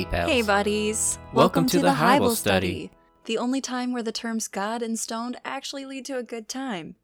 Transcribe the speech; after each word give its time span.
Hey, 0.00 0.06
pals. 0.06 0.30
Hey, 0.30 0.40
buddies. 0.40 1.18
Welcome 1.34 1.66
to 1.66 1.78
the 1.78 1.88
Bible 1.88 2.34
study. 2.34 2.90
The 3.26 3.36
only 3.36 3.60
time 3.60 3.92
where 3.92 4.02
the 4.02 4.10
terms 4.10 4.48
God 4.48 4.80
and 4.80 4.98
stoned 4.98 5.36
actually 5.44 5.84
lead 5.84 6.06
to 6.06 6.16
a 6.16 6.22
good 6.22 6.48
time. 6.48 6.94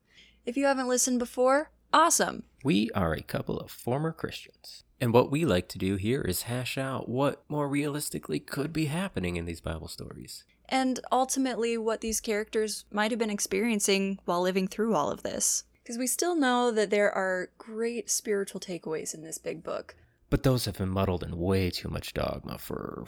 If 0.47 0.57
you 0.57 0.65
haven't 0.65 0.89
listened 0.89 1.19
before, 1.19 1.71
awesome. 1.93 2.45
We 2.65 2.91
are 2.95 3.13
a 3.13 3.21
couple 3.21 3.61
of 3.61 3.71
former 3.71 4.13
Christians. 4.13 4.83
And 4.99 5.13
what 5.13 5.31
we 5.31 5.45
like 5.45 5.69
to 5.69 5.79
do 5.79 5.97
here 5.97 6.23
is 6.23 6.45
hash 6.45 6.79
out 6.79 7.07
what 7.07 7.45
more 7.51 7.69
realistically 7.69 8.41
could 8.41 8.73
be 8.73 8.87
happening 8.87 9.37
in 9.37 9.45
these 9.45 9.61
Bible 9.61 9.89
stories. 9.89 10.47
And 10.67 10.99
ultimately, 11.13 11.77
what 11.77 12.01
these 12.01 12.23
characters 12.23 12.87
might 12.91 13.11
have 13.11 13.21
been 13.21 13.29
experiencing 13.29 14.21
while 14.25 14.41
living 14.41 14.69
through 14.69 14.95
all 14.95 15.11
of 15.11 15.23
this. 15.23 15.65
Because 15.83 15.99
we 15.99 16.07
still 16.07 16.35
know 16.35 16.71
that 16.71 16.89
there 16.89 17.13
are 17.13 17.51
great 17.59 18.09
spiritual 18.09 18.59
takeaways 18.59 19.13
in 19.13 19.23
this 19.23 19.37
big 19.37 19.63
book. 19.63 19.97
But 20.29 20.43
those 20.43 20.65
have 20.65 20.79
been 20.79 20.89
muddled 20.89 21.23
in 21.23 21.39
way 21.39 21.71
too 21.71 21.89
much 21.89 22.13
dogma 22.13 22.59
for 22.59 23.05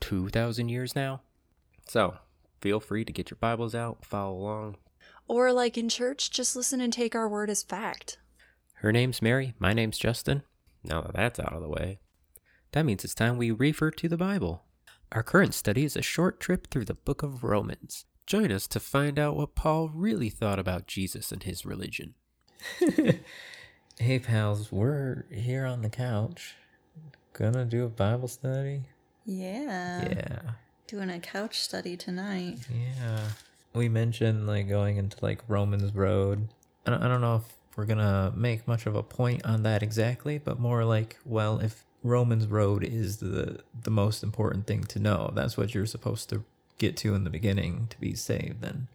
2,000 0.00 0.68
years 0.68 0.94
now. 0.94 1.22
So, 1.86 2.18
feel 2.60 2.80
free 2.80 3.04
to 3.04 3.12
get 3.12 3.30
your 3.30 3.38
Bibles 3.40 3.74
out, 3.74 4.04
follow 4.04 4.36
along. 4.36 4.76
Or, 5.26 5.52
like 5.52 5.76
in 5.76 5.88
church, 5.88 6.30
just 6.30 6.54
listen 6.54 6.80
and 6.80 6.92
take 6.92 7.14
our 7.14 7.28
word 7.28 7.50
as 7.50 7.62
fact. 7.62 8.18
Her 8.74 8.92
name's 8.92 9.20
Mary, 9.20 9.54
my 9.58 9.72
name's 9.72 9.98
Justin. 9.98 10.42
Now 10.82 11.02
that 11.02 11.14
that's 11.14 11.40
out 11.40 11.52
of 11.52 11.60
the 11.60 11.68
way, 11.68 12.00
that 12.72 12.84
means 12.84 13.04
it's 13.04 13.14
time 13.14 13.36
we 13.36 13.50
refer 13.50 13.90
to 13.90 14.08
the 14.08 14.16
Bible. 14.16 14.64
Our 15.12 15.22
current 15.22 15.54
study 15.54 15.84
is 15.84 15.96
a 15.96 16.02
short 16.02 16.40
trip 16.40 16.68
through 16.70 16.86
the 16.86 16.94
book 16.94 17.22
of 17.22 17.44
Romans. 17.44 18.06
Join 18.26 18.52
us 18.52 18.68
to 18.68 18.80
find 18.80 19.18
out 19.18 19.36
what 19.36 19.56
Paul 19.56 19.88
really 19.88 20.30
thought 20.30 20.60
about 20.60 20.86
Jesus 20.86 21.32
and 21.32 21.42
his 21.42 21.66
religion. 21.66 22.14
hey, 24.00 24.18
pals, 24.18 24.72
we're 24.72 25.26
here 25.30 25.66
on 25.66 25.82
the 25.82 25.90
couch. 25.90 26.54
Gonna 27.34 27.66
do 27.66 27.84
a 27.84 27.88
Bible 27.90 28.28
study? 28.28 28.84
Yeah. 29.26 30.08
yeah. 30.08 30.40
Doing 30.86 31.10
a 31.10 31.20
couch 31.20 31.60
study 31.60 31.98
tonight. 31.98 32.60
Yeah. 32.74 33.28
We 33.74 33.90
mentioned 33.90 34.46
like 34.46 34.70
going 34.70 34.96
into 34.96 35.18
like 35.20 35.42
Romans 35.48 35.94
Road. 35.94 36.48
I 36.86 36.90
don't, 36.90 37.02
I 37.02 37.08
don't 37.08 37.20
know 37.20 37.36
if 37.36 37.42
we're 37.76 37.84
gonna 37.84 38.32
make 38.34 38.66
much 38.66 38.86
of 38.86 38.96
a 38.96 39.02
point 39.02 39.44
on 39.44 39.64
that 39.64 39.82
exactly, 39.82 40.38
but 40.38 40.58
more 40.58 40.82
like, 40.86 41.18
well, 41.26 41.58
if 41.58 41.84
Romans 42.02 42.46
Road 42.46 42.82
is 42.82 43.18
the 43.18 43.60
the 43.82 43.90
most 43.90 44.22
important 44.22 44.66
thing 44.66 44.82
to 44.84 44.98
know, 44.98 45.30
that's 45.34 45.58
what 45.58 45.74
you're 45.74 45.84
supposed 45.84 46.30
to 46.30 46.42
get 46.78 46.96
to 46.96 47.14
in 47.14 47.24
the 47.24 47.30
beginning 47.30 47.86
to 47.90 48.00
be 48.00 48.14
saved, 48.14 48.62
then 48.62 48.88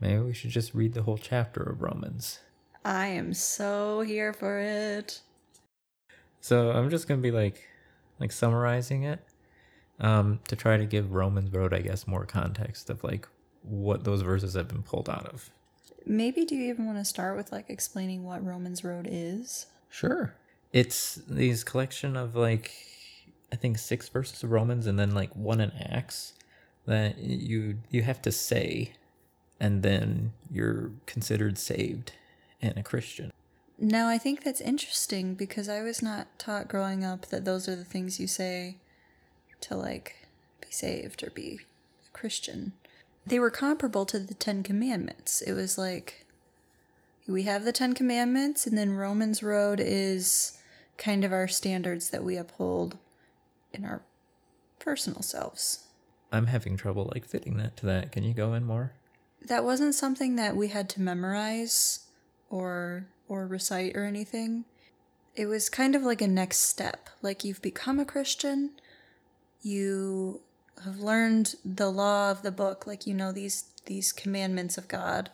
maybe 0.00 0.22
we 0.22 0.32
should 0.32 0.50
just 0.50 0.74
read 0.74 0.94
the 0.94 1.02
whole 1.02 1.18
chapter 1.18 1.62
of 1.62 1.82
Romans. 1.82 2.38
I 2.84 3.06
am 3.08 3.32
so 3.32 4.02
here 4.02 4.32
for 4.32 4.58
it. 4.58 5.20
So 6.40 6.70
I'm 6.70 6.90
just 6.90 7.08
gonna 7.08 7.22
be 7.22 7.30
like, 7.30 7.66
like 8.20 8.30
summarizing 8.30 9.04
it, 9.04 9.20
um, 10.00 10.40
to 10.48 10.56
try 10.56 10.76
to 10.76 10.84
give 10.84 11.12
Romans 11.12 11.50
Road, 11.50 11.72
I 11.72 11.80
guess, 11.80 12.06
more 12.06 12.26
context 12.26 12.90
of 12.90 13.02
like 13.02 13.26
what 13.62 14.04
those 14.04 14.20
verses 14.22 14.54
have 14.54 14.68
been 14.68 14.82
pulled 14.82 15.08
out 15.08 15.26
of. 15.26 15.50
Maybe 16.04 16.44
do 16.44 16.54
you 16.54 16.68
even 16.68 16.84
want 16.86 16.98
to 16.98 17.04
start 17.04 17.36
with 17.36 17.50
like 17.50 17.70
explaining 17.70 18.24
what 18.24 18.44
Romans 18.44 18.84
Road 18.84 19.08
is? 19.10 19.66
Sure. 19.88 20.34
It's 20.72 21.14
these 21.26 21.64
collection 21.64 22.16
of 22.16 22.36
like, 22.36 22.72
I 23.50 23.56
think 23.56 23.78
six 23.78 24.08
verses 24.10 24.42
of 24.42 24.50
Romans 24.50 24.86
and 24.86 24.98
then 24.98 25.14
like 25.14 25.34
one 25.34 25.60
in 25.60 25.72
Acts 25.72 26.34
that 26.86 27.16
you 27.18 27.78
you 27.88 28.02
have 28.02 28.20
to 28.22 28.32
say, 28.32 28.92
and 29.58 29.82
then 29.82 30.32
you're 30.50 30.90
considered 31.06 31.56
saved 31.56 32.12
and 32.64 32.78
a 32.78 32.82
Christian. 32.82 33.32
Now, 33.78 34.08
I 34.08 34.18
think 34.18 34.42
that's 34.42 34.60
interesting 34.60 35.34
because 35.34 35.68
I 35.68 35.82
was 35.82 36.02
not 36.02 36.38
taught 36.38 36.68
growing 36.68 37.04
up 37.04 37.26
that 37.26 37.44
those 37.44 37.68
are 37.68 37.76
the 37.76 37.84
things 37.84 38.20
you 38.20 38.26
say 38.26 38.78
to 39.62 39.76
like 39.76 40.28
be 40.60 40.68
saved 40.70 41.22
or 41.22 41.30
be 41.30 41.60
a 42.06 42.10
Christian. 42.12 42.72
They 43.26 43.38
were 43.38 43.50
comparable 43.50 44.06
to 44.06 44.18
the 44.18 44.34
Ten 44.34 44.62
Commandments. 44.62 45.42
It 45.42 45.52
was 45.52 45.76
like 45.76 46.26
we 47.26 47.44
have 47.44 47.64
the 47.64 47.72
Ten 47.72 47.94
Commandments, 47.94 48.66
and 48.66 48.76
then 48.76 48.92
Romans 48.92 49.42
Road 49.42 49.80
is 49.80 50.58
kind 50.96 51.24
of 51.24 51.32
our 51.32 51.48
standards 51.48 52.10
that 52.10 52.22
we 52.22 52.36
uphold 52.36 52.98
in 53.72 53.84
our 53.84 54.02
personal 54.78 55.22
selves. 55.22 55.86
I'm 56.30 56.46
having 56.46 56.76
trouble 56.76 57.10
like 57.12 57.26
fitting 57.26 57.56
that 57.56 57.76
to 57.78 57.86
that. 57.86 58.12
Can 58.12 58.24
you 58.24 58.34
go 58.34 58.54
in 58.54 58.64
more? 58.64 58.92
That 59.46 59.64
wasn't 59.64 59.94
something 59.94 60.36
that 60.36 60.56
we 60.56 60.68
had 60.68 60.88
to 60.90 61.02
memorize 61.02 62.03
or 62.54 63.08
or 63.28 63.46
recite 63.46 63.96
or 63.96 64.04
anything. 64.04 64.64
It 65.34 65.46
was 65.46 65.68
kind 65.68 65.96
of 65.96 66.02
like 66.02 66.22
a 66.22 66.28
next 66.28 66.60
step. 66.60 67.10
Like 67.20 67.42
you've 67.42 67.60
become 67.60 67.98
a 67.98 68.04
Christian, 68.04 68.70
you 69.60 70.40
have 70.84 71.00
learned 71.00 71.56
the 71.64 71.90
law 71.90 72.30
of 72.30 72.42
the 72.42 72.52
book, 72.52 72.86
like 72.86 73.06
you 73.06 73.14
know 73.14 73.32
these 73.32 73.64
these 73.86 74.12
commandments 74.12 74.78
of 74.78 74.86
God, 74.86 75.30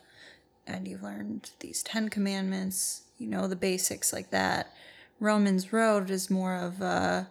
and 0.67 0.89
you've 0.89 1.03
learned 1.03 1.51
these 1.61 1.83
10 1.83 2.09
commandments, 2.09 3.03
you 3.19 3.27
know 3.27 3.47
the 3.47 3.57
basics 3.57 4.13
like 4.13 4.31
that. 4.31 4.73
Romans 5.21 5.75
Road 5.75 6.09
is 6.09 6.31
more 6.31 6.57
of 6.57 6.81
uh 6.81 7.25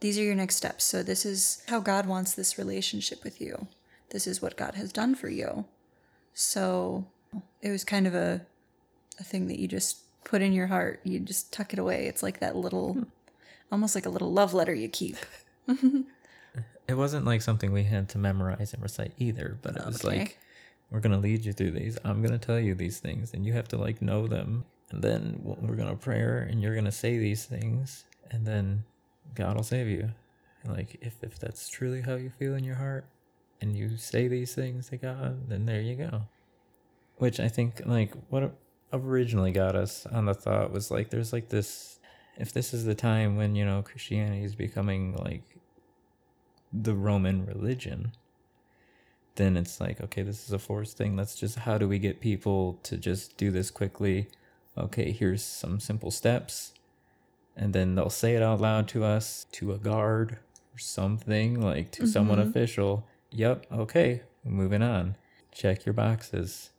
these 0.00 0.18
are 0.18 0.22
your 0.22 0.34
next 0.34 0.56
steps. 0.56 0.84
So 0.84 1.04
this 1.04 1.24
is 1.24 1.62
how 1.68 1.78
God 1.78 2.06
wants 2.06 2.34
this 2.34 2.58
relationship 2.58 3.22
with 3.22 3.40
you. 3.40 3.68
This 4.10 4.26
is 4.26 4.42
what 4.42 4.56
God 4.56 4.74
has 4.74 4.92
done 4.92 5.14
for 5.14 5.28
you. 5.28 5.66
So 6.34 7.06
it 7.62 7.70
was 7.70 7.84
kind 7.84 8.06
of 8.06 8.14
a 8.14 8.42
a 9.20 9.24
thing 9.24 9.48
that 9.48 9.58
you 9.58 9.68
just 9.68 9.98
put 10.24 10.42
in 10.42 10.52
your 10.52 10.66
heart. 10.66 11.00
You 11.04 11.20
just 11.20 11.52
tuck 11.52 11.72
it 11.72 11.78
away. 11.78 12.06
It's 12.06 12.22
like 12.22 12.40
that 12.40 12.56
little, 12.56 12.94
hmm. 12.94 13.02
almost 13.72 13.94
like 13.94 14.06
a 14.06 14.10
little 14.10 14.32
love 14.32 14.54
letter 14.54 14.74
you 14.74 14.88
keep. 14.88 15.16
It 16.88 16.96
wasn't 16.96 17.26
like 17.26 17.42
something 17.42 17.70
we 17.70 17.82
had 17.84 18.08
to 18.10 18.18
memorize 18.18 18.72
and 18.72 18.82
recite 18.82 19.12
either, 19.18 19.58
but 19.60 19.76
it 19.76 19.84
was 19.84 20.02
Okay. 20.02 20.20
like, 20.20 20.38
we're 20.90 21.00
going 21.00 21.12
to 21.12 21.18
lead 21.18 21.44
you 21.44 21.52
through 21.52 21.72
these. 21.72 21.98
I'm 22.02 22.22
going 22.22 22.32
to 22.32 22.38
tell 22.38 22.58
you 22.58 22.74
these 22.74 22.98
things, 22.98 23.34
and 23.34 23.44
you 23.44 23.52
have 23.52 23.68
to 23.68 23.76
like 23.76 24.00
know 24.00 24.26
them. 24.26 24.64
And 24.90 25.02
then 25.02 25.38
we're 25.42 25.76
going 25.76 25.90
to 25.90 25.96
prayer, 25.96 26.38
and 26.50 26.62
you're 26.62 26.72
going 26.72 26.86
to 26.86 26.90
say 26.90 27.18
these 27.18 27.44
things, 27.44 28.06
and 28.30 28.46
then 28.46 28.84
God 29.34 29.56
will 29.56 29.62
save 29.62 29.86
you. 29.86 30.08
And 30.62 30.72
like, 30.72 30.96
if, 31.02 31.22
if 31.22 31.38
that's 31.38 31.68
truly 31.68 32.00
how 32.00 32.14
you 32.14 32.30
feel 32.30 32.54
in 32.54 32.64
your 32.64 32.76
heart, 32.76 33.04
and 33.60 33.76
you 33.76 33.98
say 33.98 34.26
these 34.28 34.54
things 34.54 34.88
to 34.88 34.96
God, 34.96 35.46
then 35.50 35.66
there 35.66 35.82
you 35.82 35.94
go. 35.94 36.22
Which 37.16 37.38
I 37.38 37.48
think, 37.48 37.82
like, 37.84 38.14
what 38.30 38.54
originally 38.92 39.52
got 39.52 39.76
us 39.76 40.06
on 40.06 40.24
the 40.26 40.34
thought 40.34 40.72
was 40.72 40.90
like, 40.90 41.10
there's 41.10 41.32
like 41.32 41.48
this, 41.48 41.98
if 42.36 42.52
this 42.52 42.72
is 42.72 42.84
the 42.84 42.94
time 42.94 43.36
when, 43.36 43.54
you 43.54 43.64
know, 43.64 43.82
Christianity 43.82 44.44
is 44.44 44.54
becoming 44.54 45.14
like 45.16 45.42
the 46.72 46.94
Roman 46.94 47.44
religion, 47.46 48.12
then 49.36 49.56
it's 49.56 49.80
like, 49.80 50.00
okay, 50.00 50.22
this 50.22 50.44
is 50.44 50.52
a 50.52 50.58
forced 50.58 50.96
thing. 50.96 51.16
Let's 51.16 51.34
just, 51.36 51.60
how 51.60 51.78
do 51.78 51.86
we 51.86 51.98
get 51.98 52.20
people 52.20 52.78
to 52.84 52.96
just 52.96 53.36
do 53.36 53.50
this 53.50 53.70
quickly? 53.70 54.28
Okay, 54.76 55.12
here's 55.12 55.44
some 55.44 55.80
simple 55.80 56.10
steps. 56.10 56.72
And 57.56 57.72
then 57.72 57.94
they'll 57.94 58.10
say 58.10 58.34
it 58.34 58.42
out 58.42 58.60
loud 58.60 58.88
to 58.88 59.04
us, 59.04 59.46
to 59.52 59.72
a 59.72 59.78
guard 59.78 60.38
or 60.74 60.78
something, 60.78 61.60
like 61.60 61.90
to 61.92 62.06
someone 62.06 62.38
Mhm. 62.38 62.48
official. 62.48 63.06
Yep, 63.30 63.66
okay, 63.72 64.22
moving 64.44 64.82
on. 64.82 65.16
Check 65.52 65.84
your 65.84 65.92
boxes. 65.92 66.70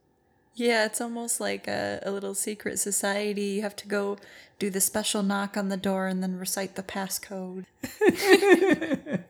Yeah, 0.56 0.86
it's 0.86 1.00
almost 1.00 1.40
like 1.40 1.68
a, 1.68 2.00
a 2.04 2.12
little 2.12 2.36
secret 2.36 2.80
society. 2.80 3.44
You 3.44 3.62
have 3.62 3.76
to 3.78 3.88
go 3.88 4.18
do 4.58 4.70
the 4.70 4.82
special 4.82 5.24
knock 5.24 5.56
on 5.56 5.70
the 5.70 5.78
door 5.78 6.08
and 6.08 6.22
then 6.22 6.38
recite 6.38 6.76
the 6.76 6.84
passcode. 6.84 7.66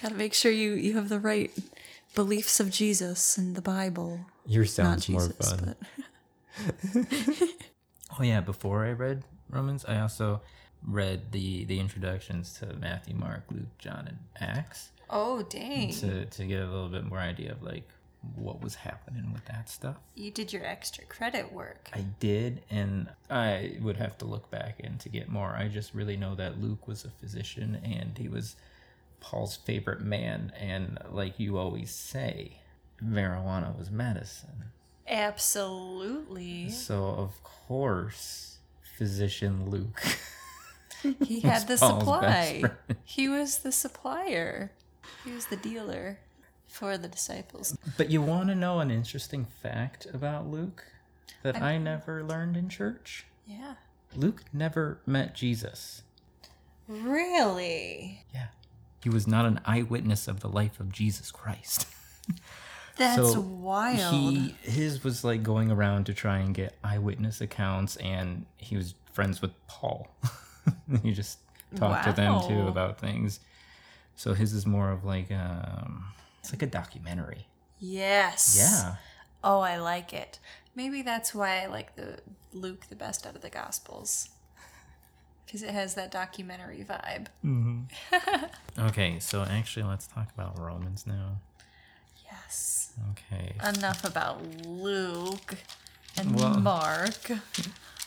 Gotta 0.00 0.14
make 0.14 0.34
sure 0.34 0.52
you, 0.52 0.72
you 0.74 0.94
have 0.94 1.08
the 1.08 1.18
right 1.18 1.50
beliefs 2.14 2.60
of 2.60 2.70
Jesus 2.70 3.36
and 3.36 3.56
the 3.56 3.62
Bible. 3.62 4.20
Yours 4.46 4.72
sounds 4.72 5.08
more 5.08 5.26
Jesus, 5.26 5.52
fun. 5.52 5.74
but 6.94 7.06
Oh 8.18 8.22
yeah, 8.22 8.40
before 8.40 8.84
I 8.84 8.92
read 8.92 9.24
Romans, 9.50 9.84
I 9.86 9.98
also 9.98 10.40
read 10.86 11.32
the 11.32 11.64
the 11.64 11.80
introductions 11.80 12.52
to 12.60 12.66
Matthew, 12.74 13.16
Mark, 13.16 13.44
Luke, 13.50 13.76
John, 13.78 14.06
and 14.06 14.18
Acts 14.38 14.90
oh 15.10 15.42
dang, 15.42 15.92
to 15.92 16.24
to 16.26 16.44
get 16.44 16.62
a 16.62 16.66
little 16.66 16.88
bit 16.88 17.04
more 17.04 17.18
idea 17.18 17.52
of 17.52 17.62
like 17.62 17.88
what 18.36 18.62
was 18.62 18.74
happening 18.76 19.32
with 19.32 19.44
that 19.46 19.68
stuff. 19.68 19.96
you 20.14 20.30
did 20.30 20.52
your 20.52 20.64
extra 20.64 21.04
credit 21.04 21.52
work. 21.52 21.90
I 21.92 22.04
did, 22.20 22.62
and 22.70 23.08
I 23.30 23.76
would 23.80 23.96
have 23.96 24.18
to 24.18 24.24
look 24.24 24.50
back 24.50 24.80
and 24.82 24.98
to 25.00 25.08
get 25.08 25.28
more. 25.28 25.54
I 25.56 25.68
just 25.68 25.94
really 25.94 26.16
know 26.16 26.34
that 26.34 26.60
Luke 26.60 26.86
was 26.88 27.04
a 27.04 27.10
physician 27.10 27.80
and 27.84 28.16
he 28.18 28.28
was 28.28 28.56
Paul's 29.20 29.56
favorite 29.56 30.00
man, 30.00 30.52
and 30.58 30.98
like 31.10 31.38
you 31.40 31.56
always 31.56 31.90
say, 31.90 32.58
marijuana 33.02 33.76
was 33.76 33.90
medicine. 33.90 34.64
Absolutely, 35.06 36.70
So 36.70 37.04
of 37.06 37.42
course, 37.42 38.58
physician 38.98 39.70
Luke. 39.70 40.02
he 41.24 41.40
had 41.40 41.66
the 41.68 41.76
Paul's 41.76 42.00
supply. 42.00 42.62
He 43.04 43.28
was 43.28 43.58
the 43.58 43.72
supplier. 43.72 44.72
He 45.24 45.32
was 45.32 45.46
the 45.46 45.56
dealer 45.56 46.18
for 46.74 46.98
the 46.98 47.06
disciples. 47.06 47.78
But 47.96 48.10
you 48.10 48.20
want 48.20 48.48
to 48.48 48.54
know 48.56 48.80
an 48.80 48.90
interesting 48.90 49.46
fact 49.62 50.06
about 50.12 50.48
Luke 50.48 50.84
that 51.42 51.62
I 51.62 51.78
never 51.78 52.24
learned 52.24 52.56
in 52.56 52.68
church? 52.68 53.26
Yeah. 53.46 53.74
Luke 54.16 54.42
never 54.52 54.98
met 55.06 55.36
Jesus. 55.36 56.02
Really? 56.88 58.24
Yeah. 58.34 58.48
He 59.04 59.08
was 59.08 59.28
not 59.28 59.46
an 59.46 59.60
eyewitness 59.64 60.26
of 60.26 60.40
the 60.40 60.48
life 60.48 60.80
of 60.80 60.90
Jesus 60.90 61.30
Christ. 61.30 61.86
That's 62.96 63.32
So, 63.32 63.40
wild. 63.40 64.12
He 64.14 64.56
his 64.62 65.04
was 65.04 65.22
like 65.22 65.42
going 65.44 65.70
around 65.70 66.06
to 66.06 66.14
try 66.14 66.38
and 66.38 66.54
get 66.54 66.76
eyewitness 66.82 67.40
accounts, 67.40 67.96
and 67.96 68.46
he 68.56 68.76
was 68.76 68.94
friends 69.12 69.40
with 69.40 69.52
Paul. 69.68 70.08
he 71.02 71.12
just 71.12 71.38
talked 71.76 72.04
to 72.06 72.12
them 72.12 72.40
too 72.48 72.66
about 72.66 72.98
things. 72.98 73.40
So 74.16 74.32
his 74.32 74.52
is 74.52 74.64
more 74.64 74.90
of 74.90 75.04
like 75.04 75.30
um, 75.32 76.04
it's 76.44 76.52
like 76.52 76.62
a 76.62 76.66
documentary. 76.66 77.46
yes. 77.80 78.56
Yeah. 78.58 78.96
Oh, 79.42 79.60
I 79.60 79.78
like 79.78 80.12
it. 80.12 80.38
Maybe 80.74 81.02
that's 81.02 81.34
why 81.34 81.62
I 81.62 81.66
like 81.66 81.96
the 81.96 82.18
Luke 82.52 82.86
the 82.88 82.94
best 82.96 83.26
out 83.26 83.34
of 83.34 83.40
the 83.42 83.50
Gospels. 83.50 84.28
Because 85.46 85.62
it 85.62 85.70
has 85.70 85.94
that 85.94 86.10
documentary 86.10 86.84
vibe. 86.88 87.26
Mm-hmm. 87.44 88.44
Okay, 88.88 89.18
so 89.20 89.42
actually, 89.42 89.84
let's 89.84 90.06
talk 90.06 90.28
about 90.36 90.58
Romans 90.58 91.06
now. 91.06 91.36
Yes. 92.24 92.92
Okay. 93.12 93.54
Enough 93.66 94.04
about 94.04 94.42
Luke 94.66 95.54
and 96.18 96.34
Well- 96.34 96.54
Mark. 96.58 97.30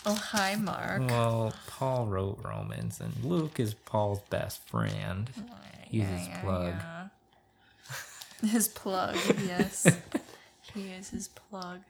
Oh, 0.06 0.16
hi, 0.16 0.56
Mark. 0.56 1.10
Well, 1.10 1.54
Paul 1.68 2.06
wrote 2.07 2.39
Romans, 2.44 3.00
and 3.00 3.13
Luke 3.24 3.60
is 3.60 3.74
Paul's 3.74 4.19
best 4.30 4.68
friend. 4.68 5.30
Oh, 5.39 5.44
He's 5.89 6.06
his 6.07 6.28
plug. 6.42 6.74
His 8.45 8.68
plug, 8.68 9.16
yes. 9.45 9.88
he 10.74 10.89
is 10.89 11.10
his 11.10 11.28
plug. 11.28 11.81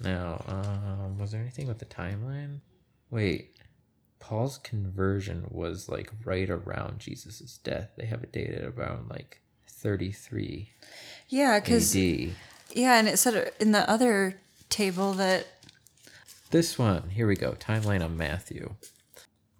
Now, 0.00 0.42
um, 0.48 1.18
was 1.18 1.32
there 1.32 1.40
anything 1.40 1.66
with 1.66 1.78
the 1.78 1.84
timeline? 1.84 2.60
Wait, 3.10 3.56
Paul's 4.18 4.58
conversion 4.58 5.46
was 5.50 5.88
like 5.88 6.12
right 6.24 6.48
around 6.48 7.00
Jesus' 7.00 7.58
death. 7.62 7.90
They 7.96 8.06
have 8.06 8.22
it 8.22 8.32
dated 8.32 8.64
around 8.64 9.10
like 9.10 9.40
33 9.66 10.70
Yeah, 11.28 11.58
because 11.58 11.96
yeah, 11.96 12.98
and 12.98 13.08
it 13.08 13.18
said 13.18 13.52
in 13.58 13.72
the 13.72 13.88
other 13.90 14.40
table 14.68 15.12
that 15.14 15.46
This 16.50 16.78
one, 16.78 17.10
here 17.10 17.26
we 17.26 17.34
go. 17.34 17.52
Timeline 17.52 18.04
of 18.04 18.16
Matthew. 18.16 18.74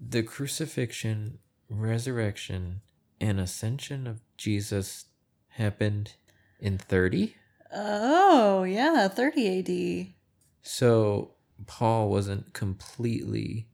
The 0.00 0.22
crucifixion, 0.22 1.38
resurrection, 1.68 2.80
and 3.20 3.40
ascension 3.40 4.06
of 4.06 4.20
Jesus 4.36 5.06
happened 5.50 6.12
in 6.58 6.78
30. 6.78 7.34
oh 7.72 8.64
yeah, 8.64 9.08
thirty 9.08 9.46
A.D. 9.48 10.14
So 10.62 11.32
Paul 11.66 12.08
wasn't 12.10 12.52
completely 12.52 13.66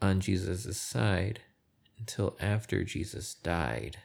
on 0.00 0.20
Jesus' 0.20 0.76
side 0.78 1.40
until 1.98 2.36
after 2.40 2.84
Jesus 2.84 3.34
died. 3.34 3.98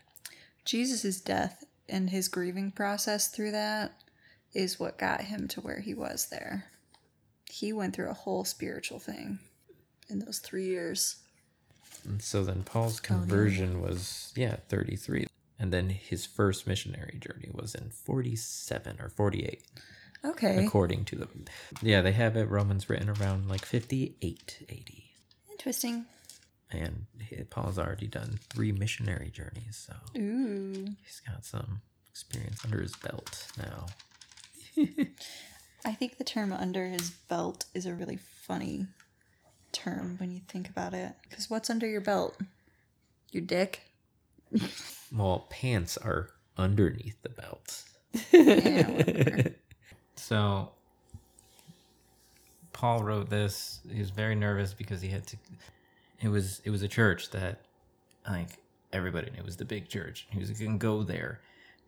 Jesus' 0.65 1.21
death 1.21 1.63
and 1.89 2.09
his 2.09 2.27
grieving 2.27 2.71
process 2.71 3.30
through 3.30 3.51
that 3.51 3.94
is 4.53 4.80
what 4.80 4.97
got 4.97 5.21
him 5.21 5.47
to 5.50 5.62
where 5.62 5.80
he 5.80 5.94
was 5.94 6.27
there. 6.30 6.65
He 7.50 7.71
went 7.71 7.95
through 7.95 8.09
a 8.09 8.13
whole 8.13 8.44
spiritual 8.44 9.00
thing 9.00 9.39
in 10.09 10.19
those 10.19 10.39
three 10.39 10.65
years. 10.65 11.18
And 12.03 12.21
so 12.21 12.44
then 12.44 12.63
Paul's 12.63 13.00
conversion 13.00 13.81
was, 13.81 14.33
yeah, 14.35 14.57
33. 14.69 15.27
And 15.59 15.74
then 15.74 15.89
his 15.89 16.25
first 16.25 16.68
missionary 16.68 17.18
journey 17.19 17.50
was 17.51 17.74
in 17.74 17.89
47 17.89 18.98
or 19.00 19.09
48, 19.09 19.63
Okay. 20.24 20.63
according 20.63 21.06
to 21.06 21.15
them. 21.15 21.45
Yeah, 21.81 22.01
they 22.01 22.12
have 22.12 22.36
it, 22.38 22.50
Romans 22.50 22.89
written 22.89 23.09
around 23.09 23.48
like 23.50 23.65
58 23.65 24.65
AD. 24.69 24.92
Interesting. 25.51 26.06
And 26.69 27.06
Paul's 27.50 27.80
already 27.80 28.07
done 28.07 28.39
three 28.50 28.71
missionary 28.71 29.31
journeys, 29.31 29.88
so 29.88 29.94
Ooh. 30.19 30.74
he's 31.04 31.21
got 31.25 31.45
some 31.45 31.81
experience 32.12 32.63
under 32.65 32.81
his 32.81 32.95
belt 32.98 33.48
now. 33.57 33.86
I 35.86 35.94
think 35.94 36.18
the 36.18 36.24
term 36.24 36.51
under 36.51 36.88
his 36.88 37.12
belt 37.30 37.65
is 37.74 37.86
a 37.86 37.94
really 37.94 38.18
funny 38.18 38.88
term 39.71 40.18
when 40.19 40.31
you 40.31 40.42
think 40.48 40.68
about 40.69 40.94
it. 40.94 41.13
Because 41.30 41.50
what's 41.50 41.69
under 41.69 41.88
your 41.88 42.01
belt? 42.01 42.38
Your 43.31 43.44
dick? 43.44 43.81
Well, 45.15 45.47
pants 45.49 45.97
are 45.97 46.29
underneath 46.57 47.21
the 47.21 47.29
belt. 47.29 47.83
Yeah. 48.31 49.49
So 50.15 50.71
Paul 52.73 53.03
wrote 53.03 53.29
this. 53.29 53.79
He 53.89 53.99
was 53.99 54.09
very 54.09 54.35
nervous 54.35 54.73
because 54.73 54.99
he 55.01 55.09
had 55.09 55.25
to. 55.27 55.38
It 56.21 56.27
was 56.29 56.59
it 56.65 56.69
was 56.71 56.81
a 56.81 56.88
church 56.88 57.29
that, 57.31 57.61
like 58.27 58.49
everybody 58.91 59.29
knew, 59.31 59.38
it 59.38 59.45
was 59.45 59.57
the 59.57 59.65
big 59.65 59.88
church. 59.89 60.27
He 60.31 60.39
was 60.39 60.49
gonna 60.51 60.77
go 60.77 61.03
there. 61.03 61.39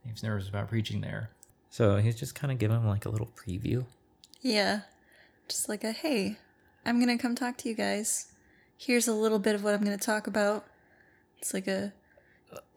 He 0.05 0.11
was 0.11 0.23
nervous 0.23 0.47
about 0.47 0.69
preaching 0.69 1.01
there. 1.01 1.31
So 1.71 1.97
he's 1.97 2.15
just 2.15 2.35
kind 2.35 2.51
of 2.51 2.59
giving 2.59 2.77
him 2.77 2.87
like 2.87 3.05
a 3.05 3.09
little 3.09 3.29
preview. 3.35 3.85
yeah. 4.41 4.81
Just 5.47 5.67
like 5.67 5.83
a 5.83 5.91
hey, 5.91 6.37
I'm 6.85 7.03
going 7.03 7.15
to 7.17 7.21
come 7.21 7.33
talk 7.33 7.57
to 7.57 7.69
you 7.69 7.73
guys. 7.75 8.27
Here's 8.77 9.07
a 9.07 9.13
little 9.13 9.39
bit 9.39 9.55
of 9.55 9.63
what 9.63 9.73
I'm 9.73 9.83
going 9.83 9.97
to 9.97 10.05
talk 10.05 10.27
about. 10.27 10.65
It's 11.39 11.55
like 11.55 11.67
a 11.67 11.91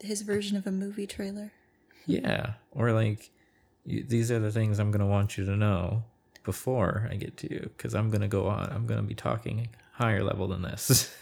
his 0.01 0.23
version 0.23 0.57
of 0.57 0.67
a 0.67 0.73
movie 0.73 1.07
trailer. 1.07 1.53
Yeah. 2.07 2.55
Or 2.73 2.93
like, 2.93 3.31
you, 3.85 4.05
these 4.05 4.31
are 4.31 4.39
the 4.39 4.53
things 4.53 4.79
I'm 4.79 4.91
going 4.91 5.01
to 5.01 5.07
want 5.07 5.37
you 5.37 5.45
to 5.45 5.57
know 5.57 6.05
before 6.45 7.09
I 7.11 7.17
get 7.17 7.37
to 7.39 7.53
you, 7.53 7.71
because 7.77 7.95
I'm 7.95 8.11
going 8.11 8.21
to 8.21 8.29
go 8.29 8.49
on. 8.49 8.71
I'm 8.71 8.87
going 8.87 9.01
to 9.01 9.07
be 9.07 9.15
talking 9.15 9.69
higher 9.93 10.23
level 10.23 10.49
than 10.49 10.63
this. 10.63 11.15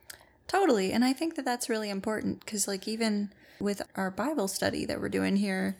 Totally. 0.46 0.92
And 0.92 1.04
I 1.04 1.12
think 1.12 1.36
that 1.36 1.44
that's 1.44 1.68
really 1.68 1.90
important 1.90 2.40
because, 2.40 2.68
like, 2.68 2.86
even 2.86 3.32
with 3.60 3.82
our 3.94 4.10
Bible 4.10 4.48
study 4.48 4.84
that 4.84 5.00
we're 5.00 5.08
doing 5.08 5.36
here, 5.36 5.78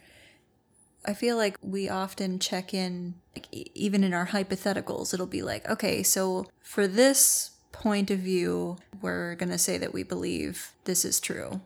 I 1.05 1.15
feel 1.15 1.37
like 1.37 1.57
we 1.63 1.89
often 1.89 2.39
check 2.39 2.73
in, 2.73 3.15
like, 3.35 3.49
e- 3.51 3.71
even 3.75 4.05
in 4.05 4.15
our 4.15 4.29
hypotheticals, 4.29 5.13
it'll 5.13 5.27
be 5.27 5.43
like, 5.43 5.69
okay, 5.69 6.03
so 6.03 6.47
for 6.63 6.87
this 6.87 7.51
point 7.73 8.11
of 8.11 8.21
view, 8.21 8.79
we're 9.01 9.35
going 9.35 9.51
to 9.51 9.59
say 9.59 9.79
that 9.79 9.93
we 9.93 10.05
believe 10.05 10.73
this 10.85 11.05
is 11.05 11.19
true. 11.19 11.61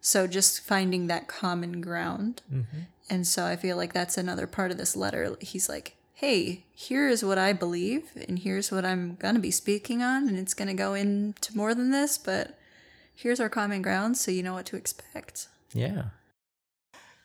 So 0.00 0.26
just 0.26 0.60
finding 0.60 1.06
that 1.06 1.28
common 1.28 1.80
ground. 1.80 2.42
Mm-hmm. 2.52 2.80
And 3.10 3.26
so 3.26 3.46
I 3.46 3.56
feel 3.56 3.76
like 3.76 3.92
that's 3.92 4.18
another 4.18 4.46
part 4.46 4.70
of 4.70 4.78
this 4.78 4.94
letter. 4.94 5.36
He's 5.40 5.68
like, 5.68 5.96
hey, 6.18 6.64
here 6.72 7.08
is 7.08 7.24
what 7.24 7.38
I 7.38 7.52
believe, 7.52 8.10
and 8.28 8.40
here's 8.40 8.72
what 8.72 8.84
I'm 8.84 9.14
going 9.16 9.36
to 9.36 9.40
be 9.40 9.52
speaking 9.52 10.02
on, 10.02 10.28
and 10.28 10.36
it's 10.36 10.52
going 10.52 10.66
to 10.66 10.74
go 10.74 10.94
into 10.94 11.56
more 11.56 11.76
than 11.76 11.92
this, 11.92 12.18
but 12.18 12.58
here's 13.14 13.38
our 13.38 13.48
common 13.48 13.82
ground 13.82 14.16
so 14.16 14.32
you 14.32 14.42
know 14.42 14.54
what 14.54 14.66
to 14.66 14.76
expect. 14.76 15.46
yeah. 15.72 16.06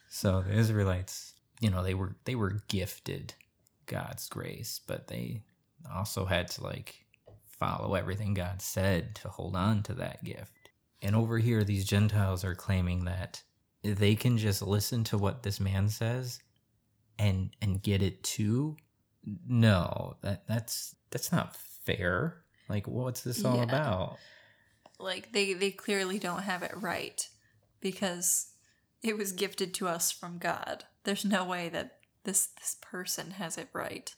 So 0.09 0.41
the 0.41 0.53
Israelites, 0.53 1.33
you 1.59 1.71
know, 1.71 1.81
they 1.81 1.95
were 1.95 2.15
they 2.25 2.35
were 2.35 2.61
gifted 2.67 3.33
God's 3.87 4.29
grace, 4.29 4.79
but 4.85 5.07
they 5.07 5.41
also 5.91 6.25
had 6.25 6.49
to 6.49 6.63
like 6.63 7.03
follow 7.43 7.95
everything 7.95 8.35
God 8.35 8.61
said 8.61 9.15
to 9.15 9.29
hold 9.29 9.55
on 9.55 9.81
to 9.83 9.93
that 9.95 10.23
gift. 10.23 10.62
And 11.03 11.15
over 11.15 11.37
here 11.37 11.63
these 11.63 11.85
Gentiles 11.85 12.43
are 12.43 12.55
claiming 12.55 13.05
that 13.05 13.43
they 13.83 14.15
can 14.15 14.37
just 14.37 14.61
listen 14.61 15.03
to 15.05 15.17
what 15.17 15.43
this 15.43 15.59
man 15.59 15.89
says 15.89 16.39
and 17.19 17.51
and 17.61 17.83
get 17.83 18.01
it 18.01 18.23
too. 18.23 18.77
No, 19.47 20.15
that 20.21 20.47
that's 20.47 20.95
that's 21.11 21.31
not 21.31 21.55
fair. 21.55 22.43
Like 22.69 22.87
what's 22.87 23.21
this 23.21 23.43
all 23.45 23.57
Yeah. 23.57 23.63
about? 23.63 24.17
Like, 24.99 25.33
they, 25.33 25.51
they 25.51 25.71
clearly 25.71 26.17
don't 26.17 26.43
have 26.43 26.63
it 26.63 26.71
right 26.79 27.27
because 27.81 28.51
it 29.01 29.17
was 29.17 29.33
gifted 29.33 29.73
to 29.73 29.87
us 29.87 30.11
from 30.13 30.37
God. 30.37 30.85
There's 31.03 31.25
no 31.25 31.43
way 31.43 31.67
that 31.69 31.97
this, 32.23 32.45
this 32.57 32.77
person 32.79 33.31
has 33.31 33.57
it 33.57 33.67
right. 33.73 34.13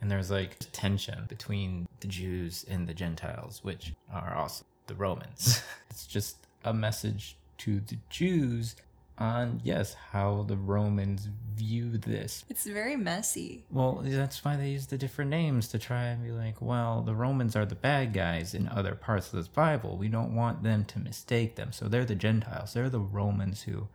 And 0.00 0.08
there's 0.08 0.30
like 0.30 0.56
tension 0.70 1.24
between 1.28 1.88
the 2.00 2.06
Jews 2.06 2.64
and 2.68 2.86
the 2.86 2.94
Gentiles, 2.94 3.64
which 3.64 3.94
are 4.12 4.36
also 4.36 4.64
the 4.88 4.94
Romans. 4.94 5.62
it's 5.90 6.06
just 6.06 6.36
a 6.64 6.74
message 6.74 7.36
to 7.58 7.80
the 7.80 7.98
Jews 8.10 8.76
on, 9.18 9.60
yes, 9.64 9.94
how 10.12 10.44
the 10.46 10.56
Romans 10.56 11.28
view 11.54 11.98
this. 11.98 12.44
It's 12.48 12.66
very 12.66 12.96
messy. 12.96 13.64
Well, 13.70 14.00
that's 14.04 14.44
why 14.44 14.56
they 14.56 14.70
use 14.70 14.86
the 14.86 14.98
different 14.98 15.30
names 15.30 15.68
to 15.68 15.78
try 15.78 16.04
and 16.04 16.22
be 16.24 16.30
like, 16.30 16.60
well, 16.60 17.02
the 17.02 17.14
Romans 17.14 17.56
are 17.56 17.66
the 17.66 17.74
bad 17.74 18.12
guys 18.12 18.54
in 18.54 18.68
other 18.68 18.94
parts 18.94 19.26
of 19.26 19.38
this 19.38 19.48
Bible. 19.48 19.96
We 19.96 20.08
don't 20.08 20.34
want 20.34 20.62
them 20.62 20.84
to 20.86 20.98
mistake 20.98 21.56
them. 21.56 21.72
So 21.72 21.88
they're 21.88 22.04
the 22.04 22.14
Gentiles. 22.14 22.72
They're 22.72 22.90
the 22.90 23.00
Romans 23.00 23.62
who 23.62 23.88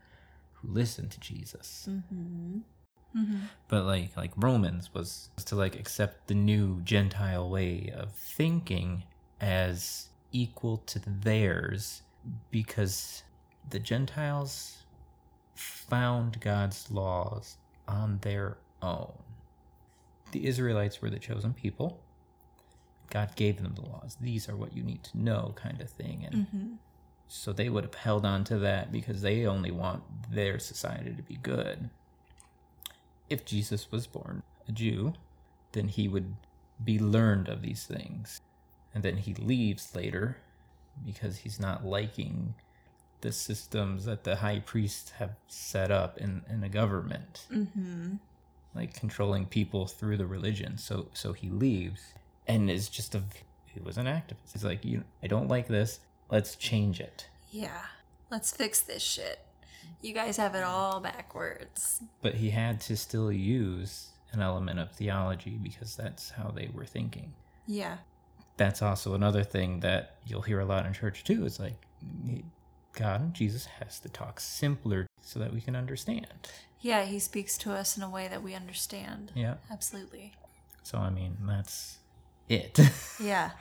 who 0.54 0.74
listen 0.74 1.10
to 1.10 1.20
Jesus. 1.20 1.88
Mm-hmm. 1.90 2.60
Mm-hmm. 3.18 3.38
But 3.68 3.86
like 3.86 4.18
like 4.18 4.32
Romans 4.36 4.94
was 4.94 5.30
to 5.46 5.56
like 5.56 5.76
accept 5.76 6.28
the 6.28 6.36
new 6.36 6.82
Gentile 6.82 7.50
way 7.50 7.94
of 7.96 8.12
thinking 8.14 9.04
as 9.40 10.10
equal 10.34 10.78
to 10.78 11.00
theirs 11.00 12.02
because 12.52 13.24
the 13.70 13.80
Gentiles 13.80 14.84
found 15.56 16.42
God's 16.42 16.92
laws 16.92 17.58
on 17.88 18.20
their 18.22 18.58
own. 18.82 19.14
The 20.32 20.46
Israelites 20.48 21.02
were 21.02 21.10
the 21.10 21.20
chosen 21.20 21.54
people. 21.54 22.02
God 23.10 23.36
gave 23.36 23.62
them 23.62 23.76
the 23.76 23.88
laws. 23.88 24.18
These 24.20 24.50
are 24.50 24.56
what 24.56 24.76
you 24.76 24.84
need 24.84 25.04
to 25.04 25.18
know, 25.18 25.54
kind 25.56 25.80
of 25.80 25.90
thing. 25.90 26.26
And 26.26 26.36
mm-hmm. 26.36 26.74
So 27.28 27.52
they 27.52 27.70
would 27.70 27.84
have 27.84 27.96
held 27.96 28.26
on 28.26 28.44
to 28.46 28.60
that 28.60 28.92
because 28.92 29.22
they 29.22 29.48
only 29.48 29.72
want 29.72 30.04
their 30.32 30.60
society 30.60 31.16
to 31.16 31.24
be 31.24 31.38
good. 31.42 31.90
If 33.28 33.44
Jesus 33.44 33.92
was 33.92 34.06
born 34.06 34.44
a 34.68 34.72
Jew, 34.72 35.14
then 35.72 35.88
he 35.88 36.08
would 36.08 36.36
be 36.84 37.00
learned 37.00 37.48
of 37.48 37.64
these 37.64 37.86
things. 37.86 38.42
And 38.94 39.04
then 39.04 39.18
he 39.18 39.34
leaves 39.34 39.96
later 39.96 40.38
because 41.06 41.38
he's 41.38 41.60
not 41.60 41.86
liking 41.86 42.54
the 43.22 43.32
systems 43.32 44.06
that 44.06 44.24
the 44.24 44.38
high 44.38 44.60
priests 44.60 45.12
have 45.12 45.36
set 45.48 45.92
up 45.92 46.18
in, 46.18 46.42
in 46.50 46.62
the 46.62 46.70
government 46.70 47.48
Mm-hmm. 47.52 48.16
like 48.76 48.94
controlling 48.94 49.46
people 49.46 49.88
through 49.88 50.18
the 50.18 50.26
religion. 50.28 50.78
So 50.78 51.08
so 51.14 51.34
he 51.34 51.50
leaves 51.50 52.02
and 52.48 52.70
is 52.70 52.90
just 52.90 53.16
a 53.16 53.24
he 53.66 53.80
was 53.80 53.98
an 53.98 54.06
activist. 54.06 54.52
He's 54.54 54.64
like, 54.64 54.84
you 54.86 55.04
I 55.24 55.28
don't 55.28 55.48
like 55.48 55.68
this. 55.68 56.00
Let's 56.30 56.56
change 56.56 57.00
it. 57.00 57.28
Yeah. 57.52 57.82
Let's 58.30 58.52
fix 58.52 58.82
this 58.82 59.02
shit. 59.04 59.40
You 60.02 60.14
guys 60.14 60.38
have 60.38 60.54
it 60.56 60.64
all 60.64 61.00
backwards. 61.00 62.02
But 62.22 62.36
he 62.36 62.50
had 62.50 62.82
to 62.82 62.98
still 62.98 63.32
use 63.32 64.10
an 64.32 64.42
element 64.42 64.80
of 64.80 64.92
theology 64.92 65.60
because 65.62 65.96
that's 65.96 66.32
how 66.32 66.50
they 66.50 66.70
were 66.74 66.86
thinking. 66.86 67.34
Yeah. 67.68 67.98
That's 68.58 68.82
also 68.82 69.14
another 69.16 69.44
thing 69.44 69.80
that 69.82 70.18
you'll 70.26 70.42
hear 70.44 70.60
a 70.60 70.66
lot 70.66 70.86
in 70.86 70.94
church 70.94 71.24
too. 71.24 71.46
It's 71.46 71.60
like 71.60 71.76
God 72.94 73.22
and 73.22 73.34
Jesus 73.34 73.66
has 73.66 74.00
to 74.02 74.10
talk 74.10 74.40
simpler 74.40 75.08
so 75.22 75.40
that 75.40 75.54
we 75.54 75.62
can 75.62 75.76
understand. 75.76 76.28
Yeah, 76.80 77.06
he 77.06 77.18
speaks 77.20 77.58
to 77.60 77.72
us 77.72 77.98
in 77.98 78.04
a 78.04 78.10
way 78.10 78.28
that 78.28 78.44
we 78.44 78.54
understand. 78.54 79.32
Yeah. 79.36 79.56
Absolutely. 79.72 80.34
So 80.84 80.98
I 80.98 81.10
mean, 81.10 81.38
that's 81.48 81.98
it. 82.50 82.80
Yeah. 83.20 83.52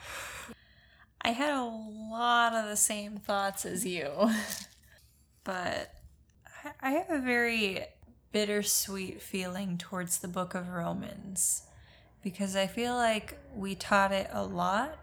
I 1.25 1.29
had 1.29 1.53
a 1.53 1.63
lot 1.63 2.53
of 2.53 2.65
the 2.65 2.75
same 2.75 3.15
thoughts 3.17 3.65
as 3.65 3.85
you, 3.85 4.09
but 5.45 5.93
I- 6.65 6.71
I 6.81 6.91
have 6.91 7.09
a 7.09 7.19
very 7.19 7.85
bittersweet 8.33 9.21
feeling 9.21 9.77
towards 9.77 10.17
the 10.19 10.27
book 10.27 10.53
of 10.53 10.67
Romans 10.67 11.63
because 12.23 12.55
I 12.55 12.67
feel 12.67 12.95
like 12.95 13.37
we 13.53 13.75
taught 13.75 14.11
it 14.11 14.29
a 14.31 14.43
lot 14.43 14.97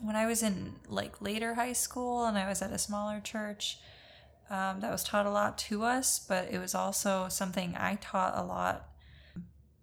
when 0.00 0.16
I 0.16 0.26
was 0.26 0.42
in 0.42 0.74
like 0.88 1.20
later 1.20 1.54
high 1.54 1.74
school 1.74 2.24
and 2.24 2.36
I 2.36 2.48
was 2.48 2.62
at 2.62 2.72
a 2.72 2.78
smaller 2.78 3.20
church. 3.20 3.78
Um, 4.50 4.80
that 4.80 4.90
was 4.90 5.04
taught 5.04 5.24
a 5.24 5.30
lot 5.30 5.56
to 5.58 5.84
us, 5.84 6.18
but 6.18 6.48
it 6.50 6.58
was 6.58 6.74
also 6.74 7.28
something 7.28 7.74
I 7.76 7.96
taught 8.00 8.36
a 8.36 8.42
lot 8.42 8.88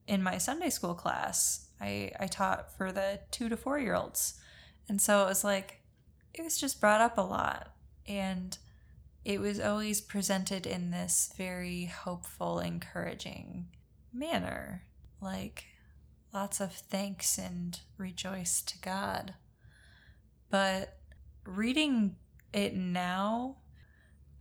in 0.07 0.21
my 0.21 0.37
Sunday 0.37 0.69
school 0.69 0.93
class. 0.93 1.67
I, 1.79 2.11
I 2.19 2.27
taught 2.27 2.75
for 2.77 2.91
the 2.91 3.21
two 3.31 3.49
to 3.49 3.57
four 3.57 3.79
year 3.79 3.95
olds. 3.95 4.39
And 4.87 5.01
so 5.01 5.23
it 5.23 5.27
was 5.27 5.43
like, 5.43 5.79
it 6.33 6.43
was 6.43 6.59
just 6.59 6.81
brought 6.81 7.01
up 7.01 7.17
a 7.17 7.21
lot. 7.21 7.73
And 8.07 8.57
it 9.23 9.39
was 9.39 9.59
always 9.59 10.01
presented 10.01 10.65
in 10.67 10.91
this 10.91 11.33
very 11.37 11.85
hopeful, 11.85 12.59
encouraging 12.59 13.67
manner. 14.13 14.83
Like 15.21 15.65
lots 16.33 16.59
of 16.59 16.73
thanks 16.73 17.37
and 17.37 17.79
rejoice 17.97 18.61
to 18.61 18.77
God. 18.79 19.33
But 20.49 20.97
reading 21.45 22.15
it 22.53 22.75
now, 22.75 23.57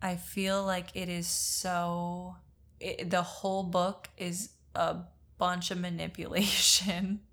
I 0.01 0.17
feel 0.17 0.65
like 0.65 0.91
it 0.95 1.09
is 1.09 1.27
so. 1.27 2.37
It, 2.81 3.11
the 3.11 3.23
whole 3.23 3.65
book 3.65 4.09
is 4.17 4.51
a 4.75 4.97
bunch 5.39 5.71
of 5.71 5.79
manipulation. 5.79 7.21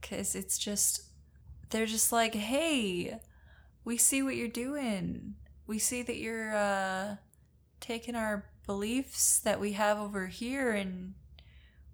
Because 0.00 0.36
it's 0.36 0.56
just. 0.56 1.02
They're 1.70 1.86
just 1.86 2.12
like, 2.12 2.34
hey, 2.34 3.18
we 3.84 3.96
see 3.96 4.22
what 4.22 4.36
you're 4.36 4.46
doing. 4.46 5.34
We 5.66 5.80
see 5.80 6.02
that 6.02 6.18
you're 6.18 6.54
uh, 6.54 7.16
taking 7.80 8.14
our 8.14 8.44
beliefs 8.66 9.40
that 9.40 9.58
we 9.58 9.72
have 9.72 9.98
over 9.98 10.26
here 10.28 10.70
and 10.70 11.14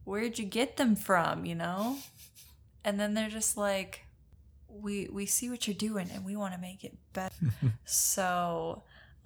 where'd 0.04 0.38
you 0.38 0.44
get 0.44 0.76
them 0.76 0.96
from, 0.96 1.44
you 1.44 1.54
know? 1.54 1.98
And 2.84 2.98
then 2.98 3.14
they're 3.14 3.30
just 3.30 3.56
like, 3.56 4.04
we 4.68 5.08
we 5.12 5.26
see 5.26 5.50
what 5.50 5.66
you're 5.66 5.74
doing 5.74 6.08
and 6.12 6.24
we 6.24 6.34
want 6.34 6.54
to 6.54 6.60
make 6.60 6.82
it 6.84 6.96
better. 7.12 7.34
so 7.84 8.82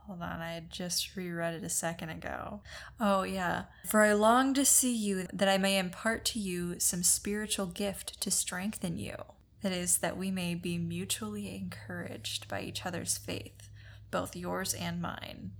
hold 0.07 0.23
on, 0.23 0.41
I 0.41 0.53
had 0.53 0.71
just 0.71 1.17
reread 1.17 1.55
it 1.55 1.65
a 1.65 1.69
second 1.69 2.11
ago. 2.11 2.61
Oh 3.01 3.23
yeah. 3.23 3.65
For 3.89 4.03
I 4.03 4.13
long 4.13 4.55
to 4.55 4.65
see 4.65 4.95
you 4.95 5.27
that 5.33 5.49
I 5.49 5.59
may 5.59 5.79
impart 5.79 6.25
to 6.27 6.39
you 6.39 6.79
some 6.79 7.03
spiritual 7.03 7.67
gift 7.67 8.21
to 8.21 8.31
strengthen 8.31 8.99
you. 8.99 9.17
That 9.63 9.73
is, 9.73 9.99
that 9.99 10.17
we 10.17 10.31
may 10.31 10.55
be 10.55 10.79
mutually 10.79 11.57
encouraged 11.57 12.47
by 12.47 12.61
each 12.61 12.87
other's 12.87 13.17
faith, 13.17 13.69
both 14.11 14.37
yours 14.37 14.75
and 14.75 15.01
mine. 15.01 15.53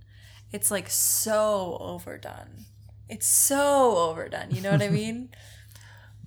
It's 0.51 0.71
like 0.71 0.89
so 0.89 1.77
overdone. 1.81 2.65
It's 3.09 3.27
so 3.27 3.97
overdone. 3.97 4.51
You 4.51 4.61
know 4.61 4.71
what 4.71 4.81
I 4.81 4.89
mean? 5.03 5.29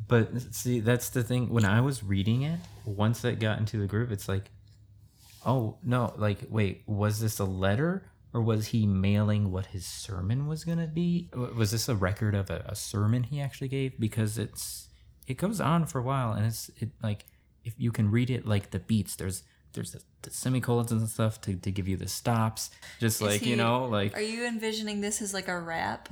But 0.08 0.54
see, 0.54 0.80
that's 0.80 1.10
the 1.10 1.22
thing. 1.22 1.50
When 1.50 1.64
I 1.64 1.80
was 1.80 2.02
reading 2.02 2.42
it, 2.42 2.58
once 2.84 3.24
it 3.24 3.38
got 3.38 3.58
into 3.58 3.78
the 3.78 3.86
groove, 3.86 4.10
it's 4.10 4.28
like, 4.28 4.50
oh 5.46 5.78
no, 5.84 6.12
like 6.16 6.38
wait, 6.48 6.82
was 6.86 7.20
this 7.20 7.38
a 7.38 7.44
letter 7.44 8.04
or 8.32 8.40
was 8.42 8.68
he 8.68 8.86
mailing 8.86 9.50
what 9.52 9.66
his 9.66 9.86
sermon 9.86 10.46
was 10.46 10.64
gonna 10.64 10.86
be? 10.86 11.30
Was 11.34 11.70
this 11.70 11.88
a 11.88 11.94
record 11.94 12.34
of 12.34 12.50
a, 12.50 12.64
a 12.66 12.74
sermon 12.74 13.22
he 13.24 13.40
actually 13.40 13.68
gave? 13.68 13.98
Because 14.00 14.36
it's 14.38 14.88
it 15.26 15.34
goes 15.36 15.60
on 15.60 15.86
for 15.86 16.00
a 16.00 16.02
while, 16.02 16.32
and 16.32 16.44
it's 16.46 16.70
it 16.78 16.90
like 17.02 17.26
if 17.64 17.74
you 17.78 17.92
can 17.92 18.10
read 18.10 18.30
it 18.30 18.46
like 18.46 18.70
the 18.70 18.80
beats, 18.80 19.14
there's 19.16 19.44
there's 19.74 19.92
the, 19.92 20.02
the 20.22 20.30
semicolons 20.30 20.90
and 20.90 21.08
stuff 21.08 21.40
to, 21.42 21.54
to 21.54 21.70
give 21.70 21.86
you 21.86 21.96
the 21.96 22.08
stops, 22.08 22.70
just 22.98 23.20
Is 23.20 23.22
like 23.22 23.40
he- 23.42 23.50
you 23.50 23.56
know, 23.56 23.84
like 23.84 24.16
Are 24.16 24.20
you 24.20 24.44
envisioning 24.44 25.00
this 25.00 25.22
as 25.22 25.32
like 25.32 25.46
a 25.46 25.58
rap? 25.60 26.08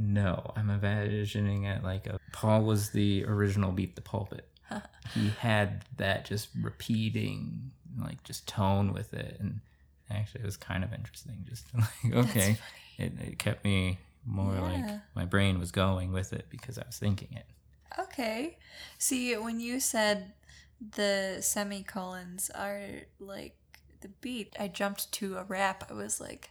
No, 0.00 0.52
I'm 0.54 0.70
imagining 0.70 1.64
it 1.64 1.82
like 1.82 2.06
a 2.06 2.20
Paul 2.30 2.62
was 2.62 2.90
the 2.90 3.24
original 3.24 3.72
beat 3.72 3.96
the 3.96 4.00
pulpit. 4.00 4.48
he 5.14 5.30
had 5.30 5.84
that 5.96 6.24
just 6.24 6.50
repeating, 6.62 7.72
like 8.00 8.22
just 8.22 8.46
tone 8.46 8.92
with 8.92 9.12
it, 9.12 9.36
and 9.40 9.60
actually 10.08 10.42
it 10.42 10.46
was 10.46 10.56
kind 10.56 10.84
of 10.84 10.92
interesting. 10.92 11.44
Just 11.48 11.66
like 11.74 12.14
okay, 12.14 12.58
it, 12.96 13.12
it 13.20 13.38
kept 13.40 13.64
me 13.64 13.98
more 14.24 14.54
like 14.54 14.84
my 15.16 15.24
brain 15.24 15.58
was 15.58 15.72
going 15.72 16.12
with 16.12 16.32
it 16.32 16.46
because 16.48 16.78
I 16.78 16.84
was 16.86 16.98
thinking 16.98 17.30
it. 17.32 17.46
Okay. 17.98 18.58
See, 18.98 19.36
when 19.36 19.58
you 19.58 19.80
said 19.80 20.32
the 20.94 21.38
semicolons 21.40 22.50
are 22.54 22.82
like 23.18 23.56
the 24.00 24.08
beat, 24.20 24.54
I 24.60 24.68
jumped 24.68 25.10
to 25.12 25.38
a 25.38 25.42
rap. 25.42 25.84
I 25.90 25.94
was 25.94 26.20
like, 26.20 26.50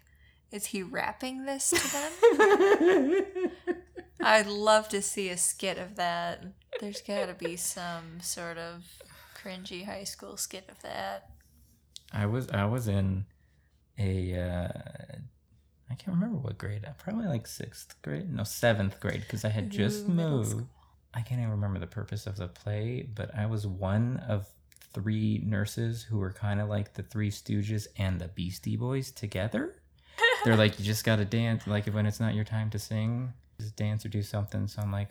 is 0.52 0.68
he 0.68 0.84
rapping 0.84 1.46
this 1.46 1.70
to 1.70 1.92
them? 1.92 3.52
I'd 4.22 4.48
love 4.48 4.90
to 4.90 5.02
see 5.02 5.30
a 5.30 5.38
skit 5.38 5.78
of 5.78 5.96
that. 5.96 6.44
There's 6.80 7.02
got 7.02 7.28
to 7.28 7.34
be 7.34 7.56
some 7.56 8.22
sort 8.22 8.58
of 8.58 8.84
cringy 9.36 9.86
high 9.86 10.04
school 10.04 10.38
skit 10.38 10.66
of 10.70 10.82
that. 10.82 11.30
I 12.12 12.26
was 12.26 12.50
I 12.50 12.66
was 12.66 12.88
in 12.88 13.26
a 13.98 14.36
uh, 14.36 15.18
I 15.90 15.96
can't 15.96 16.16
remember 16.16 16.38
what 16.38 16.58
grade. 16.58 16.86
Probably 16.98 17.28
like 17.28 17.48
sixth 17.48 17.96
grade, 18.02 18.32
no 18.32 18.44
seventh 18.44 19.00
grade, 19.00 19.22
because 19.22 19.46
I 19.46 19.50
had 19.50 19.70
just 19.70 20.06
Ooh, 20.06 20.12
moved. 20.12 20.66
I 21.14 21.22
can't 21.22 21.40
even 21.40 21.52
remember 21.52 21.80
the 21.80 21.88
purpose 21.88 22.28
of 22.28 22.38
the 22.38 22.48
play, 22.48 23.08
but 23.14 23.36
I 23.36 23.46
was 23.46 23.66
one 23.66 24.18
of 24.28 24.48
three 24.94 25.42
nurses 25.46 26.04
who 26.04 26.18
were 26.18 26.32
kind 26.32 26.60
of 26.60 26.70
like 26.70 26.94
the 26.94 27.04
Three 27.04 27.32
Stooges 27.32 27.88
and 27.98 28.20
the 28.20 28.28
Beastie 28.28 28.76
Boys 28.76 29.12
together. 29.12 29.76
They're 30.48 30.56
like, 30.56 30.80
you 30.80 30.86
just 30.86 31.04
gotta 31.04 31.26
dance. 31.26 31.68
Like 31.68 31.88
when 31.88 32.06
it's 32.06 32.20
not 32.20 32.36
your 32.36 32.46
time 32.46 32.70
to 32.70 32.80
sing, 32.80 33.34
just 33.60 33.76
dance 33.76 34.06
or 34.06 34.10
do 34.10 34.24
something. 34.24 34.68
So 34.68 34.82
I'm 34.82 34.92
like, 34.92 35.10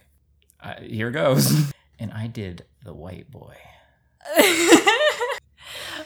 I, 0.61 0.81
here 0.81 1.11
goes, 1.11 1.73
and 1.99 2.11
I 2.13 2.27
did 2.27 2.65
the 2.85 2.95
white 2.95 3.31
boy. 3.31 3.55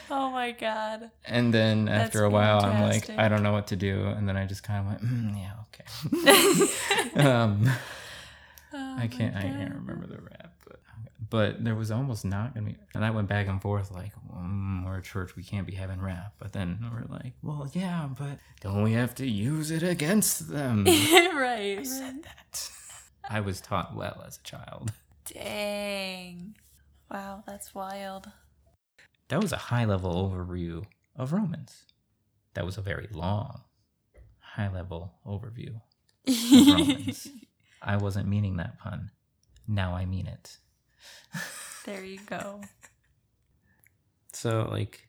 oh 0.09 0.29
my 0.31 0.51
god. 0.59 1.11
And 1.23 1.53
then 1.53 1.87
after 1.87 2.19
That's 2.19 2.27
a 2.27 2.29
while, 2.29 2.63
I'm 2.63 2.81
like. 2.81 3.09
I 3.09 3.29
don't 3.29 3.41
know 3.41 3.53
what 3.53 3.67
to 3.67 3.77
do. 3.77 4.05
And 4.05 4.27
then 4.27 4.35
I 4.35 4.45
just 4.45 4.63
kind 4.63 4.79
of 4.79 4.85
went, 4.87 5.01
mm, 5.01 5.37
yeah, 5.37 7.13
okay. 7.15 7.23
um, 7.27 7.69
Oh 8.73 8.95
I 8.97 9.07
can't, 9.07 9.35
I 9.35 9.41
can't 9.41 9.75
remember 9.75 10.07
the 10.07 10.21
rap, 10.21 10.50
but 11.31 11.63
there 11.63 11.75
was 11.75 11.91
almost 11.91 12.25
not 12.25 12.53
gonna 12.53 12.67
be. 12.67 12.75
And 12.93 13.05
I 13.05 13.09
went 13.09 13.29
back 13.29 13.47
and 13.47 13.61
forth 13.61 13.89
like, 13.89 14.11
mm, 14.29 14.85
we're 14.85 14.97
a 14.97 15.01
church, 15.01 15.35
we 15.37 15.43
can't 15.43 15.65
be 15.65 15.73
having 15.73 16.01
rap. 16.01 16.33
But 16.37 16.51
then 16.51 16.77
we're 16.91 17.05
like, 17.07 17.33
well, 17.41 17.71
yeah, 17.73 18.09
but 18.19 18.37
don't 18.59 18.83
we 18.83 18.91
have 18.91 19.15
to 19.15 19.25
use 19.25 19.71
it 19.71 19.81
against 19.81 20.49
them? 20.49 20.83
right. 20.85 21.79
I 21.79 21.83
said 21.83 22.23
that. 22.23 22.69
I 23.29 23.39
was 23.39 23.61
taught 23.61 23.95
well 23.95 24.21
as 24.27 24.37
a 24.37 24.43
child. 24.43 24.91
Dang. 25.25 26.57
Wow, 27.09 27.43
that's 27.47 27.73
wild. 27.73 28.29
That 29.29 29.41
was 29.41 29.53
a 29.53 29.57
high 29.57 29.85
level 29.85 30.29
overview 30.29 30.83
of 31.15 31.31
Romans. 31.31 31.85
That 32.55 32.65
was 32.65 32.77
a 32.77 32.81
very 32.81 33.07
long, 33.09 33.61
high 34.39 34.69
level 34.69 35.13
overview 35.25 35.79
of 36.27 36.67
Romans. 36.67 37.29
I 37.81 37.95
wasn't 37.95 38.27
meaning 38.27 38.57
that 38.57 38.79
pun. 38.79 39.11
Now 39.65 39.93
I 39.93 40.05
mean 40.05 40.27
it. 40.27 40.57
There 41.85 42.03
you 42.03 42.19
go. 42.25 42.61
So, 44.33 44.67
like, 44.71 45.07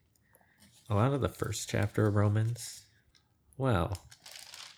a 0.91 0.95
lot 0.95 1.13
of 1.13 1.21
the 1.21 1.29
first 1.29 1.69
chapter 1.69 2.07
of 2.07 2.15
Romans, 2.15 2.83
well, 3.57 3.97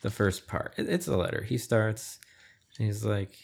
the 0.03 0.11
first 0.11 0.47
part, 0.47 0.75
it's 0.77 1.09
a 1.09 1.17
letter. 1.17 1.43
He 1.43 1.59
starts, 1.59 2.19
he's 2.77 3.05
like, 3.05 3.37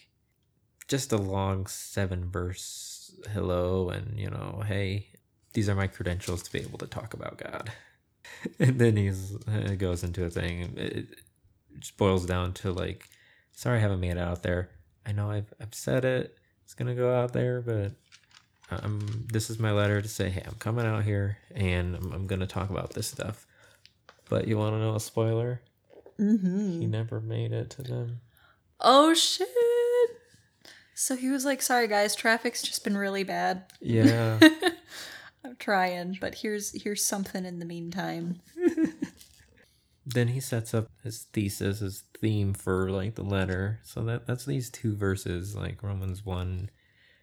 just 0.88 1.12
a 1.12 1.16
long 1.16 1.66
seven 1.66 2.30
verse 2.30 3.14
hello, 3.32 3.90
and 3.90 4.18
you 4.18 4.28
know, 4.28 4.62
hey, 4.66 5.06
these 5.52 5.68
are 5.68 5.74
my 5.74 5.86
credentials 5.86 6.42
to 6.42 6.52
be 6.52 6.60
able 6.60 6.78
to 6.78 6.86
talk 6.86 7.14
about 7.14 7.38
God. 7.38 7.72
and 8.58 8.78
then 8.78 8.96
he's 8.96 9.36
it 9.46 9.78
goes 9.78 10.02
into 10.02 10.24
a 10.24 10.30
thing. 10.30 10.74
It 10.76 11.06
just 11.78 11.96
boils 11.96 12.26
down 12.26 12.52
to 12.54 12.72
like, 12.72 13.08
sorry, 13.52 13.78
I 13.78 13.80
haven't 13.80 14.00
made 14.00 14.12
it 14.12 14.18
out 14.18 14.42
there. 14.42 14.70
I 15.06 15.12
know 15.12 15.30
I've 15.30 15.52
I've 15.60 15.74
said 15.74 16.04
it. 16.04 16.36
It's 16.70 16.76
gonna 16.76 16.94
go 16.94 17.12
out 17.12 17.32
there, 17.32 17.60
but 17.60 17.90
um, 18.70 19.26
this 19.32 19.50
is 19.50 19.58
my 19.58 19.72
letter 19.72 20.00
to 20.00 20.06
say, 20.06 20.30
hey, 20.30 20.44
I'm 20.46 20.54
coming 20.54 20.86
out 20.86 21.02
here 21.02 21.36
and 21.52 21.96
I'm, 21.96 22.12
I'm 22.12 22.26
gonna 22.28 22.46
talk 22.46 22.70
about 22.70 22.92
this 22.92 23.08
stuff. 23.08 23.44
But 24.28 24.46
you 24.46 24.56
want 24.56 24.76
to 24.76 24.78
know 24.78 24.94
a 24.94 25.00
spoiler? 25.00 25.62
Mm-hmm. 26.20 26.80
He 26.80 26.86
never 26.86 27.20
made 27.20 27.50
it 27.50 27.70
to 27.70 27.82
them. 27.82 28.20
Oh 28.78 29.14
shit! 29.14 29.48
So 30.94 31.16
he 31.16 31.30
was 31.30 31.44
like, 31.44 31.60
"Sorry 31.60 31.88
guys, 31.88 32.14
traffic's 32.14 32.62
just 32.62 32.84
been 32.84 32.96
really 32.96 33.24
bad. 33.24 33.64
Yeah. 33.80 34.38
I'm 35.44 35.56
trying, 35.56 36.18
but 36.20 36.36
here's 36.36 36.80
here's 36.80 37.04
something 37.04 37.44
in 37.44 37.58
the 37.58 37.66
meantime." 37.66 38.42
then 40.06 40.28
he 40.28 40.40
sets 40.40 40.74
up 40.74 40.88
his 41.02 41.24
thesis, 41.32 41.80
his 41.80 42.04
theme 42.18 42.54
for 42.54 42.90
like 42.90 43.14
the 43.14 43.22
letter. 43.22 43.80
So 43.84 44.02
that 44.04 44.26
that's 44.26 44.44
these 44.44 44.70
two 44.70 44.96
verses, 44.96 45.54
like 45.54 45.82
Romans 45.82 46.24
1, 46.24 46.70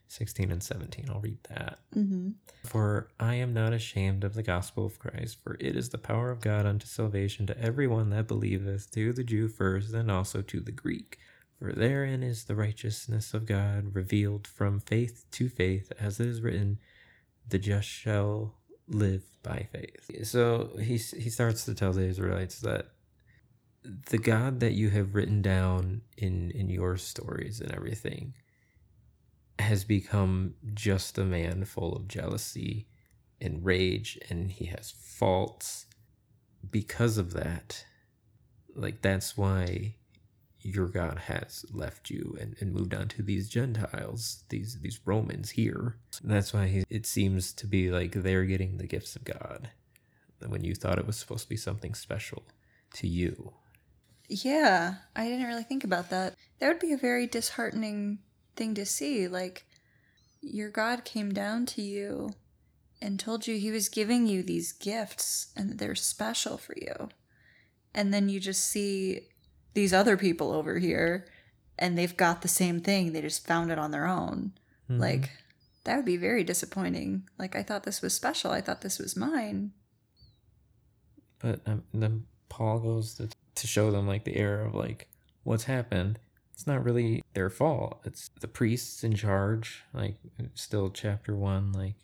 16 0.07 0.51
and 0.51 0.63
17. 0.63 1.07
I'll 1.09 1.19
read 1.19 1.39
that. 1.49 1.79
Mm-hmm. 1.95 2.31
For 2.65 3.09
I 3.19 3.35
am 3.35 3.53
not 3.53 3.73
ashamed 3.73 4.23
of 4.23 4.35
the 4.35 4.43
gospel 4.43 4.85
of 4.85 4.99
Christ, 4.99 5.37
for 5.43 5.57
it 5.59 5.75
is 5.75 5.89
the 5.89 5.97
power 5.97 6.31
of 6.31 6.41
God 6.41 6.65
unto 6.65 6.85
salvation 6.85 7.47
to 7.47 7.59
everyone 7.59 8.09
that 8.11 8.27
believeth, 8.27 8.91
to 8.91 9.13
the 9.13 9.23
Jew 9.23 9.47
first, 9.47 9.93
and 9.93 10.11
also 10.11 10.41
to 10.41 10.59
the 10.59 10.71
Greek. 10.71 11.17
For 11.59 11.73
therein 11.73 12.21
is 12.21 12.43
the 12.43 12.55
righteousness 12.55 13.33
of 13.33 13.47
God 13.47 13.95
revealed 13.95 14.45
from 14.45 14.79
faith 14.79 15.25
to 15.31 15.49
faith, 15.49 15.91
as 15.99 16.19
it 16.19 16.27
is 16.27 16.41
written, 16.41 16.79
the 17.49 17.57
just 17.57 17.87
shall 17.87 18.56
live 18.87 19.23
by 19.43 19.67
faith. 19.71 20.27
So 20.27 20.71
he, 20.77 20.97
he 20.97 21.29
starts 21.29 21.65
to 21.65 21.75
tell 21.75 21.93
the 21.93 22.05
Israelites 22.05 22.59
that 22.61 22.87
the 24.09 24.17
God 24.17 24.59
that 24.59 24.73
you 24.73 24.89
have 24.89 25.15
written 25.15 25.41
down 25.41 26.01
in, 26.17 26.51
in 26.51 26.69
your 26.69 26.97
stories 26.97 27.61
and 27.61 27.71
everything 27.71 28.33
has 29.59 29.83
become 29.83 30.55
just 30.73 31.17
a 31.17 31.23
man 31.23 31.65
full 31.65 31.95
of 31.95 32.07
jealousy 32.07 32.87
and 33.39 33.63
rage, 33.63 34.17
and 34.29 34.51
he 34.51 34.65
has 34.65 34.91
faults 34.91 35.85
because 36.69 37.17
of 37.17 37.33
that. 37.33 37.85
Like, 38.75 39.01
that's 39.01 39.37
why 39.37 39.96
your 40.67 40.87
God 40.87 41.17
has 41.17 41.65
left 41.71 42.09
you 42.09 42.37
and, 42.41 42.57
and 42.59 42.73
moved 42.73 42.93
on 42.93 43.07
to 43.07 43.23
these 43.23 43.47
Gentiles, 43.47 44.43
these 44.49 44.79
these 44.81 44.99
Romans 45.05 45.51
here. 45.51 45.95
That's 46.21 46.53
why 46.53 46.67
he, 46.67 46.83
it 46.89 47.05
seems 47.05 47.53
to 47.53 47.65
be 47.65 47.89
like 47.89 48.11
they're 48.11 48.43
getting 48.43 48.77
the 48.77 48.87
gifts 48.87 49.15
of 49.15 49.23
God 49.23 49.69
when 50.45 50.65
you 50.65 50.75
thought 50.75 50.99
it 50.99 51.07
was 51.07 51.15
supposed 51.15 51.43
to 51.43 51.49
be 51.49 51.55
something 51.55 51.93
special 51.93 52.43
to 52.95 53.07
you. 53.07 53.53
Yeah, 54.27 54.95
I 55.15 55.23
didn't 55.29 55.47
really 55.47 55.63
think 55.63 55.85
about 55.85 56.09
that. 56.09 56.35
That 56.59 56.67
would 56.67 56.79
be 56.79 56.91
a 56.91 56.97
very 56.97 57.27
disheartening 57.27 58.19
thing 58.57 58.73
to 58.75 58.85
see. 58.85 59.27
Like, 59.29 59.65
your 60.41 60.69
God 60.69 61.05
came 61.05 61.33
down 61.33 61.65
to 61.67 61.81
you 61.81 62.31
and 63.01 63.19
told 63.19 63.47
you 63.47 63.57
he 63.57 63.71
was 63.71 63.87
giving 63.87 64.27
you 64.27 64.43
these 64.43 64.73
gifts 64.73 65.53
and 65.55 65.79
they're 65.79 65.95
special 65.95 66.57
for 66.57 66.75
you. 66.75 67.07
And 67.95 68.13
then 68.13 68.27
you 68.27 68.41
just 68.41 68.65
see 68.65 69.29
these 69.73 69.93
other 69.93 70.17
people 70.17 70.51
over 70.51 70.79
here 70.79 71.27
and 71.77 71.97
they've 71.97 72.17
got 72.17 72.41
the 72.41 72.47
same 72.47 72.79
thing. 72.79 73.13
They 73.13 73.21
just 73.21 73.45
found 73.45 73.71
it 73.71 73.79
on 73.79 73.91
their 73.91 74.07
own. 74.07 74.53
Mhm. 74.89 74.99
Like, 74.99 75.31
that 75.83 75.95
would 75.95 76.05
be 76.05 76.17
very 76.17 76.43
disappointing. 76.43 77.29
Like, 77.37 77.55
I 77.55 77.63
thought 77.63 77.83
this 77.83 78.01
was 78.01 78.13
special. 78.13 78.51
I 78.51 78.61
thought 78.61 78.81
this 78.81 78.99
was 78.99 79.15
mine. 79.15 79.71
But 81.39 81.61
um, 81.65 81.83
then 81.93 82.25
Paul 82.49 82.79
goes 82.79 83.13
to, 83.15 83.29
to 83.55 83.67
show 83.67 83.91
them 83.91 84.07
like 84.07 84.23
the 84.23 84.35
error 84.37 84.65
of 84.65 84.75
like 84.75 85.07
what's 85.43 85.65
happened. 85.65 86.19
It's 86.51 86.65
not 86.65 86.83
really 86.83 87.23
their 87.33 87.51
fault. 87.51 88.01
It's 88.03 88.29
the 88.41 88.47
priests 88.47 89.03
in 89.03 89.13
charge. 89.13 89.83
Like 89.93 90.15
still 90.55 90.89
chapter 90.89 91.35
one, 91.35 91.71
like 91.73 91.95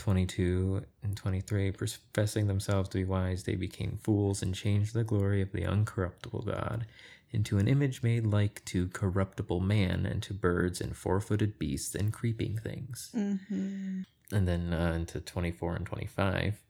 twenty 0.00 0.26
two 0.26 0.82
and 1.02 1.16
twenty 1.16 1.40
three, 1.40 1.70
professing 1.70 2.46
themselves 2.48 2.88
to 2.90 2.98
be 2.98 3.04
wise, 3.04 3.44
they 3.44 3.54
became 3.54 3.98
fools 4.02 4.42
and 4.42 4.54
changed 4.54 4.94
the 4.94 5.04
glory 5.04 5.40
of 5.42 5.52
the 5.52 5.62
uncorruptible 5.62 6.44
God 6.46 6.86
into 7.32 7.58
an 7.58 7.68
image 7.68 8.02
made 8.02 8.26
like 8.26 8.64
to 8.64 8.88
corruptible 8.88 9.60
man 9.60 10.04
and 10.04 10.20
to 10.24 10.34
birds 10.34 10.80
and 10.80 10.96
four 10.96 11.20
footed 11.20 11.58
beasts 11.60 11.94
and 11.94 12.12
creeping 12.12 12.58
things 12.58 13.10
Mm-hmm. 13.14 14.00
and 14.32 14.48
then 14.48 14.72
uh, 14.72 14.92
into 14.96 15.20
24 15.20 15.76
and 15.76 15.86
25 15.86 16.60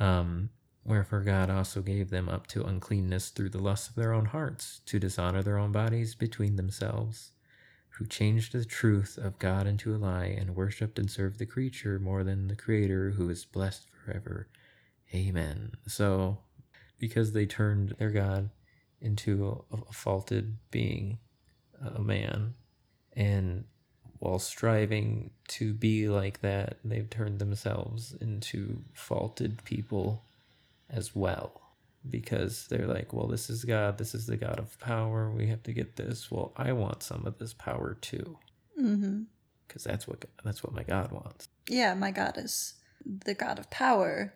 um 0.00 0.48
wherefore 0.84 1.20
god 1.20 1.50
also 1.50 1.82
gave 1.82 2.08
them 2.08 2.26
up 2.28 2.46
to 2.46 2.64
uncleanness 2.64 3.28
through 3.30 3.50
the 3.50 3.58
lusts 3.62 3.88
of 3.90 3.94
their 3.96 4.12
own 4.14 4.26
hearts 4.26 4.80
to 4.86 4.98
dishonor 4.98 5.42
their 5.42 5.58
own 5.58 5.72
bodies 5.72 6.14
between 6.14 6.56
themselves 6.56 7.32
who 7.96 8.06
changed 8.06 8.52
the 8.52 8.64
truth 8.64 9.18
of 9.18 9.38
god 9.38 9.66
into 9.66 9.94
a 9.94 9.98
lie 9.98 10.26
and 10.26 10.56
worshipped 10.56 10.98
and 10.98 11.10
served 11.10 11.38
the 11.38 11.46
creature 11.46 11.98
more 11.98 12.24
than 12.24 12.48
the 12.48 12.56
creator 12.56 13.10
who 13.10 13.28
is 13.28 13.44
blessed 13.44 13.86
forever 14.04 14.48
amen 15.14 15.72
so 15.86 16.38
because 16.98 17.32
they 17.32 17.46
turned 17.46 17.94
their 17.98 18.10
god 18.10 18.50
into 19.00 19.64
a, 19.72 19.76
a 19.76 19.92
faulted 19.92 20.56
being 20.70 21.18
a 21.94 22.00
man 22.00 22.54
and 23.14 23.64
while 24.18 24.38
striving 24.38 25.30
to 25.48 25.72
be 25.72 26.08
like 26.08 26.40
that, 26.40 26.78
they've 26.84 27.08
turned 27.08 27.38
themselves 27.38 28.14
into 28.20 28.82
faulted 28.94 29.62
people 29.64 30.24
as 30.88 31.14
well. 31.14 31.60
Because 32.08 32.66
they're 32.68 32.86
like, 32.86 33.12
well, 33.12 33.26
this 33.26 33.50
is 33.50 33.64
God, 33.64 33.98
this 33.98 34.14
is 34.14 34.26
the 34.26 34.36
God 34.36 34.58
of 34.58 34.78
power, 34.78 35.30
we 35.30 35.46
have 35.48 35.62
to 35.64 35.72
get 35.72 35.96
this. 35.96 36.30
Well, 36.30 36.52
I 36.56 36.72
want 36.72 37.02
some 37.02 37.26
of 37.26 37.38
this 37.38 37.52
power 37.54 37.96
too. 38.00 38.38
Mm-hmm. 38.80 39.22
Because 39.66 39.84
that's 39.84 40.06
what 40.06 40.24
that's 40.44 40.62
what 40.62 40.72
my 40.72 40.82
God 40.84 41.10
wants. 41.12 41.48
Yeah, 41.68 41.94
my 41.94 42.10
God 42.12 42.34
is 42.38 42.74
the 43.04 43.34
God 43.34 43.58
of 43.58 43.70
power. 43.70 44.34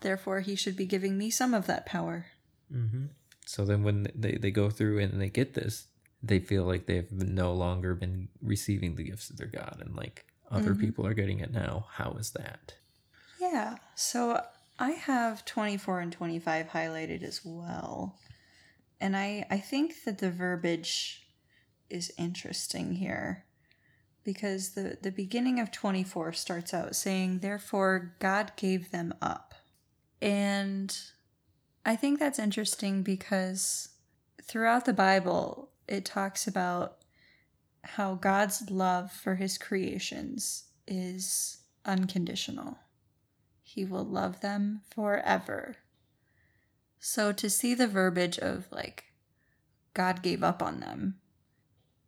Therefore, 0.00 0.40
he 0.40 0.54
should 0.54 0.76
be 0.76 0.86
giving 0.86 1.18
me 1.18 1.30
some 1.30 1.52
of 1.54 1.66
that 1.66 1.84
power. 1.86 2.26
Mm-hmm. 2.72 3.06
So 3.46 3.64
then 3.64 3.82
when 3.82 4.06
they, 4.14 4.38
they 4.40 4.50
go 4.50 4.70
through 4.70 5.00
and 5.00 5.20
they 5.20 5.28
get 5.28 5.54
this, 5.54 5.86
they 6.22 6.38
feel 6.38 6.64
like 6.64 6.86
they've 6.86 7.10
no 7.10 7.52
longer 7.52 7.94
been 7.94 8.28
receiving 8.40 8.94
the 8.94 9.02
gifts 9.02 9.28
of 9.30 9.36
their 9.38 9.48
God 9.48 9.78
and 9.84 9.96
like 9.96 10.24
other 10.50 10.74
Mhm. 10.74 10.80
people 10.80 11.06
are 11.06 11.14
getting 11.14 11.40
it 11.40 11.52
now. 11.52 11.86
How 11.92 12.12
is 12.12 12.30
that? 12.32 12.74
Yeah. 13.40 13.78
So 13.94 14.42
I 14.80 14.92
have 14.92 15.44
24 15.44 16.00
and 16.00 16.10
25 16.10 16.70
highlighted 16.70 17.22
as 17.22 17.42
well. 17.44 18.16
And 18.98 19.14
I, 19.14 19.44
I 19.50 19.58
think 19.58 20.04
that 20.04 20.18
the 20.18 20.30
verbiage 20.30 21.26
is 21.90 22.10
interesting 22.16 22.94
here 22.94 23.44
because 24.24 24.70
the, 24.70 24.96
the 25.02 25.10
beginning 25.10 25.60
of 25.60 25.70
24 25.70 26.32
starts 26.32 26.72
out 26.72 26.96
saying, 26.96 27.40
Therefore, 27.40 28.14
God 28.20 28.52
gave 28.56 28.90
them 28.90 29.12
up. 29.20 29.54
And 30.22 30.96
I 31.84 31.94
think 31.94 32.18
that's 32.18 32.38
interesting 32.38 33.02
because 33.02 33.90
throughout 34.42 34.86
the 34.86 34.94
Bible, 34.94 35.68
it 35.88 36.06
talks 36.06 36.46
about 36.46 37.04
how 37.82 38.14
God's 38.14 38.70
love 38.70 39.12
for 39.12 39.34
his 39.34 39.58
creations 39.58 40.64
is 40.86 41.58
unconditional. 41.84 42.78
He 43.72 43.84
will 43.84 44.04
love 44.04 44.40
them 44.40 44.80
forever. 44.92 45.76
So 46.98 47.30
to 47.30 47.48
see 47.48 47.72
the 47.72 47.86
verbiage 47.86 48.36
of 48.36 48.66
like 48.72 49.04
God 49.94 50.22
gave 50.22 50.42
up 50.42 50.60
on 50.60 50.80
them 50.80 51.20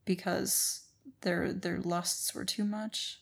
because 0.05 0.89
their 1.21 1.53
their 1.53 1.79
lusts 1.79 2.35
were 2.35 2.45
too 2.45 2.65
much, 2.65 3.21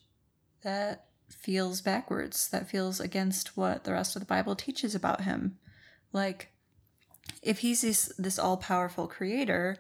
that 0.62 1.05
feels 1.29 1.83
backwards. 1.83 2.48
That 2.48 2.70
feels 2.70 2.98
against 2.98 3.59
what 3.59 3.85
the 3.85 3.92
rest 3.92 4.16
of 4.16 4.20
the 4.20 4.26
Bible 4.26 4.57
teaches 4.57 4.94
about 4.94 5.24
him. 5.24 5.59
Like 6.11 6.48
if 7.42 7.59
he's 7.59 7.83
this 7.83 8.11
this 8.16 8.38
all-powerful 8.38 9.07
creator 9.07 9.76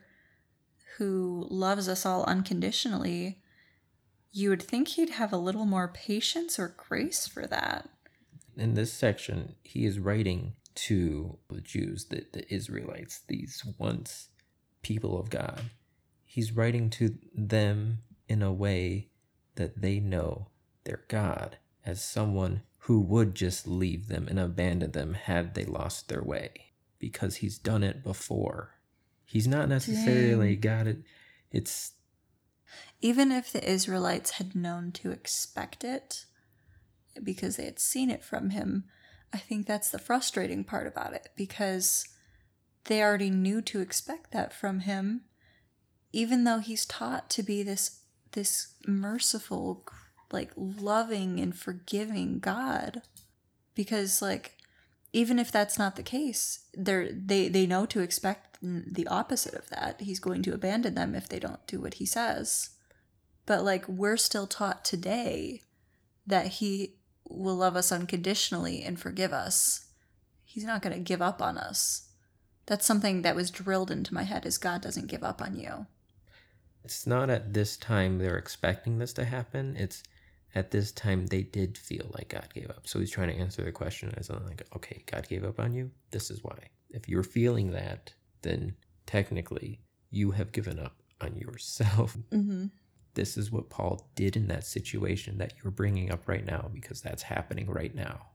who 0.98 1.46
loves 1.48 1.88
us 1.88 2.04
all 2.04 2.24
unconditionally, 2.24 3.40
you 4.32 4.50
would 4.50 4.62
think 4.62 4.88
he'd 4.88 5.10
have 5.10 5.32
a 5.32 5.38
little 5.38 5.64
more 5.64 5.88
patience 5.88 6.58
or 6.58 6.74
grace 6.76 7.26
for 7.26 7.46
that. 7.46 7.88
In 8.56 8.74
this 8.74 8.92
section, 8.92 9.54
he 9.62 9.84
is 9.86 9.98
writing 9.98 10.54
to 10.74 11.38
the 11.48 11.60
Jews, 11.60 12.06
the, 12.06 12.26
the 12.32 12.52
Israelites, 12.52 13.20
these 13.26 13.64
once 13.78 14.28
people 14.82 15.18
of 15.18 15.30
God. 15.30 15.70
He's 16.24 16.52
writing 16.52 16.90
to 16.90 17.16
them 17.34 18.02
in 18.28 18.42
a 18.42 18.52
way 18.52 19.08
that 19.56 19.80
they 19.80 19.98
know 20.00 20.48
their 20.84 21.02
God 21.08 21.58
as 21.84 22.02
someone 22.02 22.62
who 22.84 23.00
would 23.00 23.34
just 23.34 23.66
leave 23.66 24.08
them 24.08 24.26
and 24.28 24.38
abandon 24.38 24.92
them 24.92 25.14
had 25.14 25.54
they 25.54 25.64
lost 25.64 26.08
their 26.08 26.22
way 26.22 26.72
because 26.98 27.36
he's 27.36 27.58
done 27.58 27.82
it 27.82 28.02
before. 28.02 28.74
He's 29.24 29.46
not 29.46 29.68
necessarily 29.68 30.56
got 30.56 30.86
it. 30.86 31.02
It's 31.50 31.92
Even 33.00 33.32
if 33.32 33.52
the 33.52 33.68
Israelites 33.68 34.32
had 34.32 34.54
known 34.54 34.92
to 34.92 35.10
expect 35.10 35.84
it, 35.84 36.26
because 37.24 37.56
they 37.56 37.64
had 37.64 37.78
seen 37.78 38.10
it 38.10 38.24
from 38.24 38.50
him, 38.50 38.84
I 39.32 39.38
think 39.38 39.66
that's 39.66 39.90
the 39.90 39.98
frustrating 39.98 40.64
part 40.64 40.86
about 40.86 41.12
it 41.12 41.28
because 41.36 42.06
they 42.84 43.02
already 43.02 43.30
knew 43.30 43.60
to 43.62 43.80
expect 43.80 44.32
that 44.32 44.52
from 44.52 44.80
him, 44.80 45.22
even 46.12 46.44
though 46.44 46.58
he's 46.58 46.86
taught 46.86 47.30
to 47.30 47.42
be 47.42 47.62
this 47.62 47.98
this 48.32 48.74
merciful, 48.86 49.84
like 50.32 50.52
loving 50.56 51.40
and 51.40 51.56
forgiving 51.56 52.38
God. 52.38 53.02
Because 53.74 54.22
like 54.22 54.56
even 55.12 55.38
if 55.38 55.50
that's 55.50 55.78
not 55.78 55.96
the 55.96 56.02
case, 56.02 56.66
they 56.76 57.10
they 57.12 57.48
they 57.48 57.66
know 57.66 57.86
to 57.86 58.00
expect 58.00 58.58
the 58.62 59.06
opposite 59.08 59.54
of 59.54 59.68
that. 59.70 60.00
He's 60.00 60.20
going 60.20 60.42
to 60.42 60.54
abandon 60.54 60.94
them 60.94 61.14
if 61.14 61.28
they 61.28 61.38
don't 61.38 61.66
do 61.66 61.80
what 61.80 61.94
he 61.94 62.06
says. 62.06 62.70
But 63.46 63.64
like 63.64 63.88
we're 63.88 64.16
still 64.16 64.46
taught 64.46 64.84
today 64.84 65.62
that 66.26 66.46
he 66.46 66.99
will 67.30 67.56
love 67.56 67.76
us 67.76 67.92
unconditionally 67.92 68.82
and 68.82 68.98
forgive 68.98 69.32
us. 69.32 69.86
He's 70.44 70.64
not 70.64 70.82
going 70.82 70.94
to 70.94 71.00
give 71.02 71.22
up 71.22 71.40
on 71.40 71.56
us. 71.56 72.08
That's 72.66 72.86
something 72.86 73.22
that 73.22 73.36
was 73.36 73.50
drilled 73.50 73.90
into 73.90 74.14
my 74.14 74.24
head 74.24 74.44
is 74.46 74.58
God 74.58 74.82
doesn't 74.82 75.06
give 75.08 75.22
up 75.22 75.40
on 75.40 75.56
you. 75.56 75.86
it's 76.84 77.06
not 77.06 77.30
at 77.30 77.52
this 77.52 77.76
time 77.76 78.18
they're 78.18 78.36
expecting 78.36 78.98
this 78.98 79.12
to 79.14 79.24
happen. 79.24 79.76
It's 79.76 80.02
at 80.54 80.70
this 80.70 80.92
time 80.92 81.26
they 81.26 81.42
did 81.42 81.78
feel 81.78 82.10
like 82.14 82.30
God 82.30 82.48
gave 82.54 82.70
up. 82.70 82.86
So 82.86 82.98
he's 82.98 83.10
trying 83.10 83.28
to 83.28 83.40
answer 83.40 83.62
the 83.62 83.72
question 83.72 84.12
as 84.16 84.30
in 84.30 84.44
like, 84.46 84.66
okay, 84.76 85.02
God 85.06 85.28
gave 85.28 85.44
up 85.44 85.60
on 85.60 85.72
you. 85.72 85.90
This 86.10 86.30
is 86.30 86.42
why. 86.42 86.58
If 86.90 87.08
you're 87.08 87.22
feeling 87.22 87.70
that, 87.72 88.12
then 88.42 88.74
technically 89.06 89.80
you 90.10 90.32
have 90.32 90.52
given 90.52 90.78
up 90.78 90.96
on 91.20 91.36
yourself. 91.36 92.16
Mm-hmm. 92.32 92.66
This 93.20 93.36
is 93.36 93.52
what 93.52 93.68
Paul 93.68 94.08
did 94.14 94.34
in 94.34 94.48
that 94.48 94.64
situation 94.64 95.36
that 95.38 95.52
you're 95.62 95.70
bringing 95.70 96.10
up 96.10 96.26
right 96.26 96.46
now 96.46 96.70
because 96.72 97.02
that's 97.02 97.22
happening 97.22 97.68
right 97.68 97.94
now. 97.94 98.28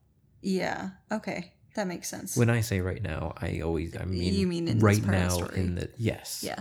Yeah. 0.44 0.92
Okay. 1.12 1.54
That 1.74 1.88
makes 1.88 2.08
sense. 2.08 2.38
When 2.38 2.52
I 2.52 2.62
say 2.62 2.82
right 2.82 3.02
now, 3.02 3.34
I 3.42 3.62
always 3.62 3.98
I 3.98 4.06
mean, 4.06 4.32
You 4.36 4.46
mean 4.46 4.68
in 4.68 4.78
right 4.78 5.04
part 5.04 5.16
of 5.16 5.22
the 5.22 5.28
now 5.28 5.30
story. 5.48 5.60
in 5.60 5.74
the 5.74 5.90
yes. 5.98 6.44
yeah. 6.46 6.60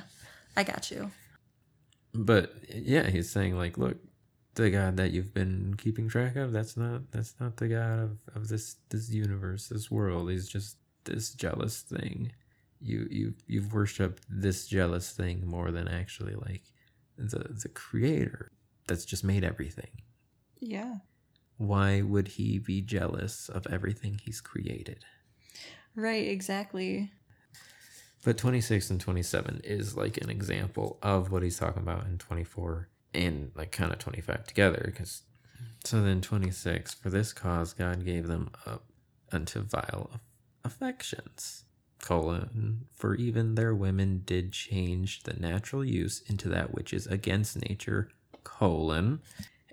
I 0.56 0.62
got 0.62 0.90
you. 0.90 1.10
But 2.14 2.54
yeah, 2.74 3.10
he's 3.10 3.28
saying 3.30 3.58
like, 3.58 3.76
look, 3.76 3.98
the 4.54 4.70
God 4.70 4.96
that 4.96 5.10
you've 5.10 5.34
been 5.34 5.74
keeping 5.76 6.08
track 6.08 6.36
of, 6.36 6.50
that's 6.50 6.78
not 6.78 7.10
that's 7.10 7.34
not 7.38 7.58
the 7.58 7.68
God 7.68 7.98
of, 7.98 8.18
of 8.34 8.48
this 8.48 8.76
this 8.88 9.10
universe, 9.10 9.68
this 9.68 9.90
world. 9.90 10.30
He's 10.30 10.48
just 10.48 10.78
this 11.04 11.34
jealous 11.34 11.82
thing. 11.82 12.32
You 12.80 13.06
you 13.10 13.34
you've 13.46 13.74
worshipped 13.74 14.24
this 14.30 14.66
jealous 14.66 15.10
thing 15.12 15.46
more 15.46 15.70
than 15.70 15.88
actually 15.88 16.36
like 16.36 16.62
the 17.16 17.38
the 17.62 17.68
creator 17.68 18.52
that's 18.86 19.04
just 19.04 19.24
made 19.24 19.44
everything. 19.44 19.90
Yeah. 20.60 20.96
Why 21.56 22.02
would 22.02 22.28
he 22.28 22.58
be 22.58 22.80
jealous 22.80 23.48
of 23.48 23.66
everything 23.68 24.20
he's 24.22 24.40
created? 24.40 25.04
Right, 25.94 26.26
exactly. 26.26 27.12
But 28.24 28.38
26 28.38 28.90
and 28.90 29.00
27 29.00 29.60
is 29.64 29.96
like 29.96 30.16
an 30.16 30.30
example 30.30 30.98
of 31.02 31.30
what 31.30 31.42
he's 31.42 31.58
talking 31.58 31.82
about 31.82 32.06
in 32.06 32.18
24 32.18 32.88
and 33.12 33.52
like 33.54 33.70
kind 33.70 33.92
of 33.92 33.98
25 33.98 34.46
together. 34.46 34.82
Because 34.86 35.22
so 35.84 36.02
then 36.02 36.20
26, 36.20 36.94
for 36.94 37.10
this 37.10 37.32
cause 37.32 37.74
God 37.74 38.04
gave 38.04 38.26
them 38.26 38.50
up 38.66 38.84
unto 39.30 39.60
vile 39.60 40.20
affections. 40.64 41.64
Colon, 42.02 42.86
for 42.92 43.14
even 43.14 43.54
their 43.54 43.74
women 43.74 44.22
did 44.24 44.52
change 44.52 45.22
the 45.22 45.34
natural 45.34 45.84
use 45.84 46.20
into 46.26 46.48
that 46.48 46.74
which 46.74 46.92
is 46.92 47.06
against 47.06 47.68
nature. 47.68 48.10
Colon, 48.42 49.20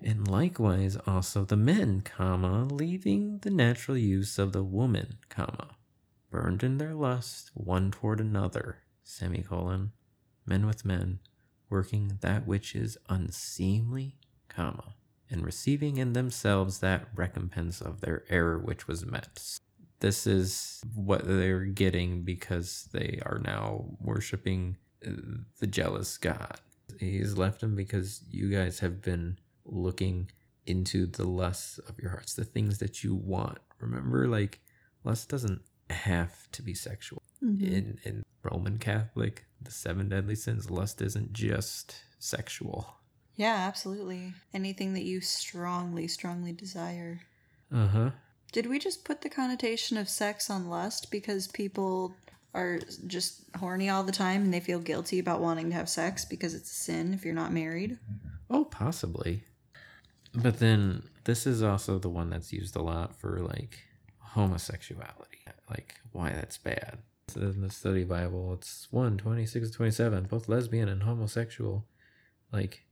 and 0.02 0.26
likewise 0.28 0.96
also 1.06 1.44
the 1.44 1.56
men, 1.56 2.00
comma, 2.00 2.64
leaving 2.64 3.38
the 3.38 3.50
natural 3.50 3.96
use 3.96 4.38
of 4.38 4.52
the 4.52 4.64
woman, 4.64 5.18
comma, 5.28 5.76
burned 6.30 6.62
in 6.62 6.78
their 6.78 6.94
lust 6.94 7.50
one 7.54 7.90
toward 7.90 8.20
another, 8.20 8.78
semicolon, 9.04 9.92
men 10.46 10.66
with 10.66 10.84
men, 10.84 11.20
working 11.68 12.18
that 12.20 12.46
which 12.46 12.74
is 12.74 12.98
unseemly, 13.08 14.16
comma, 14.48 14.94
and 15.30 15.44
receiving 15.44 15.98
in 15.98 16.12
themselves 16.12 16.78
that 16.78 17.08
recompense 17.14 17.80
of 17.80 18.00
their 18.00 18.24
error 18.28 18.58
which 18.58 18.88
was 18.88 19.06
met. 19.06 19.58
This 20.02 20.26
is 20.26 20.82
what 20.96 21.24
they're 21.24 21.64
getting 21.64 22.24
because 22.24 22.88
they 22.92 23.20
are 23.24 23.38
now 23.38 23.84
worshiping 24.00 24.76
uh, 25.06 25.12
the 25.60 25.68
jealous 25.68 26.18
God. 26.18 26.60
He's 26.98 27.38
left 27.38 27.60
them 27.60 27.76
because 27.76 28.20
you 28.28 28.50
guys 28.50 28.80
have 28.80 29.00
been 29.00 29.38
looking 29.64 30.28
into 30.66 31.06
the 31.06 31.22
lusts 31.24 31.78
of 31.78 32.00
your 32.00 32.10
hearts, 32.10 32.34
the 32.34 32.42
things 32.42 32.78
that 32.78 33.04
you 33.04 33.14
want. 33.14 33.58
Remember, 33.78 34.26
like, 34.26 34.58
lust 35.04 35.28
doesn't 35.28 35.62
have 35.88 36.50
to 36.50 36.62
be 36.62 36.74
sexual. 36.74 37.22
In, 37.40 37.98
in 38.02 38.24
Roman 38.42 38.78
Catholic, 38.78 39.44
the 39.60 39.70
seven 39.70 40.08
deadly 40.08 40.34
sins, 40.34 40.68
lust 40.68 41.00
isn't 41.00 41.32
just 41.32 41.94
sexual. 42.18 42.96
Yeah, 43.36 43.54
absolutely. 43.54 44.34
Anything 44.52 44.94
that 44.94 45.04
you 45.04 45.20
strongly, 45.20 46.08
strongly 46.08 46.52
desire. 46.52 47.20
Uh 47.72 47.86
huh. 47.86 48.10
Did 48.52 48.66
we 48.66 48.78
just 48.78 49.04
put 49.04 49.22
the 49.22 49.30
connotation 49.30 49.96
of 49.96 50.08
sex 50.08 50.50
on 50.50 50.68
lust 50.68 51.10
because 51.10 51.48
people 51.48 52.14
are 52.54 52.80
just 53.06 53.44
horny 53.56 53.88
all 53.88 54.02
the 54.02 54.12
time 54.12 54.42
and 54.42 54.52
they 54.52 54.60
feel 54.60 54.78
guilty 54.78 55.18
about 55.18 55.40
wanting 55.40 55.70
to 55.70 55.74
have 55.74 55.88
sex 55.88 56.24
because 56.26 56.54
it's 56.54 56.70
a 56.70 56.74
sin 56.74 57.14
if 57.14 57.24
you're 57.24 57.34
not 57.34 57.52
married? 57.52 57.98
Oh, 58.50 58.64
possibly. 58.66 59.44
But 60.34 60.58
then 60.58 61.04
this 61.24 61.46
is 61.46 61.62
also 61.62 61.98
the 61.98 62.10
one 62.10 62.30
that's 62.30 62.52
used 62.52 62.76
a 62.76 62.82
lot 62.82 63.16
for 63.16 63.40
like 63.40 63.78
homosexuality, 64.18 65.38
like 65.70 65.94
why 66.12 66.30
that's 66.30 66.58
bad. 66.58 66.98
So 67.28 67.40
in 67.40 67.62
the 67.62 67.70
study 67.70 68.04
Bible, 68.04 68.52
it's 68.54 68.88
1 68.90 69.16
26 69.16 69.70
27, 69.70 70.24
both 70.24 70.48
lesbian 70.48 70.88
and 70.88 71.04
homosexual. 71.04 71.86
Like, 72.52 72.84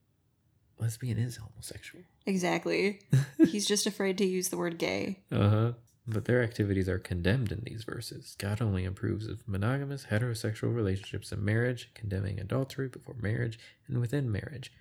lesbian 0.81 1.19
is 1.19 1.37
homosexual. 1.37 2.05
Exactly. 2.27 3.01
He's 3.39 3.67
just 3.67 3.87
afraid 3.87 4.19
to 4.19 4.25
use 4.25 4.49
the 4.49 4.57
word 4.57 4.79
gay. 4.79 5.21
Uh 5.31 5.49
huh. 5.49 5.73
But 6.07 6.25
their 6.25 6.43
activities 6.43 6.89
are 6.89 6.99
condemned 6.99 7.53
in 7.53 7.63
these 7.65 7.85
verses. 7.85 8.35
God 8.39 8.61
only 8.61 8.85
approves 8.85 9.29
of 9.29 9.47
monogamous 9.47 10.07
heterosexual 10.11 10.75
relationships 10.75 11.31
and 11.31 11.43
marriage, 11.43 11.91
condemning 11.95 12.41
adultery 12.41 12.89
before 12.89 13.15
marriage 13.21 13.59
and 13.87 14.01
within 14.01 14.33
marriage. 14.33 14.73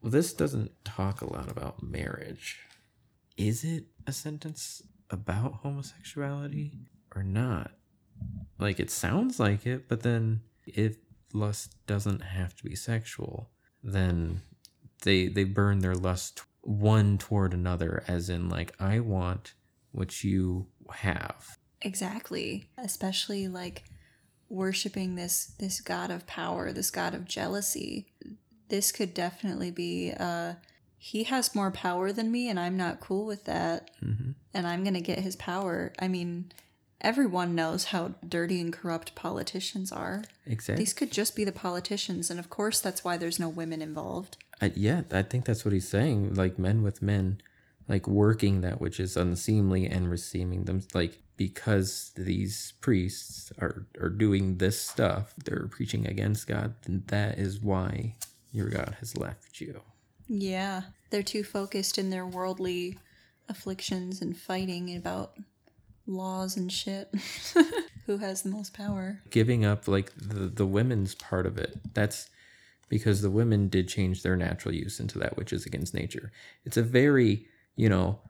Well, 0.00 0.10
this 0.10 0.32
doesn't 0.32 0.72
talk 0.84 1.20
a 1.20 1.32
lot 1.32 1.50
about 1.50 1.82
marriage. 1.82 2.58
Is 3.36 3.62
it 3.62 3.84
a 4.06 4.12
sentence 4.12 4.82
about 5.10 5.60
homosexuality 5.62 6.72
or 7.14 7.22
not? 7.22 7.72
Like, 8.58 8.80
it 8.80 8.90
sounds 8.90 9.38
like 9.38 9.66
it, 9.66 9.88
but 9.88 10.02
then 10.02 10.40
if 10.66 10.96
lust 11.32 11.76
doesn't 11.86 12.20
have 12.20 12.54
to 12.56 12.64
be 12.64 12.74
sexual, 12.74 13.50
then 13.82 14.42
they 15.02 15.28
they 15.28 15.44
burn 15.44 15.80
their 15.80 15.94
lust 15.94 16.42
one 16.62 17.18
toward 17.18 17.52
another 17.52 18.02
as 18.08 18.28
in 18.28 18.48
like 18.48 18.72
i 18.80 18.98
want 19.00 19.54
what 19.92 20.24
you 20.24 20.66
have 20.90 21.58
Exactly. 21.84 22.68
Especially 22.78 23.48
like 23.48 23.84
worshiping 24.48 25.14
this 25.14 25.46
this 25.58 25.80
god 25.80 26.10
of 26.10 26.26
power, 26.26 26.72
this 26.72 26.90
god 26.90 27.14
of 27.14 27.24
jealousy. 27.24 28.06
This 28.68 28.92
could 28.92 29.14
definitely 29.14 29.70
be 29.70 30.12
uh 30.18 30.54
he 30.96 31.24
has 31.24 31.54
more 31.54 31.70
power 31.72 32.12
than 32.12 32.30
me 32.30 32.48
and 32.48 32.60
I'm 32.60 32.76
not 32.76 33.00
cool 33.00 33.26
with 33.26 33.44
that. 33.44 33.90
Mhm. 34.02 34.34
And 34.54 34.66
I'm 34.66 34.84
going 34.84 34.94
to 34.94 35.00
get 35.00 35.18
his 35.18 35.34
power. 35.34 35.92
I 35.98 36.06
mean, 36.06 36.52
everyone 37.00 37.56
knows 37.56 37.86
how 37.86 38.14
dirty 38.26 38.60
and 38.60 38.72
corrupt 38.72 39.16
politicians 39.16 39.90
are. 39.90 40.22
exactly 40.46 40.84
These 40.84 40.92
could 40.94 41.10
just 41.10 41.34
be 41.34 41.44
the 41.44 41.50
politicians 41.50 42.30
and 42.30 42.38
of 42.38 42.48
course 42.48 42.80
that's 42.80 43.02
why 43.02 43.16
there's 43.16 43.40
no 43.40 43.48
women 43.48 43.82
involved. 43.82 44.36
I, 44.62 44.72
yeah 44.74 45.02
i 45.10 45.22
think 45.22 45.44
that's 45.44 45.64
what 45.64 45.74
he's 45.74 45.88
saying 45.88 46.34
like 46.34 46.58
men 46.58 46.82
with 46.82 47.02
men 47.02 47.40
like 47.88 48.06
working 48.06 48.60
that 48.62 48.80
which 48.80 48.98
is 49.00 49.16
unseemly 49.16 49.86
and 49.86 50.10
receiving 50.10 50.64
them 50.64 50.82
like 50.94 51.18
because 51.36 52.12
these 52.16 52.72
priests 52.80 53.52
are 53.58 53.86
are 54.00 54.08
doing 54.08 54.58
this 54.58 54.80
stuff 54.80 55.34
they're 55.44 55.66
preaching 55.70 56.06
against 56.06 56.46
god 56.46 56.74
then 56.86 57.02
that 57.08 57.38
is 57.38 57.60
why 57.60 58.14
your 58.52 58.68
god 58.68 58.96
has 59.00 59.16
left 59.16 59.60
you 59.60 59.80
Yeah, 60.28 60.82
they're 61.10 61.22
too 61.22 61.42
focused 61.42 61.98
in 61.98 62.10
their 62.10 62.26
worldly 62.26 62.98
afflictions 63.48 64.22
and 64.22 64.36
fighting 64.36 64.94
about 64.96 65.36
laws 66.06 66.56
and 66.56 66.70
shit. 66.70 67.12
Who 68.06 68.18
has 68.18 68.42
the 68.42 68.50
most 68.50 68.74
power? 68.74 69.20
giving 69.30 69.64
up 69.64 69.88
like 69.88 70.12
the 70.16 70.46
the 70.46 70.66
women's 70.66 71.14
part 71.14 71.46
of 71.46 71.56
it 71.58 71.78
that's 71.94 72.28
because 72.92 73.22
the 73.22 73.30
women 73.30 73.68
did 73.68 73.88
change 73.88 74.22
their 74.22 74.36
natural 74.36 74.74
use 74.74 75.00
into 75.00 75.18
that 75.18 75.36
which 75.36 75.52
is 75.52 75.64
against 75.64 75.94
nature 75.94 76.30
it's 76.64 76.76
a 76.76 76.82
very 76.82 77.46
you 77.74 77.88
know 77.88 78.20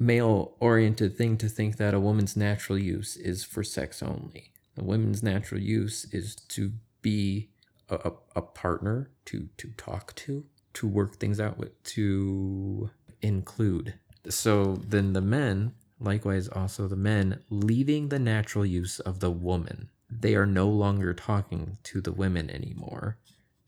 male 0.00 0.56
oriented 0.58 1.16
thing 1.16 1.36
to 1.36 1.48
think 1.48 1.76
that 1.76 1.94
a 1.94 2.00
woman's 2.00 2.34
natural 2.34 2.78
use 2.78 3.16
is 3.16 3.44
for 3.44 3.62
sex 3.62 4.02
only. 4.02 4.52
A 4.78 4.82
woman's 4.82 5.22
natural 5.22 5.60
use 5.60 6.06
is 6.10 6.34
to 6.34 6.72
be 7.02 7.50
a, 7.90 8.12
a, 8.34 8.40
partner, 8.40 9.10
to 9.26 9.48
to 9.58 9.68
talk 9.76 10.14
to, 10.14 10.44
to 10.74 10.88
work 10.88 11.16
things 11.16 11.38
out 11.38 11.58
with, 11.58 11.82
to 11.82 12.90
include. 13.20 13.94
So 14.28 14.76
then 14.76 15.12
the 15.12 15.20
men, 15.20 15.74
likewise 15.98 16.48
also 16.48 16.88
the 16.88 16.96
men, 16.96 17.42
leaving 17.50 18.08
the 18.08 18.18
natural 18.18 18.64
use 18.64 19.00
of 19.00 19.20
the 19.20 19.30
woman. 19.30 19.90
They 20.08 20.34
are 20.34 20.46
no 20.46 20.68
longer 20.68 21.12
talking 21.12 21.78
to 21.84 22.00
the 22.00 22.12
women 22.12 22.48
anymore. 22.48 23.18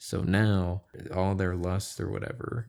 So 0.04 0.22
now 0.22 0.82
all 1.14 1.36
their 1.36 1.54
lust 1.54 2.00
or 2.00 2.10
whatever 2.10 2.66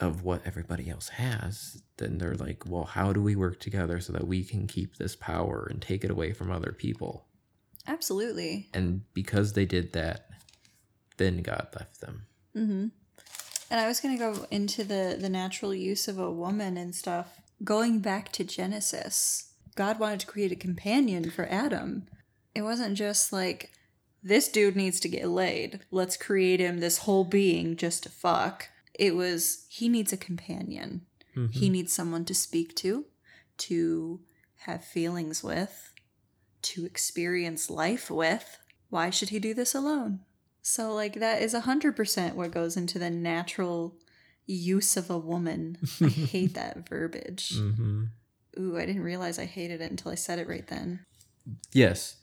of 0.00 0.24
what 0.24 0.42
everybody 0.44 0.90
else 0.90 1.10
has, 1.10 1.80
then 1.98 2.18
they're 2.18 2.34
like, 2.34 2.64
well, 2.66 2.86
how 2.86 3.12
do 3.12 3.22
we 3.22 3.36
work 3.36 3.60
together 3.60 4.00
so 4.00 4.12
that 4.14 4.26
we 4.26 4.42
can 4.42 4.66
keep 4.66 4.96
this 4.96 5.14
power 5.14 5.68
and 5.70 5.80
take 5.80 6.02
it 6.02 6.10
away 6.10 6.32
from 6.32 6.50
other 6.50 6.74
people? 6.76 7.28
Absolutely. 7.86 8.68
And 8.74 9.02
because 9.14 9.52
they 9.52 9.64
did 9.64 9.92
that, 9.92 10.28
then 11.18 11.40
God 11.42 11.68
left 11.78 12.00
them. 12.00 12.26
Mm-hmm. 12.56 12.88
And 13.70 13.80
I 13.80 13.86
was 13.86 14.00
going 14.00 14.18
to 14.18 14.32
go 14.32 14.46
into 14.50 14.82
the 14.82 15.16
the 15.20 15.28
natural 15.28 15.72
use 15.72 16.08
of 16.08 16.18
a 16.18 16.32
woman 16.32 16.76
and 16.76 16.96
stuff. 16.96 17.40
Going 17.62 18.00
back 18.00 18.32
to 18.32 18.42
Genesis, 18.42 19.52
God 19.76 20.00
wanted 20.00 20.18
to 20.20 20.26
create 20.26 20.50
a 20.50 20.56
companion 20.56 21.30
for 21.30 21.46
Adam. 21.46 22.08
It 22.56 22.62
wasn't 22.62 22.96
just 22.96 23.32
like 23.32 23.70
this 24.22 24.48
dude 24.48 24.76
needs 24.76 25.00
to 25.00 25.08
get 25.08 25.28
laid. 25.28 25.80
Let's 25.90 26.16
create 26.16 26.60
him 26.60 26.78
this 26.78 26.98
whole 26.98 27.24
being 27.24 27.76
just 27.76 28.02
to 28.04 28.08
fuck. 28.08 28.68
It 28.94 29.14
was 29.14 29.66
he 29.68 29.88
needs 29.88 30.12
a 30.12 30.16
companion. 30.16 31.06
He 31.48 31.68
needs 31.68 31.92
someone 31.92 32.24
to 32.26 32.34
speak 32.34 32.74
to, 32.76 33.06
to 33.58 34.20
have 34.64 34.84
feelings 34.84 35.42
with, 35.42 35.92
to 36.62 36.84
experience 36.84 37.70
life 37.70 38.10
with. 38.10 38.58
Why 38.90 39.10
should 39.10 39.30
he 39.30 39.38
do 39.38 39.54
this 39.54 39.74
alone? 39.74 40.20
So, 40.62 40.92
like, 40.92 41.14
that 41.14 41.40
is 41.40 41.54
100% 41.54 42.34
what 42.34 42.50
goes 42.50 42.76
into 42.76 42.98
the 42.98 43.10
natural 43.10 43.96
use 44.46 44.96
of 44.96 45.08
a 45.08 45.16
woman. 45.16 45.78
I 46.00 46.08
hate 46.08 46.54
that 46.54 46.88
verbiage. 46.88 47.54
Mm-hmm. 47.56 48.04
Ooh, 48.58 48.76
I 48.76 48.84
didn't 48.84 49.02
realize 49.02 49.38
I 49.38 49.46
hated 49.46 49.80
it 49.80 49.90
until 49.90 50.12
I 50.12 50.16
said 50.16 50.38
it 50.38 50.48
right 50.48 50.66
then. 50.66 51.06
Yes, 51.72 52.16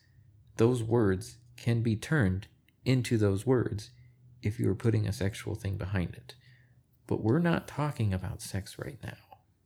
those 0.58 0.84
words 0.84 1.38
can 1.58 1.82
be 1.82 1.96
turned 1.96 2.48
into 2.86 3.18
those 3.18 3.46
words 3.46 3.90
if 4.42 4.60
you 4.60 4.70
are 4.70 4.76
putting 4.76 5.08
a 5.08 5.14
sexual 5.14 5.56
thing 5.56 5.76
behind 5.78 6.16
it. 6.16 6.36
But 7.08 7.24
we're 7.24 7.40
not 7.40 7.68
talking 7.68 8.14
about 8.14 8.42
sex 8.42 8.78
right 8.78 8.98
now. 9.04 9.18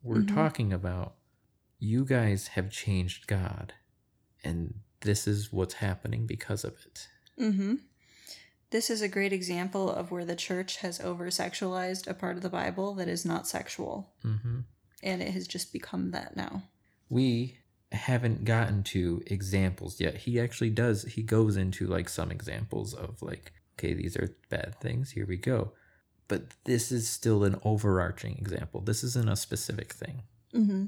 We're 0.02 0.22
Mhm. 0.24 0.34
talking 0.34 0.74
about 0.74 1.16
you 1.80 2.06
guys 2.06 2.48
have 2.50 2.70
changed 2.72 3.28
God, 3.28 3.74
and 4.44 4.76
this 5.02 5.28
is 5.28 5.52
what's 5.52 5.76
happening 5.76 6.26
because 6.26 6.64
of 6.64 6.74
it. 6.86 7.08
Mm-hmm. 7.40 7.76
This 8.70 8.90
is 8.90 9.02
a 9.02 9.08
great 9.10 9.34
example 9.34 9.90
of 9.92 10.12
where 10.12 10.24
the 10.26 10.36
church 10.36 10.78
has 10.78 11.00
over 11.02 11.28
sexualized 11.28 12.08
a 12.08 12.14
part 12.14 12.38
of 12.38 12.44
the 12.44 12.50
Bible 12.50 12.94
that 12.96 13.08
is 13.10 13.26
not 13.26 13.48
sexual. 13.48 14.14
Mm-hmm. 14.24 14.60
And 15.04 15.22
it 15.22 15.32
has 15.34 15.48
just 15.48 15.74
become 15.74 16.12
that 16.12 16.36
now. 16.36 16.64
we 17.10 17.58
haven't 17.92 18.46
gotten 18.46 18.84
to 18.84 19.22
examples 19.28 20.00
yet. 20.00 20.16
He 20.18 20.40
actually 20.40 20.70
does, 20.70 21.04
he 21.04 21.24
goes 21.24 21.58
into 21.58 21.88
like 21.88 22.10
some 22.10 22.32
examples 22.32 22.94
of 22.94 23.22
like, 23.22 23.52
okay, 23.78 23.94
these 23.94 24.16
are 24.18 24.36
bad 24.50 24.76
things, 24.80 25.12
here 25.12 25.26
we 25.26 25.38
go. 25.38 25.72
But 26.28 26.44
this 26.64 26.92
is 26.92 27.10
still 27.10 27.44
an 27.44 27.60
overarching 27.64 28.38
example. 28.38 28.80
This 28.82 29.04
isn't 29.04 29.30
a 29.30 29.36
specific 29.36 29.92
thing. 29.94 30.24
Mm-hmm. 30.54 30.86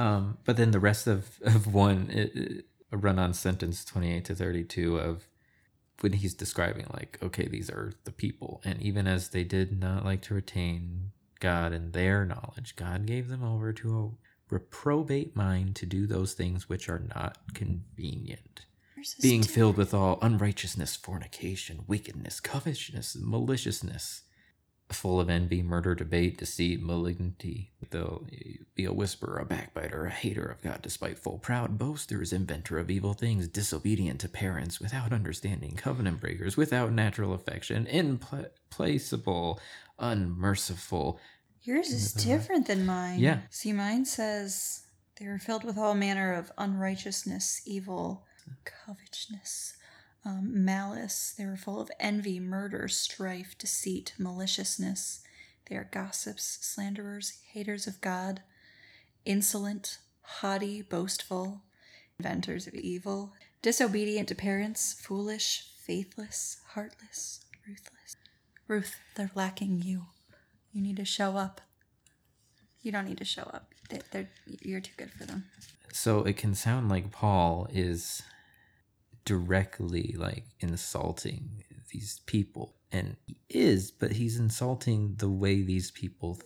Um, 0.00 0.38
but 0.44 0.56
then 0.56 0.70
the 0.70 0.80
rest 0.80 1.06
of, 1.06 1.38
of 1.42 1.72
one, 1.72 2.10
it, 2.10 2.36
it- 2.36 2.64
a 2.94 2.96
run 2.98 3.18
on 3.18 3.32
sentence 3.32 3.86
28 3.86 4.22
to 4.26 4.34
32 4.34 4.98
of 4.98 5.26
when 6.02 6.12
he's 6.12 6.34
describing, 6.34 6.84
like, 6.92 7.18
okay, 7.22 7.48
these 7.48 7.70
are 7.70 7.94
the 8.04 8.12
people. 8.12 8.60
And 8.66 8.82
even 8.82 9.06
as 9.06 9.30
they 9.30 9.44
did 9.44 9.80
not 9.80 10.04
like 10.04 10.20
to 10.22 10.34
retain 10.34 11.12
God 11.40 11.72
and 11.72 11.94
their 11.94 12.26
knowledge, 12.26 12.76
God 12.76 13.06
gave 13.06 13.28
them 13.28 13.42
over 13.42 13.72
to 13.72 13.98
a 13.98 14.10
reprobate 14.52 15.34
mind 15.34 15.74
to 15.76 15.86
do 15.86 16.06
those 16.06 16.34
things 16.34 16.68
which 16.68 16.88
are 16.88 17.02
not 17.14 17.38
convenient. 17.54 18.66
Being 19.20 19.42
filled 19.42 19.76
with 19.76 19.92
all 19.92 20.18
unrighteousness, 20.22 20.94
fornication, 20.94 21.82
wickedness, 21.88 22.38
covetousness, 22.38 23.16
maliciousness, 23.20 24.22
full 24.90 25.20
of 25.20 25.28
envy, 25.30 25.62
murder, 25.62 25.94
debate, 25.94 26.38
deceit, 26.38 26.82
malignity. 26.82 27.72
They'll 27.90 28.26
be 28.74 28.84
a 28.84 28.92
whisperer, 28.92 29.38
a 29.38 29.44
backbiter, 29.44 30.06
a 30.06 30.10
hater 30.10 30.44
of 30.44 30.62
God, 30.62 30.82
despiteful, 30.82 31.38
proud, 31.38 31.78
boasters, 31.78 32.32
inventor 32.32 32.78
of 32.78 32.90
evil 32.90 33.14
things, 33.14 33.48
disobedient 33.48 34.20
to 34.20 34.28
parents, 34.28 34.80
without 34.80 35.12
understanding, 35.12 35.74
covenant 35.76 36.20
breakers, 36.20 36.56
without 36.56 36.92
natural 36.92 37.32
affection, 37.32 37.86
implacable, 37.86 39.60
unmerciful. 39.98 41.18
Yours 41.64 41.92
is 41.92 42.12
different 42.12 42.66
than 42.66 42.84
mine. 42.84 43.20
Yeah. 43.20 43.40
See, 43.50 43.72
mine 43.72 44.04
says 44.04 44.82
they 45.18 45.28
were 45.28 45.38
filled 45.38 45.62
with 45.62 45.78
all 45.78 45.94
manner 45.94 46.34
of 46.34 46.50
unrighteousness, 46.58 47.62
evil, 47.64 48.24
covetousness, 48.64 49.74
um, 50.24 50.64
malice. 50.64 51.34
They 51.38 51.46
were 51.46 51.56
full 51.56 51.80
of 51.80 51.90
envy, 52.00 52.40
murder, 52.40 52.88
strife, 52.88 53.56
deceit, 53.58 54.14
maliciousness. 54.18 55.22
They 55.68 55.76
are 55.76 55.88
gossips, 55.92 56.58
slanderers, 56.60 57.38
haters 57.52 57.86
of 57.86 58.00
God, 58.00 58.42
insolent, 59.24 59.98
haughty, 60.22 60.82
boastful, 60.82 61.62
inventors 62.18 62.66
of 62.66 62.74
evil, 62.74 63.32
disobedient 63.62 64.28
to 64.28 64.34
parents, 64.34 64.94
foolish, 64.94 65.68
faithless, 65.86 66.58
heartless, 66.70 67.44
ruthless. 67.66 68.16
Ruth, 68.66 68.96
they're 69.14 69.30
lacking 69.34 69.82
you. 69.82 70.06
You 70.72 70.82
need 70.82 70.96
to 70.96 71.04
show 71.04 71.36
up. 71.36 71.60
You 72.80 72.92
don't 72.92 73.04
need 73.04 73.18
to 73.18 73.24
show 73.24 73.42
up. 73.42 73.72
They, 73.90 74.00
they're, 74.10 74.30
you're 74.46 74.80
too 74.80 74.92
good 74.96 75.10
for 75.12 75.24
them. 75.24 75.44
So 75.92 76.20
it 76.24 76.36
can 76.36 76.54
sound 76.54 76.88
like 76.88 77.12
Paul 77.12 77.68
is 77.70 78.22
directly 79.24 80.14
like 80.18 80.44
insulting 80.60 81.62
these 81.92 82.20
people. 82.26 82.74
And 82.90 83.16
he 83.26 83.36
is, 83.48 83.90
but 83.90 84.12
he's 84.12 84.38
insulting 84.38 85.16
the 85.18 85.28
way 85.28 85.62
these 85.62 85.90
people 85.90 86.38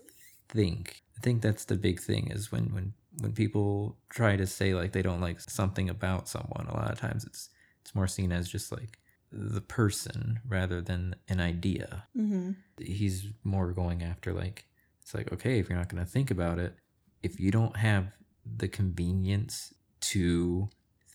think. 0.48 1.02
I 1.16 1.20
think 1.20 1.42
that's 1.42 1.64
the 1.64 1.76
big 1.76 2.00
thing 2.00 2.30
is 2.30 2.52
when 2.52 2.74
when 2.74 2.92
when 3.20 3.32
people 3.32 3.96
try 4.10 4.36
to 4.36 4.46
say 4.46 4.74
like 4.74 4.92
they 4.92 5.02
don't 5.02 5.20
like 5.20 5.40
something 5.40 5.88
about 5.88 6.28
someone, 6.28 6.66
a 6.68 6.74
lot 6.76 6.92
of 6.92 7.00
times 7.00 7.24
it's 7.24 7.48
it's 7.80 7.94
more 7.94 8.06
seen 8.06 8.32
as 8.32 8.48
just 8.48 8.70
like 8.70 8.98
the 9.32 9.60
person 9.60 10.40
rather 10.46 10.80
than 10.80 11.16
an 11.28 11.40
idea. 11.40 12.04
Mm-hmm. 12.16 12.52
He's 12.78 13.28
more 13.44 13.72
going 13.72 14.02
after 14.02 14.32
like 14.32 14.66
it's 15.02 15.14
like 15.14 15.32
okay, 15.32 15.58
if 15.58 15.68
you're 15.68 15.78
not 15.78 15.88
going 15.88 16.04
to 16.04 16.10
think 16.10 16.30
about 16.30 16.58
it, 16.58 16.74
if 17.22 17.40
you 17.40 17.50
don't 17.50 17.76
have 17.76 18.08
the 18.44 18.68
convenience 18.68 19.74
to 20.00 20.68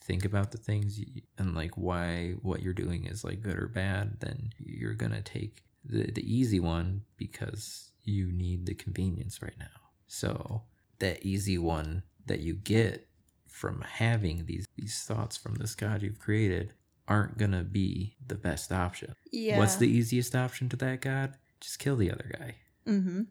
think 0.03 0.25
about 0.25 0.51
the 0.51 0.57
things 0.57 0.99
y- 0.99 1.21
and 1.37 1.55
like 1.55 1.77
why 1.77 2.35
what 2.41 2.61
you're 2.61 2.73
doing 2.73 3.05
is 3.05 3.23
like 3.23 3.41
good 3.41 3.57
or 3.57 3.67
bad, 3.67 4.19
then 4.19 4.51
you're 4.57 4.93
going 4.93 5.11
to 5.11 5.21
take 5.21 5.63
the 5.83 6.11
the 6.11 6.23
easy 6.23 6.59
one 6.59 7.03
because 7.17 7.91
you 8.03 8.31
need 8.31 8.65
the 8.65 8.73
convenience 8.73 9.41
right 9.41 9.57
now. 9.59 9.65
So 10.07 10.63
that 10.99 11.23
easy 11.25 11.57
one 11.57 12.03
that 12.25 12.39
you 12.39 12.53
get 12.53 13.07
from 13.47 13.81
having 13.81 14.45
these 14.45 14.65
these 14.75 15.01
thoughts 15.03 15.37
from 15.37 15.55
this 15.55 15.75
God 15.75 16.01
you've 16.01 16.19
created 16.19 16.73
aren't 17.11 17.37
gonna 17.37 17.63
be 17.63 18.15
the 18.25 18.35
best 18.35 18.71
option. 18.71 19.13
Yeah. 19.33 19.59
What's 19.59 19.75
the 19.75 19.89
easiest 19.89 20.33
option 20.33 20.69
to 20.69 20.77
that 20.77 21.01
God? 21.01 21.33
Just 21.59 21.77
kill 21.77 21.97
the 21.97 22.09
other 22.09 22.31
guy. 22.39 22.55
Mm-hmm. 22.87 23.23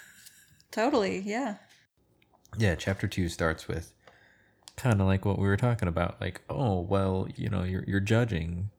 totally. 0.70 1.18
Yeah. 1.20 1.56
Yeah, 2.56 2.74
chapter 2.76 3.06
two 3.06 3.28
starts 3.28 3.68
with 3.68 3.92
kind 4.76 5.02
of 5.02 5.06
like 5.06 5.26
what 5.26 5.38
we 5.38 5.46
were 5.46 5.58
talking 5.58 5.86
about. 5.86 6.18
Like, 6.18 6.40
oh 6.48 6.80
well, 6.80 7.28
you 7.36 7.50
know, 7.50 7.62
you're 7.62 7.84
you're 7.86 8.00
judging. 8.00 8.70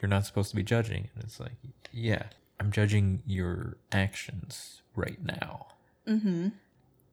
You're 0.00 0.08
not 0.08 0.24
supposed 0.24 0.48
to 0.48 0.56
be 0.56 0.62
judging. 0.62 1.10
And 1.14 1.22
it's 1.24 1.38
like, 1.38 1.52
yeah, 1.92 2.22
I'm 2.58 2.72
judging 2.72 3.22
your 3.26 3.76
actions 3.92 4.80
right 4.96 5.22
now. 5.22 5.66
Mm-hmm. 6.08 6.48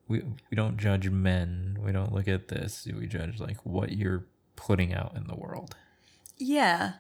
we 0.08 0.22
we 0.50 0.56
don't 0.56 0.78
judge 0.78 1.10
men. 1.10 1.78
We 1.84 1.92
don't 1.92 2.14
look 2.14 2.30
at 2.30 2.48
this. 2.48 2.88
We 2.98 3.08
judge 3.08 3.42
like 3.42 3.58
what 3.66 3.92
you're 3.92 4.26
putting 4.56 4.94
out 4.94 5.18
in 5.18 5.28
the 5.28 5.36
world. 5.36 5.76
Yeah. 6.38 6.94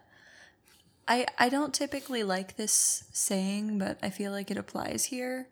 I 1.07 1.25
I 1.37 1.49
don't 1.49 1.73
typically 1.73 2.23
like 2.23 2.57
this 2.57 3.03
saying, 3.11 3.77
but 3.79 3.97
I 4.03 4.09
feel 4.09 4.31
like 4.31 4.51
it 4.51 4.57
applies 4.57 5.05
here. 5.05 5.47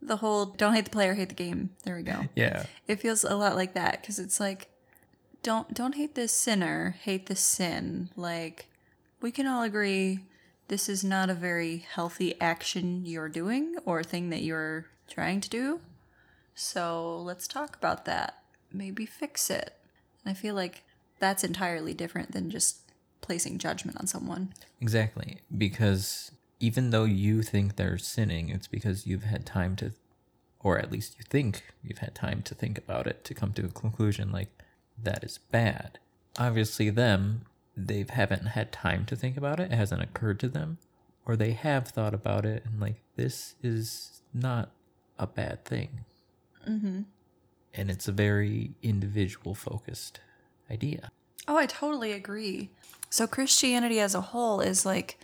The 0.00 0.16
whole 0.16 0.46
don't 0.46 0.74
hate 0.74 0.84
the 0.86 0.90
player, 0.90 1.14
hate 1.14 1.28
the 1.30 1.34
game. 1.34 1.70
There 1.84 1.96
we 1.96 2.02
go. 2.02 2.24
Yeah. 2.34 2.66
it 2.88 3.00
feels 3.00 3.24
a 3.24 3.36
lot 3.36 3.56
like 3.56 3.74
that 3.74 4.00
because 4.00 4.18
it's 4.18 4.40
like 4.40 4.68
don't 5.42 5.72
don't 5.74 5.94
hate 5.96 6.14
the 6.14 6.28
sinner 6.28 6.96
hate 7.02 7.26
the 7.26 7.34
sin 7.36 8.10
like 8.16 8.66
we 9.20 9.32
can 9.32 9.46
all 9.46 9.62
agree 9.62 10.20
this 10.68 10.88
is 10.88 11.02
not 11.02 11.28
a 11.30 11.34
very 11.34 11.78
healthy 11.78 12.40
action 12.40 13.04
you're 13.04 13.28
doing 13.28 13.74
or 13.84 14.04
thing 14.04 14.30
that 14.30 14.42
you're 14.42 14.86
trying 15.08 15.40
to 15.40 15.48
do 15.50 15.80
So 16.54 17.18
let's 17.22 17.48
talk 17.48 17.76
about 17.76 18.04
that. 18.04 18.42
Maybe 18.72 19.06
fix 19.06 19.50
it. 19.50 19.74
And 20.24 20.30
I 20.30 20.34
feel 20.34 20.54
like 20.54 20.82
that's 21.18 21.44
entirely 21.44 21.94
different 21.94 22.32
than 22.32 22.50
just 22.50 22.81
placing 23.22 23.56
judgment 23.56 23.98
on 23.98 24.06
someone. 24.06 24.52
Exactly. 24.80 25.38
Because 25.56 26.32
even 26.60 26.90
though 26.90 27.04
you 27.04 27.42
think 27.42 27.76
they're 27.76 27.96
sinning, 27.96 28.50
it's 28.50 28.68
because 28.68 29.06
you've 29.06 29.22
had 29.22 29.46
time 29.46 29.74
to, 29.76 29.92
or 30.60 30.78
at 30.78 30.92
least 30.92 31.16
you 31.18 31.24
think 31.28 31.62
you've 31.82 31.98
had 31.98 32.14
time 32.14 32.42
to 32.42 32.54
think 32.54 32.76
about 32.76 33.06
it 33.06 33.24
to 33.24 33.32
come 33.32 33.52
to 33.54 33.64
a 33.64 33.68
conclusion 33.68 34.30
like 34.30 34.50
that 35.02 35.24
is 35.24 35.38
bad. 35.38 35.98
Obviously, 36.38 36.90
them, 36.90 37.46
they 37.76 38.04
haven't 38.08 38.48
had 38.48 38.70
time 38.70 39.06
to 39.06 39.16
think 39.16 39.36
about 39.36 39.58
it. 39.58 39.72
It 39.72 39.76
hasn't 39.76 40.02
occurred 40.02 40.38
to 40.40 40.48
them. 40.48 40.78
Or 41.24 41.36
they 41.36 41.52
have 41.52 41.88
thought 41.88 42.14
about 42.14 42.44
it 42.44 42.64
and 42.64 42.80
like, 42.80 43.00
this 43.16 43.54
is 43.62 44.22
not 44.34 44.70
a 45.18 45.26
bad 45.26 45.64
thing. 45.64 46.04
Mm-hmm. 46.68 47.02
And 47.74 47.90
it's 47.90 48.08
a 48.08 48.12
very 48.12 48.72
individual 48.82 49.54
focused 49.54 50.20
idea. 50.70 51.10
Oh, 51.48 51.56
I 51.56 51.66
totally 51.66 52.12
agree. 52.12 52.70
So 53.12 53.26
Christianity 53.26 54.00
as 54.00 54.14
a 54.14 54.22
whole 54.22 54.62
is 54.62 54.86
like 54.86 55.18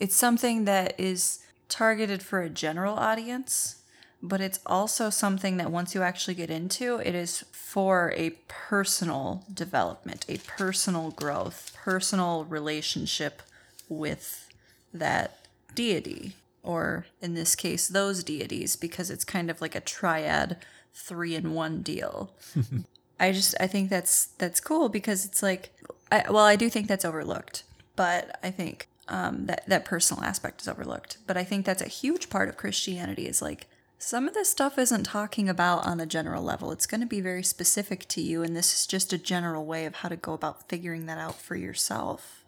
it's 0.00 0.16
something 0.16 0.64
that 0.64 0.98
is 0.98 1.40
targeted 1.68 2.22
for 2.22 2.40
a 2.40 2.48
general 2.48 2.94
audience, 2.94 3.82
but 4.22 4.40
it's 4.40 4.58
also 4.64 5.10
something 5.10 5.58
that 5.58 5.70
once 5.70 5.94
you 5.94 6.00
actually 6.00 6.32
get 6.32 6.48
into, 6.48 6.96
it 6.96 7.14
is 7.14 7.44
for 7.52 8.14
a 8.16 8.30
personal 8.48 9.44
development, 9.52 10.24
a 10.30 10.38
personal 10.38 11.10
growth, 11.10 11.76
personal 11.76 12.46
relationship 12.46 13.42
with 13.86 14.48
that 14.94 15.40
deity 15.74 16.36
or 16.62 17.04
in 17.20 17.34
this 17.34 17.54
case 17.54 17.86
those 17.86 18.24
deities 18.24 18.76
because 18.76 19.10
it's 19.10 19.26
kind 19.26 19.50
of 19.50 19.60
like 19.60 19.74
a 19.74 19.80
triad 19.80 20.56
3 20.94 21.34
in 21.34 21.52
1 21.52 21.82
deal. 21.82 22.32
I 23.20 23.32
just 23.32 23.54
I 23.60 23.66
think 23.66 23.90
that's 23.90 24.28
that's 24.38 24.58
cool 24.58 24.88
because 24.88 25.26
it's 25.26 25.42
like 25.42 25.74
I, 26.10 26.24
well 26.30 26.44
I 26.44 26.56
do 26.56 26.70
think 26.70 26.88
that's 26.88 27.04
overlooked, 27.04 27.64
but 27.96 28.38
I 28.42 28.50
think 28.50 28.88
um, 29.08 29.46
that 29.46 29.64
that 29.68 29.84
personal 29.84 30.24
aspect 30.24 30.60
is 30.62 30.68
overlooked. 30.68 31.18
But 31.26 31.36
I 31.36 31.44
think 31.44 31.64
that's 31.64 31.82
a 31.82 31.88
huge 31.88 32.30
part 32.30 32.48
of 32.48 32.56
Christianity 32.56 33.26
is 33.26 33.40
like 33.42 33.66
some 33.98 34.28
of 34.28 34.34
this 34.34 34.50
stuff 34.50 34.78
isn't 34.78 35.04
talking 35.04 35.48
about 35.48 35.86
on 35.86 36.00
a 36.00 36.06
general 36.06 36.42
level. 36.42 36.70
It's 36.70 36.86
going 36.86 37.00
to 37.00 37.06
be 37.06 37.20
very 37.22 37.42
specific 37.42 38.06
to 38.08 38.20
you, 38.20 38.42
and 38.42 38.54
this 38.54 38.74
is 38.74 38.86
just 38.86 39.12
a 39.12 39.18
general 39.18 39.64
way 39.64 39.86
of 39.86 39.96
how 39.96 40.08
to 40.10 40.16
go 40.16 40.34
about 40.34 40.68
figuring 40.68 41.06
that 41.06 41.18
out 41.18 41.40
for 41.40 41.56
yourself. 41.56 42.44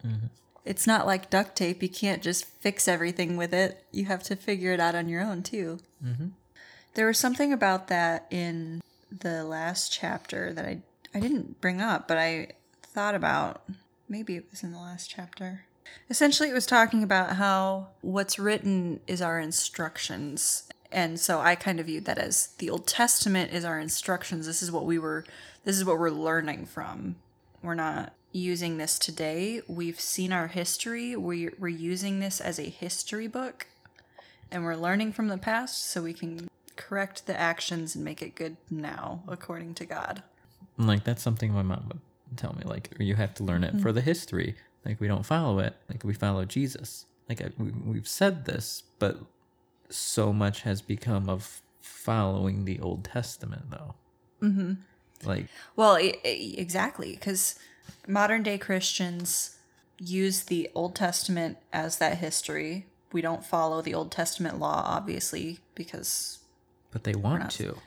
It's 0.64 0.86
not 0.86 1.06
like 1.06 1.30
duct 1.30 1.56
tape. 1.56 1.82
You 1.82 1.88
can't 1.88 2.22
just 2.22 2.44
fix 2.44 2.86
everything 2.86 3.38
with 3.38 3.54
it. 3.54 3.82
You 3.92 4.04
have 4.06 4.22
to 4.24 4.36
figure 4.36 4.72
it 4.72 4.80
out 4.80 4.94
on 4.94 5.08
your 5.08 5.22
own 5.22 5.42
too. 5.42 5.78
There 6.94 7.06
was 7.06 7.16
something 7.18 7.52
about 7.52 7.88
that 7.88 8.26
in 8.30 8.82
the 9.10 9.44
last 9.44 9.90
chapter 9.90 10.52
that 10.52 10.64
I 10.66 10.82
I 11.14 11.20
didn't 11.20 11.60
bring 11.62 11.80
up, 11.80 12.06
but 12.06 12.18
I 12.18 12.48
thought 12.98 13.14
about. 13.14 13.62
Maybe 14.08 14.34
it 14.34 14.46
was 14.50 14.64
in 14.64 14.72
the 14.72 14.78
last 14.78 15.08
chapter. 15.08 15.66
Essentially, 16.10 16.50
it 16.50 16.52
was 16.52 16.66
talking 16.66 17.04
about 17.04 17.36
how 17.36 17.90
what's 18.00 18.40
written 18.40 18.98
is 19.06 19.22
our 19.22 19.38
instructions. 19.38 20.64
And 20.90 21.20
so 21.20 21.38
I 21.38 21.54
kind 21.54 21.78
of 21.78 21.86
viewed 21.86 22.06
that 22.06 22.18
as 22.18 22.48
the 22.58 22.68
Old 22.68 22.88
Testament 22.88 23.52
is 23.52 23.64
our 23.64 23.78
instructions. 23.78 24.46
This 24.46 24.64
is 24.64 24.72
what 24.72 24.84
we 24.84 24.98
were 24.98 25.24
this 25.64 25.76
is 25.76 25.84
what 25.84 26.00
we're 26.00 26.10
learning 26.10 26.66
from. 26.66 27.14
We're 27.62 27.76
not 27.76 28.14
using 28.32 28.78
this 28.78 28.98
today. 28.98 29.62
We've 29.68 30.00
seen 30.00 30.32
our 30.32 30.48
history. 30.48 31.14
We 31.14 31.50
we're 31.56 31.68
using 31.68 32.18
this 32.18 32.40
as 32.40 32.58
a 32.58 32.64
history 32.64 33.28
book 33.28 33.68
and 34.50 34.64
we're 34.64 34.74
learning 34.74 35.12
from 35.12 35.28
the 35.28 35.38
past 35.38 35.88
so 35.88 36.02
we 36.02 36.14
can 36.14 36.48
correct 36.74 37.28
the 37.28 37.38
actions 37.38 37.94
and 37.94 38.04
make 38.04 38.22
it 38.22 38.34
good 38.34 38.56
now 38.68 39.22
according 39.28 39.74
to 39.74 39.86
God. 39.86 40.24
Like 40.76 41.04
that's 41.04 41.22
something 41.22 41.52
my 41.52 41.62
mom 41.62 41.84
would 41.86 42.00
tell 42.36 42.54
me 42.54 42.62
like 42.64 42.94
you 42.98 43.14
have 43.14 43.34
to 43.34 43.44
learn 43.44 43.64
it 43.64 43.80
for 43.80 43.92
the 43.92 44.00
history. 44.00 44.54
Like 44.84 45.00
we 45.00 45.08
don't 45.08 45.26
follow 45.26 45.58
it. 45.58 45.74
Like 45.88 46.04
we 46.04 46.14
follow 46.14 46.44
jesus. 46.44 47.06
Like 47.28 47.40
I, 47.42 47.50
we, 47.58 47.70
we've 47.70 48.08
said 48.08 48.44
this 48.44 48.82
but 48.98 49.18
so 49.90 50.32
much 50.32 50.62
has 50.62 50.82
become 50.82 51.28
of 51.28 51.62
following 51.80 52.64
the 52.64 52.78
old 52.80 53.04
testament 53.04 53.70
though. 53.70 53.94
Mm-hmm. 54.42 54.74
like 55.24 55.46
Well, 55.76 55.98
e- 55.98 56.14
e- 56.24 56.54
exactly, 56.58 57.12
because 57.12 57.58
modern 58.06 58.42
day 58.42 58.58
Christians 58.58 59.56
use 59.98 60.42
the 60.44 60.70
Old 60.74 60.94
Testament 60.94 61.58
as 61.72 61.98
that 61.98 62.18
history. 62.18 62.86
We 63.12 63.20
don't 63.20 63.44
follow 63.44 63.82
the 63.82 63.94
Old 63.94 64.12
Testament 64.12 64.60
law, 64.60 64.82
obviously, 64.86 65.58
because 65.74 66.38
but 66.92 67.04
they 67.04 67.14
want 67.14 67.40
not- 67.40 67.50
to. 67.52 67.78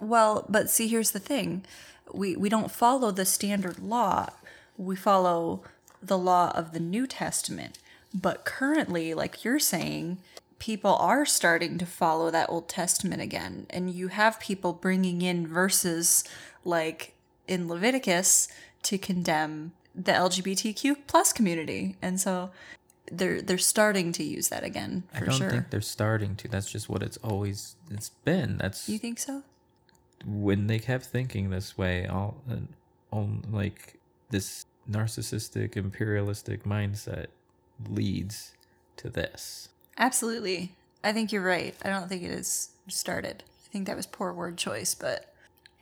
Well, 0.00 0.46
but 0.48 0.70
see, 0.70 0.88
here's 0.88 1.10
the 1.12 1.20
thing: 1.20 1.64
we 2.12 2.36
we 2.36 2.48
don't 2.48 2.70
follow 2.70 3.10
the 3.10 3.24
standard 3.24 3.78
law. 3.78 4.28
We 4.76 4.96
follow 4.96 5.62
the 6.02 6.18
law 6.18 6.50
of 6.54 6.72
the 6.72 6.80
New 6.80 7.06
Testament. 7.06 7.78
But 8.14 8.44
currently, 8.44 9.14
like 9.14 9.44
you're 9.44 9.58
saying, 9.58 10.18
people 10.58 10.94
are 10.96 11.24
starting 11.24 11.78
to 11.78 11.86
follow 11.86 12.30
that 12.30 12.50
Old 12.50 12.68
Testament 12.68 13.22
again, 13.22 13.66
and 13.70 13.90
you 13.90 14.08
have 14.08 14.40
people 14.40 14.72
bringing 14.72 15.22
in 15.22 15.46
verses 15.46 16.24
like 16.64 17.14
in 17.48 17.68
Leviticus 17.68 18.48
to 18.82 18.98
condemn 18.98 19.72
the 19.94 20.12
LGBTQ 20.12 20.96
plus 21.06 21.32
community, 21.32 21.96
and 22.02 22.20
so 22.20 22.50
they're 23.10 23.42
they're 23.42 23.58
starting 23.58 24.12
to 24.12 24.22
use 24.22 24.48
that 24.48 24.62
again 24.62 25.02
i 25.12 25.20
don't 25.20 25.34
sure. 25.34 25.50
think 25.50 25.68
they're 25.70 25.80
starting 25.80 26.36
to 26.36 26.48
that's 26.48 26.70
just 26.70 26.88
what 26.88 27.02
it's 27.02 27.16
always 27.18 27.74
it's 27.90 28.10
been 28.24 28.56
that's 28.58 28.88
you 28.88 28.98
think 28.98 29.18
so? 29.18 29.42
When 30.26 30.66
they 30.66 30.78
kept 30.78 31.04
thinking 31.06 31.50
this 31.50 31.76
way 31.76 32.06
all, 32.06 32.36
on 33.12 33.42
like 33.50 33.98
this 34.30 34.66
narcissistic 34.90 35.76
imperialistic 35.76 36.64
mindset 36.64 37.26
leads 37.88 38.54
to 38.96 39.08
this 39.08 39.68
Absolutely. 39.98 40.74
I 41.04 41.12
think 41.12 41.32
you're 41.32 41.42
right. 41.42 41.74
I 41.82 41.88
don't 41.88 42.08
think 42.08 42.22
it 42.22 42.30
has 42.30 42.70
started. 42.88 43.44
I 43.66 43.68
think 43.72 43.86
that 43.86 43.96
was 43.96 44.06
poor 44.06 44.32
word 44.32 44.56
choice, 44.56 44.94
but 44.94 45.32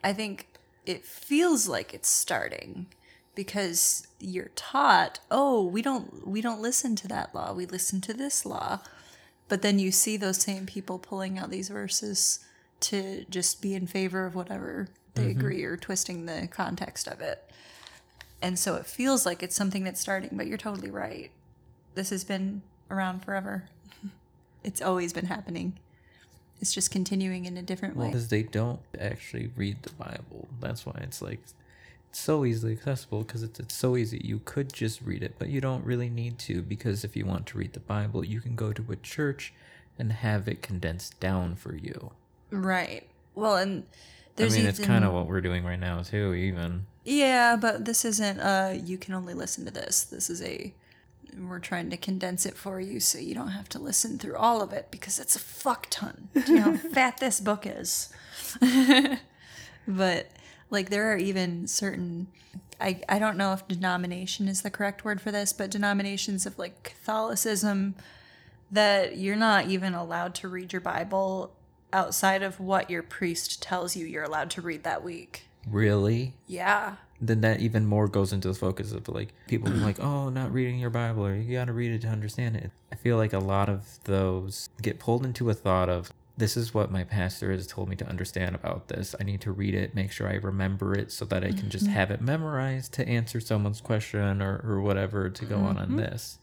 I 0.02 0.12
think 0.12 0.46
it 0.86 1.04
feels 1.04 1.68
like 1.68 1.94
it's 1.94 2.08
starting 2.08 2.86
because 3.34 4.06
you're 4.18 4.50
taught, 4.56 5.20
"Oh, 5.30 5.64
we 5.64 5.82
don't 5.82 6.26
we 6.26 6.40
don't 6.40 6.62
listen 6.62 6.96
to 6.96 7.08
that 7.08 7.34
law. 7.34 7.52
We 7.52 7.66
listen 7.66 8.00
to 8.02 8.14
this 8.14 8.44
law." 8.44 8.80
But 9.48 9.62
then 9.62 9.78
you 9.78 9.90
see 9.92 10.16
those 10.16 10.38
same 10.38 10.66
people 10.66 10.98
pulling 10.98 11.38
out 11.38 11.50
these 11.50 11.68
verses 11.68 12.40
to 12.80 13.24
just 13.28 13.60
be 13.60 13.74
in 13.74 13.86
favor 13.86 14.26
of 14.26 14.34
whatever 14.34 14.88
they 15.14 15.22
mm-hmm. 15.22 15.38
agree 15.38 15.64
or 15.64 15.76
twisting 15.76 16.26
the 16.26 16.48
context 16.50 17.06
of 17.06 17.20
it. 17.20 17.50
And 18.42 18.58
so 18.58 18.76
it 18.76 18.86
feels 18.86 19.26
like 19.26 19.42
it's 19.42 19.56
something 19.56 19.84
that's 19.84 20.00
starting, 20.00 20.30
but 20.32 20.46
you're 20.46 20.58
totally 20.58 20.90
right. 20.90 21.30
This 21.94 22.10
has 22.10 22.24
been 22.24 22.62
around 22.90 23.24
forever. 23.24 23.68
It's 24.62 24.82
always 24.82 25.14
been 25.14 25.24
happening. 25.24 25.78
It's 26.60 26.74
just 26.74 26.90
continuing 26.90 27.46
in 27.46 27.56
a 27.56 27.62
different 27.62 27.96
way. 27.96 28.08
because 28.08 28.28
they 28.28 28.42
don't 28.42 28.80
actually 29.00 29.50
read 29.56 29.82
the 29.84 29.92
Bible. 29.92 30.48
That's 30.60 30.84
why 30.84 30.98
it's 31.00 31.22
like 31.22 31.40
it's 32.10 32.20
so 32.20 32.44
easily 32.44 32.72
accessible 32.72 33.22
because 33.22 33.42
it's, 33.42 33.58
it's 33.58 33.74
so 33.74 33.96
easy. 33.96 34.20
You 34.22 34.42
could 34.44 34.70
just 34.70 35.00
read 35.00 35.22
it, 35.22 35.36
but 35.38 35.48
you 35.48 35.62
don't 35.62 35.82
really 35.82 36.10
need 36.10 36.38
to 36.40 36.60
because 36.60 37.04
if 37.04 37.16
you 37.16 37.24
want 37.24 37.46
to 37.46 37.58
read 37.58 37.72
the 37.72 37.80
Bible, 37.80 38.22
you 38.22 38.42
can 38.42 38.54
go 38.54 38.74
to 38.74 38.84
a 38.92 38.96
church 38.96 39.54
and 39.98 40.12
have 40.12 40.46
it 40.46 40.60
condensed 40.60 41.18
down 41.20 41.54
for 41.54 41.74
you. 41.74 42.10
Right. 42.50 43.06
Well, 43.34 43.56
and 43.56 43.84
there's 44.36 44.54
I 44.54 44.58
mean, 44.58 44.66
it's 44.66 44.78
kind 44.78 45.04
of 45.04 45.12
what 45.12 45.26
we're 45.26 45.40
doing 45.40 45.64
right 45.64 45.78
now 45.78 46.02
too. 46.02 46.34
Even 46.34 46.86
Yeah, 47.04 47.56
but 47.56 47.84
this 47.84 48.04
isn't 48.04 48.40
uh 48.40 48.76
you 48.82 48.98
can 48.98 49.14
only 49.14 49.34
listen 49.34 49.64
to 49.64 49.70
this. 49.70 50.04
This 50.04 50.30
is 50.30 50.42
a 50.42 50.74
we're 51.38 51.60
trying 51.60 51.90
to 51.90 51.96
condense 51.96 52.44
it 52.44 52.56
for 52.56 52.80
you 52.80 52.98
so 52.98 53.18
you 53.18 53.34
don't 53.34 53.48
have 53.48 53.68
to 53.68 53.78
listen 53.78 54.18
through 54.18 54.36
all 54.36 54.60
of 54.62 54.72
it 54.72 54.88
because 54.90 55.20
it's 55.20 55.36
a 55.36 55.40
fuck 55.40 55.86
ton. 55.90 56.28
Do 56.34 56.52
you 56.52 56.58
know 56.58 56.72
how 56.72 56.76
fat 56.92 57.18
this 57.18 57.40
book 57.40 57.66
is? 57.66 58.12
but 59.86 60.30
like 60.70 60.90
there 60.90 61.12
are 61.12 61.16
even 61.16 61.66
certain 61.66 62.28
I, 62.80 63.00
I 63.08 63.18
don't 63.18 63.36
know 63.36 63.52
if 63.52 63.68
denomination 63.68 64.48
is 64.48 64.62
the 64.62 64.70
correct 64.70 65.04
word 65.04 65.20
for 65.20 65.30
this, 65.30 65.52
but 65.52 65.70
denominations 65.70 66.46
of 66.46 66.58
like 66.58 66.82
Catholicism 66.82 67.94
that 68.70 69.18
you're 69.18 69.36
not 69.36 69.66
even 69.66 69.94
allowed 69.94 70.34
to 70.36 70.48
read 70.48 70.72
your 70.72 70.80
Bible 70.80 71.52
outside 71.92 72.42
of 72.42 72.60
what 72.60 72.90
your 72.90 73.02
priest 73.02 73.62
tells 73.62 73.96
you 73.96 74.06
you're 74.06 74.24
allowed 74.24 74.50
to 74.50 74.60
read 74.60 74.82
that 74.84 75.02
week. 75.02 75.46
really, 75.68 76.34
Yeah. 76.46 76.96
then 77.20 77.42
that 77.42 77.60
even 77.60 77.84
more 77.84 78.08
goes 78.08 78.32
into 78.32 78.48
the 78.48 78.54
focus 78.54 78.92
of 78.92 79.06
like 79.08 79.34
people 79.46 79.70
being 79.70 79.82
like, 79.82 80.00
oh, 80.00 80.30
not 80.30 80.52
reading 80.52 80.78
your 80.78 80.88
Bible 80.90 81.26
or 81.26 81.34
you 81.34 81.52
got 81.52 81.66
to 81.66 81.74
read 81.74 81.92
it 81.92 82.00
to 82.00 82.08
understand 82.08 82.56
it. 82.56 82.70
I 82.90 82.96
feel 82.96 83.18
like 83.18 83.34
a 83.34 83.38
lot 83.38 83.68
of 83.68 84.02
those 84.04 84.70
get 84.80 84.98
pulled 84.98 85.26
into 85.26 85.50
a 85.50 85.54
thought 85.54 85.90
of 85.90 86.12
this 86.40 86.56
is 86.56 86.72
what 86.72 86.90
my 86.90 87.04
pastor 87.04 87.52
has 87.52 87.66
told 87.66 87.88
me 87.88 87.96
to 87.96 88.08
understand 88.08 88.54
about 88.54 88.88
this. 88.88 89.14
I 89.20 89.24
need 89.24 89.42
to 89.42 89.52
read 89.52 89.74
it, 89.74 89.94
make 89.94 90.10
sure 90.10 90.26
I 90.26 90.36
remember 90.36 90.94
it 90.94 91.12
so 91.12 91.26
that 91.26 91.44
I 91.44 91.52
can 91.52 91.68
just 91.68 91.84
mm-hmm. 91.84 91.94
have 91.94 92.10
it 92.10 92.22
memorized 92.22 92.94
to 92.94 93.06
answer 93.06 93.40
someone's 93.40 93.82
question 93.82 94.40
or, 94.40 94.62
or 94.64 94.80
whatever 94.80 95.28
to 95.28 95.44
go 95.44 95.56
on 95.56 95.76
on 95.76 95.88
mm-hmm. 95.88 95.96
this. 95.98 96.38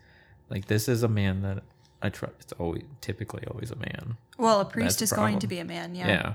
Like 0.49 0.67
this 0.67 0.87
is 0.87 1.03
a 1.03 1.07
man 1.07 1.41
that 1.41 1.63
I 2.01 2.09
trust. 2.09 2.35
It's 2.39 2.53
always 2.53 2.83
typically 3.01 3.43
always 3.47 3.71
a 3.71 3.75
man. 3.75 4.17
Well, 4.37 4.61
a 4.61 4.65
priest 4.65 5.01
is 5.01 5.11
going 5.11 5.39
to 5.39 5.47
be 5.47 5.59
a 5.59 5.65
man, 5.65 5.95
yeah. 5.95 6.07
Yeah. 6.07 6.33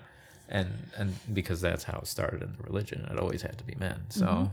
and 0.48 0.68
and 0.96 1.14
because 1.32 1.60
that's 1.60 1.84
how 1.84 1.98
it 1.98 2.06
started 2.06 2.42
in 2.42 2.52
the 2.56 2.62
religion, 2.64 3.06
it 3.10 3.18
always 3.18 3.42
had 3.42 3.58
to 3.58 3.64
be 3.64 3.74
men. 3.76 4.00
So. 4.08 4.26
Mm-hmm. 4.26 4.44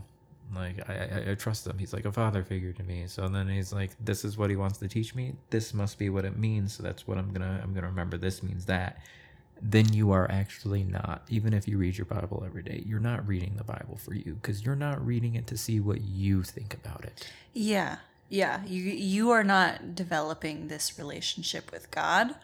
Like 0.56 0.90
I, 0.90 0.94
I, 0.94 1.32
I 1.32 1.36
trust 1.36 1.68
him. 1.68 1.78
He's 1.78 1.94
like 1.94 2.06
a 2.06 2.12
father 2.12 2.44
figure 2.44 2.74
to 2.74 2.82
me. 2.82 3.04
So 3.06 3.28
then 3.28 3.48
he's 3.48 3.72
like, 3.72 3.92
"This 4.04 4.26
is 4.26 4.36
what 4.36 4.50
he 4.50 4.56
wants 4.56 4.80
to 4.80 4.88
teach 4.88 5.14
me. 5.14 5.36
This 5.52 5.76
must 5.76 6.00
be 6.00 6.10
what 6.10 6.26
it 6.26 6.40
means. 6.40 6.74
So 6.74 6.82
that's 6.82 7.08
what 7.08 7.20
I'm 7.20 7.32
gonna 7.32 7.60
I'm 7.64 7.72
gonna 7.72 7.86
remember. 7.86 8.18
This 8.18 8.42
means 8.42 8.66
that." 8.66 9.00
then 9.62 9.92
you 9.92 10.12
are 10.12 10.30
actually 10.32 10.84
not 10.84 11.22
even 11.28 11.54
if 11.54 11.68
you 11.68 11.78
read 11.78 11.98
your 11.98 12.06
bible 12.06 12.44
every 12.46 12.64
day 12.64 12.82
you're 12.86 13.00
not 13.00 13.28
reading 13.28 13.54
the 13.58 13.64
bible 13.64 13.98
for 13.98 14.14
you 14.14 14.38
because 14.42 14.64
you're 14.64 14.76
not 14.76 15.06
reading 15.06 15.36
it 15.36 15.48
to 15.48 15.58
see 15.58 15.80
what 15.80 16.02
you 16.02 16.44
think 16.44 16.74
about 16.74 17.04
it 17.04 17.30
Yeah. 17.54 17.98
Yeah. 18.30 18.64
You 18.66 18.84
you 18.84 19.30
are 19.32 19.44
not 19.44 19.96
developing 19.96 20.68
this 20.68 20.98
relationship 20.98 21.72
with 21.72 21.92
God. 21.92 22.36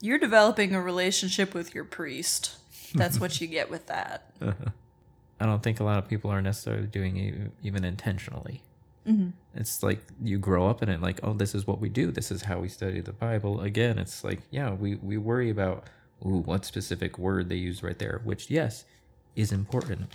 You're 0.00 0.18
developing 0.18 0.74
a 0.74 0.80
relationship 0.80 1.54
with 1.54 1.74
your 1.74 1.84
priest. 1.84 2.56
That's 2.94 3.20
what 3.20 3.40
you 3.40 3.46
get 3.46 3.70
with 3.70 3.86
that. 3.86 4.32
i 5.40 5.46
don't 5.46 5.62
think 5.62 5.80
a 5.80 5.84
lot 5.84 5.98
of 5.98 6.08
people 6.08 6.30
are 6.30 6.42
necessarily 6.42 6.86
doing 6.86 7.16
it 7.16 7.50
even 7.62 7.84
intentionally 7.84 8.62
mm-hmm. 9.08 9.30
it's 9.54 9.82
like 9.82 10.00
you 10.22 10.38
grow 10.38 10.68
up 10.68 10.82
in 10.82 10.88
it 10.88 11.00
like 11.00 11.18
oh 11.22 11.32
this 11.32 11.54
is 11.54 11.66
what 11.66 11.80
we 11.80 11.88
do 11.88 12.10
this 12.10 12.30
is 12.30 12.42
how 12.42 12.58
we 12.58 12.68
study 12.68 13.00
the 13.00 13.12
bible 13.12 13.60
again 13.60 13.98
it's 13.98 14.22
like 14.22 14.40
yeah 14.50 14.70
we 14.72 14.96
we 14.96 15.16
worry 15.16 15.50
about 15.50 15.84
ooh, 16.24 16.42
what 16.44 16.64
specific 16.64 17.18
word 17.18 17.48
they 17.48 17.56
use 17.56 17.82
right 17.82 17.98
there 17.98 18.20
which 18.22 18.50
yes 18.50 18.84
is 19.34 19.50
important 19.50 20.12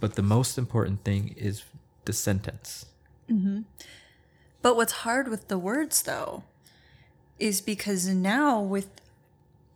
but 0.00 0.14
the 0.14 0.22
most 0.22 0.58
important 0.58 1.04
thing 1.04 1.34
is 1.36 1.64
the 2.06 2.12
sentence 2.12 2.86
mm-hmm. 3.30 3.60
But 4.62 4.76
what's 4.76 4.92
hard 4.92 5.28
with 5.28 5.48
the 5.48 5.58
words, 5.58 6.02
though, 6.02 6.42
is 7.38 7.60
because 7.60 8.08
now 8.08 8.60
with 8.60 8.88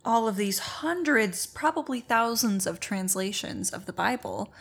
all 0.03 0.27
of 0.27 0.35
these 0.35 0.59
hundreds, 0.59 1.45
probably 1.45 1.99
thousands 1.99 2.65
of 2.65 2.79
translations 2.79 3.69
of 3.69 3.85
the 3.85 3.93
Bible, 3.93 4.51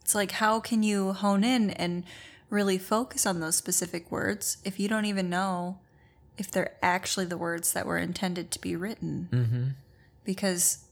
it's 0.00 0.14
like, 0.14 0.32
how 0.32 0.60
can 0.60 0.82
you 0.82 1.12
hone 1.12 1.44
in 1.44 1.70
and 1.70 2.04
really 2.50 2.78
focus 2.78 3.24
on 3.24 3.40
those 3.40 3.56
specific 3.56 4.10
words 4.10 4.58
if 4.64 4.78
you 4.78 4.88
don't 4.88 5.06
even 5.06 5.30
know 5.30 5.78
if 6.36 6.50
they're 6.50 6.74
actually 6.82 7.26
the 7.26 7.38
words 7.38 7.72
that 7.72 7.86
were 7.86 7.98
intended 7.98 8.50
to 8.50 8.60
be 8.60 8.74
written? 8.74 9.28
Mm-hmm. 9.32 9.64
Because 10.24 10.84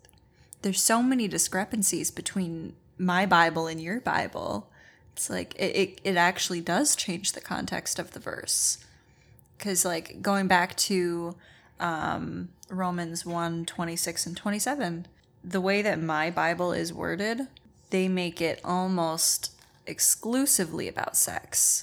there's 0.62 0.80
so 0.80 1.02
many 1.02 1.26
discrepancies 1.26 2.10
between 2.10 2.74
my 2.98 3.26
Bible 3.26 3.66
and 3.66 3.80
your 3.80 4.00
Bible. 4.00 4.69
It's 5.12 5.28
like 5.30 5.54
it, 5.56 5.76
it, 5.76 6.00
it 6.04 6.16
actually 6.16 6.60
does 6.60 6.96
change 6.96 7.32
the 7.32 7.40
context 7.40 7.98
of 7.98 8.12
the 8.12 8.20
verse. 8.20 8.78
Because, 9.58 9.84
like, 9.84 10.22
going 10.22 10.46
back 10.48 10.74
to 10.76 11.36
um, 11.78 12.48
Romans 12.70 13.26
1 13.26 13.66
26 13.66 14.26
and 14.26 14.36
27, 14.36 15.06
the 15.44 15.60
way 15.60 15.82
that 15.82 16.00
my 16.00 16.30
Bible 16.30 16.72
is 16.72 16.92
worded, 16.92 17.48
they 17.90 18.08
make 18.08 18.40
it 18.40 18.60
almost 18.64 19.52
exclusively 19.86 20.88
about 20.88 21.16
sex. 21.16 21.82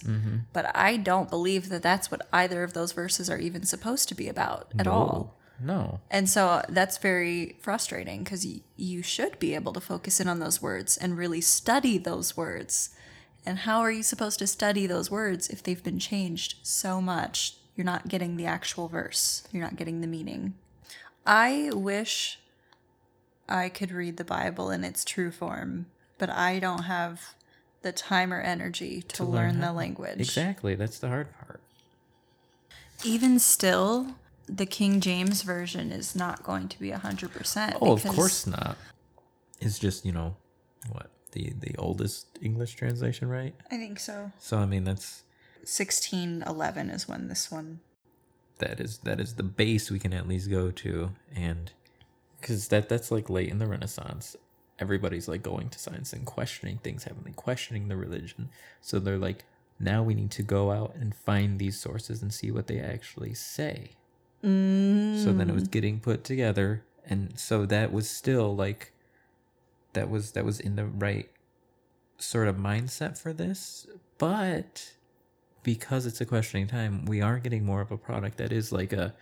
But 0.53 0.75
I 0.75 0.97
don't 0.97 1.29
believe 1.29 1.69
that 1.69 1.83
that's 1.83 2.09
what 2.09 2.27
either 2.33 2.63
of 2.63 2.73
those 2.73 2.91
verses 2.93 3.29
are 3.29 3.37
even 3.37 3.63
supposed 3.63 4.07
to 4.09 4.15
be 4.15 4.27
about 4.27 4.71
at 4.79 4.87
all. 4.87 5.35
no 5.59 5.99
And 6.09 6.29
so 6.29 6.63
that's 6.69 6.97
very 6.97 7.57
frustrating 7.61 8.23
because 8.23 8.45
y- 8.45 8.61
you 8.75 9.01
should 9.03 9.37
be 9.39 9.53
able 9.55 9.73
to 9.73 9.81
focus 9.81 10.19
in 10.19 10.27
on 10.27 10.39
those 10.39 10.61
words 10.61 10.97
and 10.97 11.17
really 11.17 11.41
study 11.41 11.97
those 11.97 12.37
words. 12.37 12.89
And 13.47 13.59
how 13.59 13.79
are 13.79 13.91
you 13.91 14.03
supposed 14.03 14.39
to 14.39 14.47
study 14.47 14.87
those 14.87 15.09
words 15.09 15.47
if 15.47 15.63
they've 15.63 15.81
been 15.81 15.99
changed 15.99 16.55
so 16.63 16.99
much? 16.99 17.55
You're 17.77 17.85
not 17.85 18.09
getting 18.09 18.35
the 18.35 18.45
actual 18.45 18.89
verse, 18.89 19.47
you're 19.53 19.63
not 19.63 19.77
getting 19.77 20.01
the 20.01 20.07
meaning. 20.07 20.55
I 21.25 21.71
wish 21.73 22.39
I 23.47 23.69
could 23.69 23.93
read 23.93 24.17
the 24.17 24.25
Bible 24.25 24.69
in 24.69 24.83
its 24.83 25.05
true 25.05 25.31
form, 25.31 25.85
but 26.17 26.29
I 26.29 26.59
don't 26.59 26.83
have 26.83 27.35
the 27.83 27.93
time 27.93 28.33
or 28.33 28.41
energy 28.41 29.01
to, 29.03 29.23
learn, 29.23 29.61
the 29.61 29.67
how- 29.67 29.73
language. 29.73 30.19
Exactly. 30.19 30.75
That's 30.75 30.99
the 30.99 31.07
hard 31.07 31.29
part. 31.39 31.61
even 33.05 33.39
still, 33.39 34.15
the 34.47 34.65
King 34.65 34.99
James 34.99 35.43
version 35.43 35.93
is 35.93 36.17
not 36.17 36.43
going 36.43 36.67
to 36.67 36.79
be 36.79 36.91
100%. 36.91 37.77
Oh, 37.81 37.93
of 37.93 38.03
course 38.03 38.45
not. 38.45 38.77
It's 39.61 39.79
just, 39.79 40.05
you 40.05 40.11
know, 40.11 40.35
what? 40.91 41.11
The 41.37 41.53
the 41.59 41.75
oldest 41.77 42.39
English 42.41 42.73
translation, 42.75 43.29
right? 43.29 43.53
I 43.69 43.77
think 43.77 43.99
so. 43.99 44.31
So 44.39 44.57
I 44.57 44.65
mean 44.65 44.83
that's 44.85 45.23
1611 45.59 46.89
is 46.89 47.07
when 47.07 47.27
this 47.27 47.51
one. 47.51 47.79
that 48.59 48.79
is 48.79 48.99
that 48.99 49.19
is 49.19 49.35
the 49.35 49.43
base 49.43 49.91
we 49.91 49.99
can 49.99 50.13
at 50.13 50.27
least 50.27 50.49
go 50.49 50.71
to 50.71 51.11
and 51.35 51.71
cuz 52.41 52.69
that 52.69 52.89
that's 52.89 53.11
like 53.11 53.29
late 53.29 53.49
in 53.49 53.59
the 53.59 53.67
renaissance. 53.67 54.35
Everybody's 54.79 55.27
like 55.27 55.43
going 55.43 55.69
to 55.69 55.79
science 55.79 56.13
and 56.13 56.25
questioning 56.25 56.79
things, 56.79 57.03
haven't? 57.03 57.35
Questioning 57.35 57.87
the 57.87 57.97
religion. 57.97 58.49
So 58.81 58.99
they're 58.99 59.17
like 59.29 59.45
now 59.79 60.01
we 60.01 60.15
need 60.15 60.31
to 60.31 60.43
go 60.43 60.71
out 60.71 60.95
and 60.95 61.15
find 61.15 61.59
these 61.59 61.79
sources 61.79 62.23
and 62.23 62.33
see 62.33 62.49
what 62.51 62.65
they 62.67 62.79
actually 62.79 63.35
say. 63.35 63.91
So 65.23 65.33
then 65.33 65.49
it 65.49 65.53
was 65.53 65.65
mm. 65.65 65.71
getting 65.71 65.99
put 65.99 66.23
together, 66.23 66.83
and 67.05 67.37
so 67.39 67.65
that 67.65 67.91
was 67.91 68.09
still 68.09 68.55
like, 68.55 68.93
that 69.97 70.09
was 70.09 70.31
that 70.31 70.45
was 70.45 70.59
in 70.59 70.75
the 70.75 70.85
right 70.85 71.29
sort 72.17 72.47
of 72.47 72.55
mindset 72.55 73.17
for 73.17 73.33
this, 73.33 73.87
but 74.17 74.93
because 75.63 76.05
it's 76.05 76.21
a 76.21 76.25
questioning 76.25 76.67
time, 76.67 77.05
we 77.05 77.21
are 77.21 77.39
getting 77.39 77.65
more 77.65 77.81
of 77.81 77.91
a 77.91 77.97
product 77.97 78.37
that 78.37 78.51
is 78.51 78.71
like 78.71 78.93
a 78.93 79.13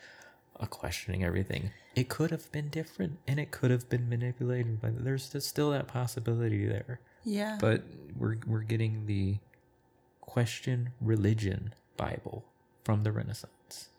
a 0.60 0.68
questioning 0.68 1.24
everything. 1.24 1.72
It 1.96 2.10
could 2.10 2.32
have 2.32 2.52
been 2.52 2.70
different, 2.70 3.20
and 3.28 3.40
it 3.40 3.52
could 3.52 3.72
have 3.72 3.90
been 3.90 4.08
manipulated, 4.10 4.82
but 4.82 5.04
there's 5.04 5.36
still 5.40 5.72
that 5.72 5.88
possibility 5.88 6.66
there. 6.66 7.00
Yeah. 7.24 7.58
But 7.60 7.84
we're 8.18 8.38
we're 8.46 8.62
getting 8.62 9.06
the 9.06 9.38
question 10.22 10.92
religion 11.02 11.74
Bible 11.98 12.46
from 12.84 13.04
the 13.04 13.12
Renaissance. 13.12 13.90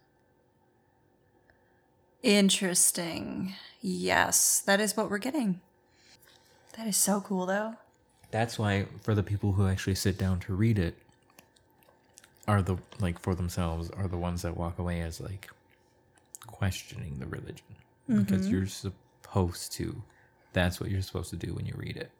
Interesting. 2.22 3.54
Yes, 3.80 4.60
that 4.60 4.80
is 4.80 4.96
what 4.96 5.10
we're 5.10 5.18
getting. 5.18 5.60
That 6.76 6.86
is 6.86 6.96
so 6.96 7.20
cool, 7.20 7.46
though. 7.46 7.74
that's 8.30 8.58
why 8.58 8.86
for 9.02 9.14
the 9.14 9.22
people 9.22 9.52
who 9.52 9.66
actually 9.66 9.94
sit 9.94 10.18
down 10.18 10.40
to 10.40 10.54
read 10.54 10.78
it 10.78 10.96
are 12.46 12.62
the 12.62 12.76
like 13.00 13.18
for 13.18 13.34
themselves 13.34 13.90
are 13.90 14.08
the 14.08 14.18
ones 14.18 14.42
that 14.42 14.56
walk 14.56 14.78
away 14.78 15.00
as 15.00 15.20
like 15.20 15.48
questioning 16.46 17.18
the 17.18 17.26
religion. 17.26 17.64
Because 18.08 18.42
mm-hmm. 18.42 18.52
you're 18.52 18.66
supposed 18.66 19.72
to. 19.72 20.02
That's 20.52 20.80
what 20.80 20.90
you're 20.90 21.02
supposed 21.02 21.30
to 21.30 21.36
do 21.36 21.54
when 21.54 21.66
you 21.66 21.74
read 21.76 21.96
it. 21.96 22.10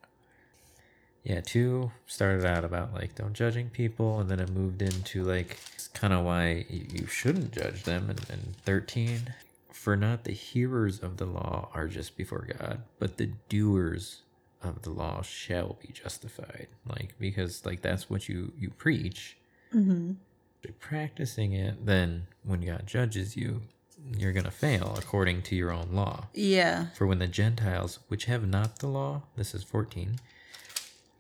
Yeah 1.25 1.41
two 1.41 1.91
started 2.07 2.45
out 2.45 2.65
about 2.65 2.95
like 2.95 3.15
don't 3.17 3.35
judging 3.35 3.69
people 3.69 4.21
and 4.21 4.31
then 4.31 4.39
it 4.41 4.51
moved 4.51 4.81
into 4.81 5.25
like 5.25 5.59
kind 5.93 6.13
of 6.13 6.25
why 6.25 6.65
you 6.71 6.87
you 6.93 7.07
shouldn't 7.07 7.53
judge 7.53 7.83
them 7.83 8.11
and, 8.11 8.21
and 8.31 8.57
13 8.65 9.35
for 9.73 9.97
not 9.97 10.25
the 10.25 10.33
hearers 10.33 11.01
of 11.01 11.17
the 11.17 11.25
law 11.25 11.69
are 11.75 11.89
just 11.89 12.17
before 12.17 12.47
god 12.59 12.83
but 12.99 13.17
the 13.17 13.31
doers 13.49 14.23
of 14.67 14.83
the 14.83 14.91
law 14.91 15.23
shall 15.23 15.79
be 15.81 15.93
justified 15.93 16.67
like 16.87 17.15
because 17.19 17.65
like 17.65 17.81
that's 17.83 18.11
what 18.11 18.29
you 18.29 18.53
you 18.59 18.71
preach 18.71 19.37
Mm-hmm. 19.75 20.13
Practicing 20.81 21.53
it 21.53 21.87
then 21.87 22.27
when 22.45 22.61
god 22.61 22.85
judges 22.87 23.37
you 23.37 23.63
you're 24.19 24.33
gonna 24.33 24.51
fail 24.51 24.95
according 24.99 25.43
to 25.43 25.57
your 25.57 25.73
own 25.73 25.89
law 25.93 26.27
Yeah. 26.35 26.87
for 26.97 27.07
when 27.07 27.19
the 27.19 27.27
Gentiles, 27.27 27.99
which 28.09 28.27
have 28.27 28.47
not 28.47 28.79
the 28.79 28.87
law, 28.89 29.23
this 29.37 29.55
is 29.55 29.63
14, 29.65 30.17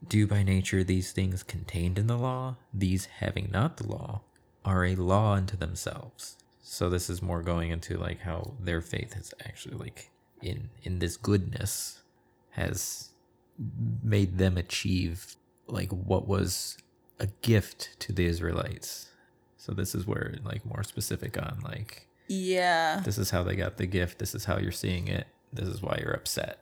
do 0.07 0.27
by 0.27 0.43
nature 0.43 0.85
these 0.85 1.11
things 1.13 1.43
contained 1.43 1.99
in 1.99 2.07
the 2.07 2.17
law, 2.19 2.57
these 2.73 3.07
having 3.07 3.51
not 3.51 3.79
the 3.79 3.87
law, 3.89 4.21
are 4.65 4.85
a 4.85 4.95
law 4.95 5.33
unto 5.35 5.57
themselves. 5.57 6.37
So 6.63 6.89
this 6.91 7.09
is 7.11 7.23
more 7.23 7.43
going 7.43 7.71
into 7.71 7.97
like 7.97 8.21
how 8.21 8.55
their 8.61 8.81
faith 8.81 9.15
has 9.15 9.33
actually 9.45 9.77
like 9.77 10.11
in 10.43 10.69
in 10.83 10.99
this 11.01 11.17
goodness 11.17 12.03
has 12.51 13.11
made 14.03 14.39
them 14.39 14.57
achieve 14.57 15.37
like 15.67 15.91
what 15.91 16.27
was 16.29 16.77
a 17.19 17.27
gift 17.43 17.99
to 18.01 18.13
the 18.13 18.27
Israelites. 18.27 19.09
So 19.57 19.73
this 19.73 19.95
is 19.95 20.07
where 20.07 20.35
like 20.45 20.65
more 20.65 20.83
specific 20.85 21.37
on 21.41 21.61
like 21.65 22.07
Yeah. 22.29 23.01
this 23.05 23.19
is 23.19 23.31
how 23.31 23.43
they 23.43 23.57
got 23.57 23.77
the 23.79 23.87
gift 23.87 24.19
this 24.19 24.35
is 24.35 24.45
how 24.45 24.59
you're 24.59 24.71
seeing 24.73 25.09
it 25.09 25.27
this 25.53 25.67
is 25.69 25.81
why 25.83 25.99
you're 26.01 26.13
upset 26.13 26.59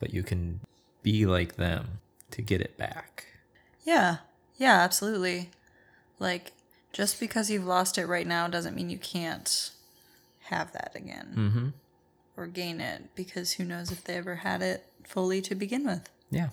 but 0.00 0.14
you 0.14 0.22
can 0.22 0.60
be 1.02 1.26
like 1.26 1.56
them 1.56 1.98
to 2.30 2.40
get 2.42 2.60
it 2.60 2.76
back 2.78 3.26
Yeah. 3.84 4.18
Yeah, 4.56 4.80
absolutely. 4.80 5.50
Like, 6.18 6.52
just 6.92 7.20
because 7.20 7.48
you've 7.48 7.64
lost 7.66 7.96
it 7.98 8.06
right 8.06 8.26
now 8.26 8.48
doesn't 8.48 8.74
mean 8.74 8.90
you 8.90 8.98
can't 8.98 9.70
have 10.44 10.72
that 10.72 10.92
again 10.94 11.32
mm-hmm 11.36 11.68
or 12.36 12.46
gain 12.46 12.80
it 12.80 13.02
because 13.16 13.52
who 13.54 13.64
knows 13.64 13.90
if 13.90 14.04
they 14.04 14.14
ever 14.14 14.36
had 14.36 14.62
it 14.62 14.86
fully 15.04 15.42
to 15.42 15.56
begin 15.56 15.84
with. 15.84 16.08
Yeah 16.30 16.48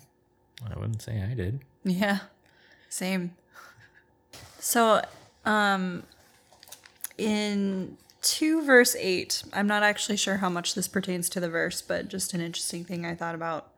i 0.69 0.77
wouldn't 0.79 1.01
say 1.01 1.21
i 1.21 1.33
did 1.33 1.59
Yeah. 1.83 2.19
Same. 2.89 3.31
So, 4.59 5.01
um 5.45 6.03
in 7.17 7.97
2 8.21 8.63
verse 8.65 8.95
8. 8.97 9.43
I'm 9.53 9.67
not 9.67 9.83
actually 9.83 10.17
sure 10.17 10.37
how 10.37 10.49
much 10.49 10.73
this 10.75 10.87
pertains 10.87 11.29
to 11.29 11.39
the 11.39 11.49
verse, 11.49 11.81
but 11.81 12.07
just 12.07 12.33
an 12.33 12.41
interesting 12.41 12.83
thing 12.83 13.05
I 13.05 13.13
thought 13.15 13.35
about. 13.35 13.71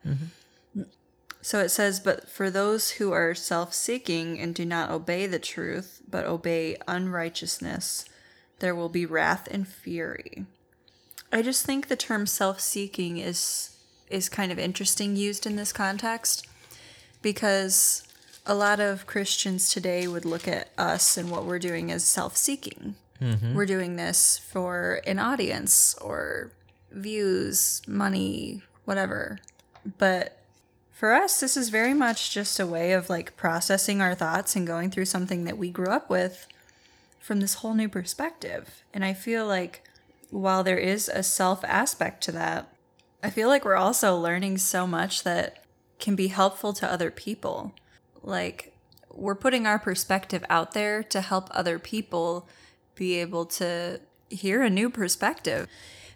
So 1.42 1.60
it 1.60 1.70
says, 1.70 2.00
But 2.00 2.30
for 2.30 2.50
those 2.50 2.92
who 2.92 3.12
are 3.12 3.34
self 3.36 3.74
seeking 3.74 4.40
and 4.40 4.56
do 4.56 4.66
not 4.66 4.90
obey 4.90 5.28
the 5.28 5.40
truth, 5.40 6.02
but 6.10 6.26
obey 6.26 6.78
unrighteousness, 6.88 8.06
there 8.60 8.74
will 8.76 8.90
be 8.90 9.06
wrath 9.06 9.48
and 9.52 9.68
fury. 9.68 10.46
I 11.32 11.42
just 11.42 11.66
think 11.66 11.88
the 11.88 11.96
term 11.98 12.26
self 12.26 12.60
seeking 12.62 13.18
is 13.18 13.77
is 14.10 14.30
kind 14.30 14.52
of 14.52 14.60
interesting 14.60 15.16
used 15.16 15.46
in 15.46 15.56
this 15.56 15.74
context 15.74 16.48
because 17.22 18.04
a 18.46 18.56
lot 18.56 18.80
of 18.80 19.06
Christians 19.06 19.70
today 19.70 20.08
would 20.08 20.26
look 20.26 20.48
at 20.48 20.70
us 20.78 21.18
and 21.18 21.30
what 21.30 21.46
we're 21.46 21.60
doing 21.60 21.92
as 21.92 22.04
self 22.04 22.38
seeking. 22.38 22.96
Mm-hmm. 23.22 23.54
We're 23.56 23.66
doing 23.66 23.96
this 23.96 24.38
for 24.38 25.02
an 25.06 25.20
audience 25.20 25.96
or 25.96 26.52
views, 26.92 27.82
money, 27.88 28.62
whatever. 28.86 29.40
But 29.98 30.38
for 30.92 31.14
us, 31.14 31.40
this 31.40 31.58
is 31.58 31.70
very 31.70 31.94
much 31.94 32.32
just 32.32 32.60
a 32.60 32.66
way 32.66 32.94
of 32.94 33.10
like 33.10 33.38
processing 33.38 34.02
our 34.02 34.16
thoughts 34.16 34.56
and 34.56 34.66
going 34.66 34.90
through 34.90 35.06
something 35.06 35.44
that 35.44 35.58
we 35.58 35.70
grew 35.70 35.90
up 35.90 36.10
with 36.10 36.48
from 37.20 37.40
this 37.40 37.56
whole 37.56 37.74
new 37.74 37.90
perspective. 37.90 38.84
And 38.94 39.04
I 39.04 39.14
feel 39.14 39.46
like 39.46 39.84
while 40.30 40.64
there 40.64 40.78
is 40.78 41.10
a 41.10 41.24
self 41.24 41.64
aspect 41.66 42.24
to 42.24 42.32
that, 42.34 42.74
I 43.24 43.30
feel 43.30 43.48
like 43.48 43.66
we're 43.66 43.76
also 43.76 44.16
learning 44.16 44.60
so 44.60 44.86
much 44.86 45.24
that 45.24 45.64
can 46.00 46.16
be 46.16 46.28
helpful 46.28 46.74
to 46.74 46.92
other 46.92 47.10
people. 47.10 47.74
Like, 48.22 48.74
we're 49.12 49.36
putting 49.36 49.66
our 49.66 49.80
perspective 49.80 50.44
out 50.50 50.74
there 50.74 51.02
to 51.04 51.22
help 51.22 51.50
other 51.52 51.80
people 51.80 52.48
be 52.96 53.16
able 53.16 53.46
to 53.46 54.00
hear 54.30 54.62
a 54.62 54.70
new 54.70 54.90
perspective. 54.90 55.68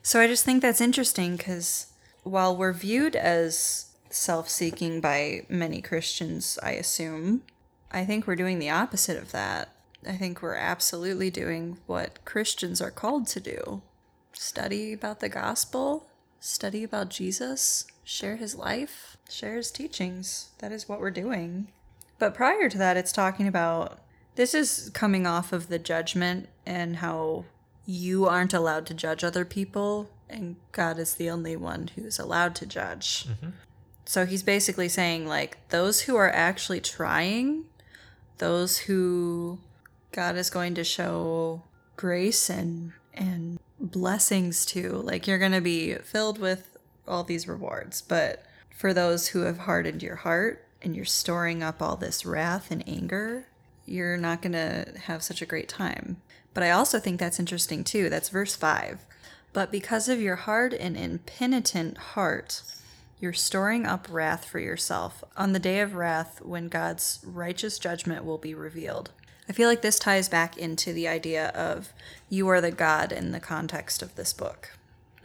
So 0.04 0.20
I 0.20 0.28
just 0.28 0.46
think 0.46 0.62
that's 0.62 0.82
interesting 0.82 1.36
because 1.36 1.88
while 2.24 2.56
we're 2.56 2.74
viewed 2.74 3.16
as 3.16 3.88
self 4.10 4.50
seeking 4.50 5.02
by 5.02 5.46
many 5.50 5.82
Christians, 5.82 6.60
I 6.62 6.72
assume, 6.72 7.44
I 7.92 8.06
think 8.06 8.28
we're 8.28 8.36
doing 8.36 8.60
the 8.60 8.70
opposite 8.70 9.18
of 9.18 9.32
that. 9.32 9.70
I 10.08 10.14
think 10.14 10.42
we're 10.42 10.56
absolutely 10.56 11.30
doing 11.30 11.78
what 11.86 12.24
Christians 12.26 12.82
are 12.82 12.92
called 12.92 13.28
to 13.28 13.40
do 13.40 13.82
study 14.34 14.94
about 14.94 15.20
the 15.20 15.30
gospel, 15.30 16.08
study 16.42 16.84
about 16.84 17.10
Jesus, 17.10 17.86
share 18.04 18.36
his 18.36 18.56
life, 18.56 19.16
share 19.30 19.56
his 19.56 19.72
teachings. 19.72 20.50
That 20.58 20.74
is 20.74 20.90
what 20.90 21.00
we're 21.00 21.12
doing. 21.12 21.70
But 22.20 22.34
prior 22.34 22.68
to 22.68 22.78
that, 22.78 22.98
it's 22.98 23.14
talking 23.14 23.48
about 23.48 24.00
this 24.36 24.54
is 24.54 24.92
coming 24.94 25.26
off 25.26 25.54
of 25.54 25.70
the 25.70 25.80
judgment 25.80 26.50
and 26.66 26.98
how 26.98 27.46
you 27.86 28.26
aren't 28.26 28.54
allowed 28.54 28.86
to 28.88 28.94
judge 28.94 29.24
other 29.24 29.46
people, 29.46 30.10
and 30.30 30.56
God 30.72 31.00
is 31.00 31.16
the 31.16 31.30
only 31.30 31.56
one 31.56 31.90
who's 31.96 32.20
allowed 32.20 32.56
to 32.56 32.66
judge. 32.66 33.28
Mm-hmm. 33.28 33.50
So 34.06 34.26
he's 34.26 34.44
basically 34.44 34.90
saying, 34.90 35.28
like, 35.28 35.58
those 35.70 36.02
who 36.02 36.16
are 36.16 36.32
actually 36.32 36.82
trying, 36.82 37.66
those 38.40 38.80
who 38.80 39.60
God 40.12 40.36
is 40.36 40.50
going 40.50 40.76
to 40.76 40.84
show 40.84 41.64
grace 41.96 42.50
and 42.50 42.94
and 43.14 43.60
blessings 43.82 44.66
to, 44.68 44.92
like 44.92 45.28
you're 45.28 45.40
going 45.40 45.52
to 45.52 45.62
be 45.62 45.96
filled 45.96 46.40
with 46.40 46.78
all 47.08 47.24
these 47.24 47.48
rewards. 47.48 48.02
But 48.02 48.46
for 48.76 48.94
those 48.94 49.30
who 49.30 49.42
have 49.42 49.60
hardened 49.60 50.04
your 50.04 50.18
heart 50.18 50.66
and 50.82 50.96
you're 50.96 51.06
storing 51.06 51.62
up 51.64 51.82
all 51.82 51.96
this 51.96 52.26
wrath 52.26 52.72
and 52.72 52.88
anger, 52.88 53.48
you're 53.86 54.18
not 54.18 54.42
going 54.42 54.54
to 54.54 54.94
have 55.06 55.24
such 55.24 55.42
a 55.42 55.46
great 55.46 55.68
time. 55.68 56.18
But 56.54 56.64
I 56.64 56.72
also 56.72 57.00
think 57.00 57.20
that's 57.20 57.40
interesting 57.40 57.84
too. 57.84 58.10
That's 58.10 58.30
verse 58.30 58.56
5. 58.56 59.06
But 59.54 59.72
because 59.72 60.08
of 60.08 60.22
your 60.22 60.38
hard 60.38 60.74
and 60.74 60.96
impenitent 60.96 61.98
heart, 61.98 62.64
you're 63.20 63.34
storing 63.34 63.86
up 63.86 64.08
wrath 64.10 64.46
for 64.46 64.60
yourself 64.60 65.24
on 65.38 65.54
the 65.54 65.60
day 65.60 65.80
of 65.82 65.94
wrath 65.94 66.42
when 66.42 66.70
God's 66.70 67.20
righteous 67.24 67.78
judgment 67.78 68.26
will 68.26 68.38
be 68.38 68.56
revealed. 68.56 69.12
I 69.50 69.54
feel 69.54 69.68
like 69.68 69.82
this 69.82 70.00
ties 70.00 70.30
back 70.30 70.58
into 70.58 70.94
the 70.94 71.08
idea 71.08 71.50
of 71.50 71.94
you 72.30 72.48
are 72.48 72.62
the 72.62 72.72
God 72.72 73.12
in 73.12 73.32
the 73.32 73.40
context 73.40 74.02
of 74.02 74.16
this 74.16 74.34
book. 74.34 74.72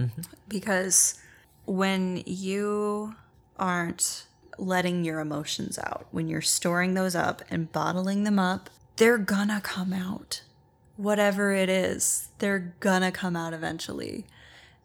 Mm-hmm. 0.01 0.23
Because 0.49 1.21
when 1.65 2.23
you 2.27 3.15
aren't 3.59 4.27
letting 4.59 5.05
your 5.05 5.21
emotions 5.21 5.79
out, 5.79 6.07
when 6.11 6.29
you're 6.29 6.41
storing 6.41 6.95
those 6.95 7.15
up 7.15 7.43
and 7.51 7.71
bottling 7.73 8.25
them 8.25 8.39
up, 8.39 8.71
they're 8.97 9.19
gonna 9.19 9.61
come 9.61 9.93
out. 9.93 10.43
Whatever 10.97 11.53
it 11.53 11.69
is, 11.69 12.29
they're 12.39 12.75
gonna 12.81 13.13
come 13.13 13.37
out 13.37 13.53
eventually. 13.53 14.25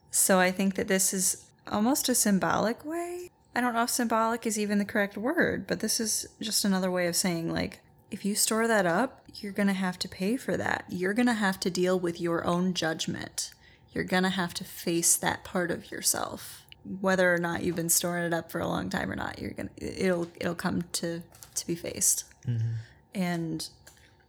So 0.10 0.40
I 0.40 0.52
think 0.52 0.76
that 0.76 0.90
this 0.90 1.14
is 1.14 1.46
almost 1.72 2.10
a 2.10 2.16
symbolic 2.16 2.84
way. 2.84 3.30
I 3.56 3.62
don't 3.62 3.74
know 3.74 3.84
if 3.84 3.90
symbolic 3.90 4.46
is 4.46 4.60
even 4.60 4.78
the 4.78 4.86
correct 4.86 5.18
word, 5.18 5.68
but 5.68 5.80
this 5.80 6.00
is 6.00 6.28
just 6.42 6.66
another 6.66 6.92
way 6.92 7.08
of 7.08 7.16
saying, 7.16 7.52
like, 7.52 7.82
if 8.12 8.26
you 8.26 8.36
store 8.36 8.68
that 8.68 8.86
up, 8.86 9.24
you're 9.36 9.54
going 9.54 9.68
to 9.68 9.74
have 9.74 9.98
to 10.00 10.10
pay 10.10 10.36
for 10.36 10.58
that. 10.58 10.86
You're 10.90 11.14
going 11.14 11.28
to 11.28 11.34
have 11.34 11.60
to 11.62 11.70
deal 11.70 11.98
with 12.00 12.20
your 12.20 12.46
own 12.46 12.74
judgment. 12.74 13.52
You're 13.94 14.04
going 14.04 14.24
to 14.24 14.30
have 14.30 14.54
to 14.56 14.64
face 14.64 15.16
that 15.16 15.44
part 15.44 15.72
of 15.72 15.90
yourself. 15.90 16.66
Whether 17.00 17.34
or 17.34 17.38
not 17.38 17.64
you've 17.64 17.76
been 17.76 17.90
storing 17.90 18.26
it 18.26 18.34
up 18.34 18.52
for 18.52 18.60
a 18.60 18.68
long 18.68 18.90
time 18.90 19.10
or 19.10 19.16
not, 19.16 19.40
you're 19.40 19.52
going 19.52 19.70
to 19.78 19.86
it'll 19.86 20.28
it'll 20.40 20.56
come 20.56 20.84
to 20.94 21.22
to 21.56 21.68
be 21.68 21.76
faced. 21.76 22.26
Mm-hmm. 22.48 22.74
And 23.14 23.70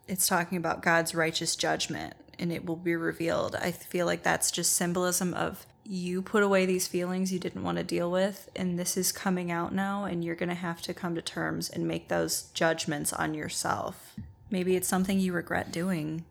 it's 0.07 0.27
talking 0.27 0.59
about 0.59 0.83
God's 0.83 1.15
righteous 1.15 1.57
judgment 1.57 2.15
and 2.39 2.53
it 2.53 2.65
will 2.67 2.77
be 2.77 2.95
revealed. 2.95 3.57
I 3.57 3.73
feel 3.73 4.05
like 4.07 4.23
that's 4.23 4.51
just 4.51 4.75
symbolism 4.75 5.33
of 5.35 5.67
you 5.85 6.23
put 6.23 6.43
away 6.43 6.65
these 6.67 6.87
feelings 6.87 7.33
you 7.33 7.39
didn't 7.39 7.65
want 7.65 7.79
to 7.79 7.85
deal 7.85 8.11
with, 8.11 8.49
and 8.55 8.79
this 8.79 8.97
is 8.97 9.11
coming 9.13 9.51
out 9.51 9.75
now, 9.75 10.05
and 10.05 10.25
you're 10.25 10.37
going 10.37 10.49
to 10.49 10.55
have 10.55 10.81
to 10.83 10.95
come 10.95 11.15
to 11.15 11.23
terms 11.23 11.69
and 11.69 11.87
make 11.89 12.09
those 12.09 12.45
judgments 12.55 13.13
on 13.13 13.35
yourself. 13.35 14.15
Maybe 14.51 14.77
it's 14.77 14.89
something 14.89 15.19
you 15.19 15.33
regret 15.33 15.73
doing, 15.73 16.25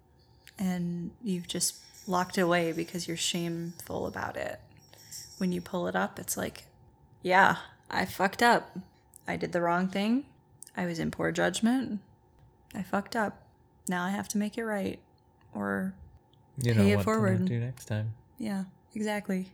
and 0.58 1.12
you've 1.24 1.48
just 1.48 1.76
locked 2.08 2.38
it 2.38 2.42
away 2.42 2.72
because 2.72 3.08
you're 3.08 3.18
shameful 3.18 4.08
about 4.08 4.38
it. 4.38 4.60
When 5.38 5.52
you 5.52 5.60
pull 5.62 5.88
it 5.88 5.96
up, 5.96 6.18
it's 6.20 6.38
like, 6.38 6.64
yeah, 7.22 7.58
I 7.90 8.06
fucked 8.06 8.42
up. 8.44 8.78
I 9.28 9.38
did 9.38 9.52
the 9.52 9.62
wrong 9.62 9.88
thing. 9.88 10.26
I 10.78 10.86
was 10.86 11.00
in 11.00 11.12
poor 11.12 11.32
judgment. 11.32 12.00
I 12.74 12.84
fucked 12.84 13.16
up. 13.16 13.42
Now 13.90 14.06
I 14.06 14.12
have 14.12 14.28
to 14.30 14.38
make 14.38 14.58
it 14.58 14.64
right. 14.64 15.00
Or, 15.54 15.94
You 16.62 16.74
Pay 16.74 16.80
know 16.80 16.86
it 16.88 16.96
what 16.98 17.06
forward. 17.06 17.40
to 17.40 17.46
do 17.46 17.60
next 17.60 17.86
time. 17.86 18.14
yeah, 18.38 18.64
exactly. 18.96 19.52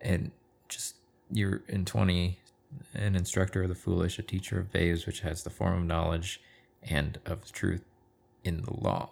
and 0.00 0.30
just 0.68 0.96
you're 1.30 1.62
in 1.68 1.84
20 1.84 2.38
an 2.94 3.16
instructor 3.16 3.62
of 3.64 3.68
the 3.68 3.74
foolish 3.74 4.18
a 4.18 4.22
teacher 4.22 4.58
of 4.58 4.72
babes 4.72 5.06
which 5.06 5.20
has 5.20 5.42
the 5.42 5.50
form 5.50 5.78
of 5.78 5.84
knowledge 5.84 6.40
and 6.82 7.18
of 7.26 7.50
truth 7.52 7.84
in 8.42 8.62
the 8.62 8.72
law. 8.72 9.10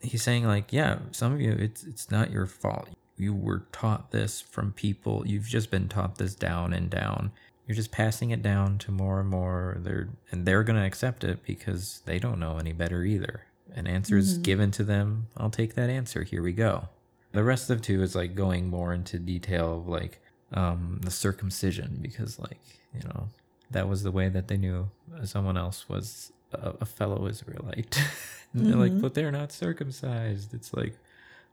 He's 0.00 0.22
saying 0.22 0.46
like 0.46 0.72
yeah 0.72 0.98
some 1.10 1.32
of 1.32 1.40
you 1.40 1.52
it's 1.52 1.84
it's 1.84 2.10
not 2.10 2.30
your 2.30 2.46
fault. 2.46 2.88
You 3.16 3.34
were 3.34 3.64
taught 3.72 4.12
this 4.12 4.40
from 4.40 4.72
people. 4.72 5.24
You've 5.26 5.48
just 5.48 5.72
been 5.72 5.88
taught 5.88 6.18
this 6.18 6.36
down 6.36 6.72
and 6.72 6.88
down. 6.88 7.32
You're 7.66 7.74
just 7.74 7.90
passing 7.90 8.30
it 8.30 8.42
down 8.42 8.78
to 8.78 8.92
more 8.92 9.18
and 9.18 9.28
more. 9.28 9.78
They're 9.80 10.08
and 10.30 10.46
they're 10.46 10.62
going 10.62 10.78
to 10.78 10.86
accept 10.86 11.24
it 11.24 11.42
because 11.44 12.02
they 12.06 12.18
don't 12.18 12.38
know 12.38 12.58
any 12.58 12.72
better 12.72 13.02
either. 13.02 13.46
An 13.74 13.86
answer 13.86 14.16
is 14.16 14.34
mm-hmm. 14.34 14.42
given 14.42 14.70
to 14.72 14.84
them. 14.84 15.26
I'll 15.36 15.50
take 15.50 15.74
that 15.74 15.90
answer. 15.90 16.22
Here 16.22 16.42
we 16.42 16.52
go 16.52 16.88
the 17.38 17.44
rest 17.44 17.70
of 17.70 17.80
two 17.80 18.02
is 18.02 18.16
like 18.16 18.34
going 18.34 18.68
more 18.68 18.92
into 18.92 19.16
detail 19.16 19.76
of 19.76 19.86
like 19.86 20.18
um 20.54 20.98
the 21.04 21.10
circumcision 21.10 21.96
because 22.02 22.36
like 22.40 22.58
you 22.92 23.00
know 23.04 23.28
that 23.70 23.88
was 23.88 24.02
the 24.02 24.10
way 24.10 24.28
that 24.28 24.48
they 24.48 24.56
knew 24.56 24.90
someone 25.22 25.56
else 25.56 25.88
was 25.88 26.32
a, 26.52 26.72
a 26.80 26.84
fellow 26.84 27.28
israelite. 27.28 27.96
And 28.52 28.66
they're 28.66 28.74
like 28.74 29.00
but 29.00 29.14
they're 29.14 29.30
not 29.30 29.52
circumcised. 29.52 30.52
It's 30.52 30.74
like 30.74 30.98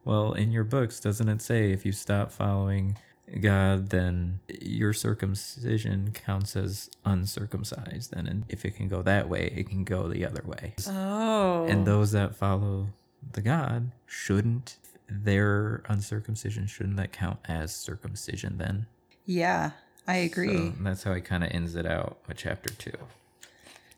well 0.05 0.33
in 0.33 0.51
your 0.51 0.63
books 0.63 0.99
doesn't 0.99 1.29
it 1.29 1.39
say 1.39 1.71
if 1.71 1.85
you 1.85 1.91
stop 1.91 2.31
following 2.31 2.97
god 3.39 3.89
then 3.89 4.39
your 4.61 4.93
circumcision 4.93 6.13
counts 6.15 6.55
as 6.55 6.89
uncircumcised? 7.05 8.11
And 8.11 8.43
if 8.49 8.65
it 8.65 8.71
can 8.71 8.87
go 8.87 9.03
that 9.03 9.29
way 9.29 9.53
it 9.55 9.69
can 9.69 9.83
go 9.83 10.07
the 10.07 10.25
other 10.25 10.41
way. 10.47 10.73
Oh. 10.87 11.67
and 11.69 11.85
those 11.85 12.11
that 12.13 12.35
follow 12.35 12.87
the 13.33 13.41
God 13.41 13.91
shouldn't 14.07 14.77
their 15.09 15.83
uncircumcision 15.87 16.67
shouldn't 16.67 16.97
that 16.97 17.11
count 17.11 17.39
as 17.45 17.75
circumcision 17.75 18.57
then? 18.57 18.87
yeah, 19.25 19.71
I 20.07 20.17
agree. 20.17 20.55
So 20.69 20.73
that's 20.81 21.03
how 21.03 21.13
he 21.15 21.21
kind 21.21 21.43
of 21.43 21.49
ends 21.51 21.75
it 21.75 21.85
out 21.87 22.19
with 22.27 22.37
chapter 22.37 22.69
two. 22.73 22.91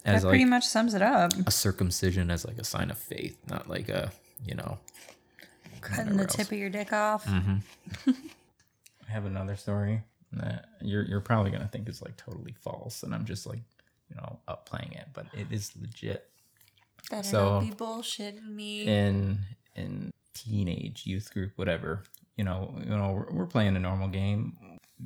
that 0.04 0.16
As 0.16 0.24
pretty 0.24 0.46
like 0.46 0.50
much 0.50 0.66
sums 0.66 0.94
it 0.94 1.02
up. 1.02 1.34
a 1.46 1.52
circumcision 1.52 2.32
as 2.32 2.46
like 2.46 2.58
a 2.58 2.64
sign 2.64 2.90
of 2.92 2.98
faith, 2.98 3.38
not 3.50 3.70
like 3.70 3.90
a 3.90 4.12
you 4.46 4.56
know 4.56 4.80
Cutting 5.82 6.18
the 6.18 6.26
tip 6.26 6.48
of 6.52 6.58
your 6.58 6.70
dick 6.70 6.92
off. 6.94 7.26
Mm-hmm. 7.26 8.12
I 9.08 9.12
have 9.12 9.26
another 9.26 9.56
story 9.56 10.02
that 10.34 10.66
you're 10.82 11.04
you're 11.04 11.22
probably 11.22 11.52
gonna 11.52 11.68
think 11.68 11.88
is 11.90 12.02
like 12.02 12.18
totally 12.18 12.56
false, 12.62 13.04
and 13.04 13.14
I'm 13.14 13.26
just 13.26 13.46
like, 13.46 13.60
you 14.10 14.16
know, 14.16 14.40
upplaying 14.48 14.94
it, 14.94 15.08
but 15.14 15.28
it 15.34 15.48
is 15.52 15.72
legit. 15.80 16.30
Better 17.10 17.28
So- 17.28 17.60
not 17.60 17.64
be 17.64 17.72
bullshitting 17.72 18.48
me. 18.50 18.84
In 18.88 19.40
in 19.76 20.12
teenage 20.44 21.06
youth 21.06 21.34
group, 21.34 21.54
whatever. 21.56 22.04
You 22.36 22.44
know, 22.44 22.76
you 22.80 22.90
know, 22.90 23.12
we're, 23.12 23.40
we're 23.40 23.46
playing 23.48 23.76
a 23.76 23.80
normal 23.80 24.08
game. 24.08 24.58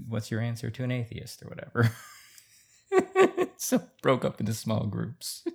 What's 0.08 0.32
your 0.32 0.42
answer 0.42 0.70
to 0.70 0.84
an 0.84 0.92
atheist 0.92 1.44
or 1.44 1.50
whatever? 1.50 1.92
so 3.58 3.82
broke 4.02 4.26
up 4.26 4.40
into 4.40 4.54
small 4.54 4.86
groups. 4.86 5.44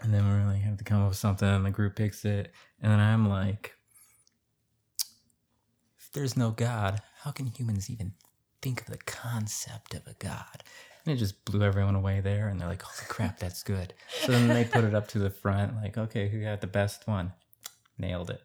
And 0.00 0.12
then 0.12 0.28
we 0.28 0.34
really 0.34 0.58
have 0.58 0.76
to 0.78 0.84
come 0.84 1.02
up 1.02 1.08
with 1.08 1.16
something, 1.16 1.48
and 1.48 1.64
the 1.64 1.70
group 1.70 1.96
picks 1.96 2.24
it, 2.26 2.52
and 2.82 2.92
then 2.92 3.00
I'm 3.00 3.26
like, 3.26 3.74
if 5.98 6.10
there's 6.12 6.36
no 6.36 6.50
God, 6.50 7.00
how 7.20 7.30
can 7.30 7.46
humans 7.46 7.88
even 7.88 8.12
think 8.60 8.82
of 8.82 8.88
the 8.88 8.98
concept 8.98 9.94
of 9.94 10.06
a 10.06 10.14
God? 10.18 10.62
And 11.06 11.14
it 11.14 11.18
just 11.18 11.44
blew 11.46 11.62
everyone 11.62 11.94
away 11.94 12.20
there, 12.20 12.48
and 12.48 12.60
they're 12.60 12.68
like, 12.68 12.82
holy 12.82 13.06
crap, 13.08 13.38
that's 13.38 13.62
good. 13.62 13.94
So 14.22 14.32
then 14.32 14.48
they 14.48 14.64
put 14.64 14.84
it 14.84 14.94
up 14.94 15.08
to 15.08 15.18
the 15.18 15.30
front, 15.30 15.76
like, 15.76 15.96
okay, 15.96 16.28
who 16.28 16.42
got 16.42 16.60
the 16.60 16.66
best 16.66 17.06
one? 17.06 17.32
Nailed 17.96 18.30
it. 18.30 18.42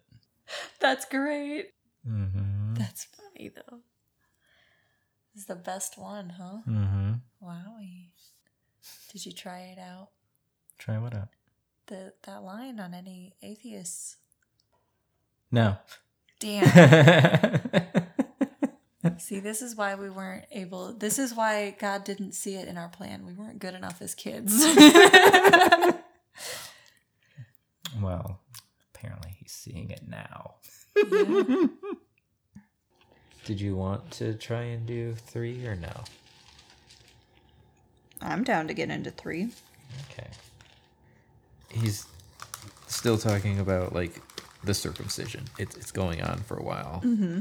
That's 0.80 1.06
great. 1.06 1.74
Mm-hmm. 2.08 2.76
That's 2.76 3.06
funny 3.06 3.50
though. 3.50 3.80
This 5.34 5.42
is 5.42 5.48
the 5.48 5.56
best 5.56 5.98
one, 5.98 6.30
huh? 6.38 6.60
Mm-hmm. 6.68 7.14
Wowie. 7.44 8.10
Did 9.12 9.26
you 9.26 9.32
try 9.32 9.60
it 9.76 9.80
out? 9.80 10.10
Try 10.78 10.98
what 10.98 11.16
out? 11.16 11.30
The 11.88 12.14
that 12.24 12.44
line 12.44 12.80
on 12.80 12.94
any 12.94 13.34
atheists. 13.42 14.18
No. 15.52 15.78
Damn. 16.40 17.60
See, 19.18 19.40
this 19.40 19.62
is 19.62 19.76
why 19.76 19.96
we 19.96 20.10
weren't 20.10 20.46
able. 20.52 20.94
This 20.94 21.20
is 21.20 21.34
why 21.34 21.76
God 21.80 22.04
didn't 22.04 22.34
see 22.34 22.56
it 22.56 22.68
in 22.68 22.78
our 22.78 22.90
plan. 22.90 23.26
We 23.26 23.34
weren't 23.34 23.60
good 23.60 23.74
enough 23.74 24.02
as 24.02 24.14
kids. 24.16 24.54
well, 28.02 28.40
apparently 29.00 29.36
he's 29.40 29.52
seeing 29.52 29.90
it 29.90 30.02
now. 30.08 30.56
Did 33.46 33.62
you 33.62 33.76
want 33.76 34.12
to 34.12 34.34
try 34.36 34.62
and 34.62 34.86
do 34.86 35.14
three 35.14 35.66
or 35.66 35.76
no? 35.76 36.04
I'm 38.22 38.44
down 38.44 38.68
to 38.68 38.74
get 38.74 38.90
into 38.90 39.12
three. 39.12 39.50
Okay. 40.12 40.28
He's 41.72 42.06
still 42.88 43.18
talking 43.18 43.60
about 43.60 43.94
like 43.94 44.22
the 44.64 44.74
circumcision. 44.74 45.46
It's 45.58 45.76
it's 45.78 45.92
going 45.92 46.22
on 46.22 46.40
for 46.40 46.58
a 46.58 46.64
while. 46.64 47.02
Mm-hmm. 47.04 47.40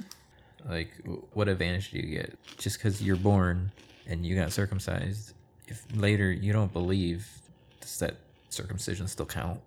Like, 0.68 0.90
what 1.32 1.48
advantage 1.48 1.90
do 1.90 1.98
you 1.98 2.06
get 2.18 2.38
just 2.56 2.78
because 2.78 3.02
you're 3.02 3.16
born 3.16 3.72
and 4.06 4.24
you 4.24 4.36
got 4.36 4.52
circumcised? 4.52 5.34
If 5.66 5.84
later 5.94 6.30
you 6.30 6.52
don't 6.52 6.72
believe, 6.72 7.28
does 7.80 7.98
that 7.98 8.16
circumcision 8.48 9.08
still 9.08 9.26
count? 9.26 9.60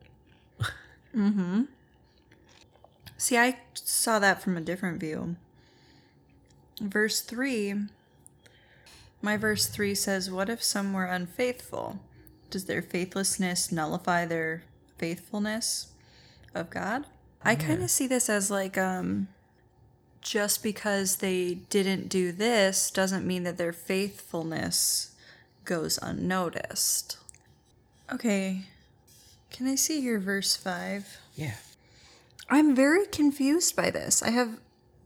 See, 3.22 3.38
I 3.38 3.60
saw 3.76 4.18
that 4.18 4.42
from 4.42 4.58
a 4.58 4.62
different 4.62 5.00
view. 5.00 5.36
Verse 6.82 7.22
3, 7.22 7.76
my 9.22 9.38
verse 9.38 9.68
3 9.68 9.94
says, 9.94 10.32
What 10.32 10.50
if 10.50 10.64
some 10.64 10.92
were 10.92 11.06
unfaithful? 11.06 12.00
Does 12.50 12.66
their 12.66 12.82
faithlessness 12.82 13.72
nullify 13.72 14.26
their 14.26 14.64
faithfulness 14.98 15.90
of 16.56 16.72
God? 16.72 17.06
I 17.46 17.54
kind 17.54 17.84
of 17.84 17.92
see 17.92 18.08
this 18.08 18.28
as 18.28 18.50
like, 18.50 18.76
um, 18.76 19.28
just 20.22 20.64
because 20.64 21.18
they 21.18 21.60
didn't 21.70 22.10
do 22.10 22.32
this 22.32 22.90
doesn't 22.90 23.28
mean 23.28 23.44
that 23.44 23.60
their 23.60 23.72
faithfulness 23.72 25.14
goes 25.64 26.00
unnoticed. 26.02 27.18
Okay, 28.12 28.64
can 29.52 29.68
I 29.68 29.76
see 29.76 30.02
your 30.02 30.18
verse 30.18 30.56
5? 30.56 31.20
Yeah. 31.36 31.54
I'm 32.52 32.76
very 32.76 33.06
confused 33.08 33.76
by 33.76 33.90
this. 33.90 34.22
I 34.22 34.30
have 34.32 34.60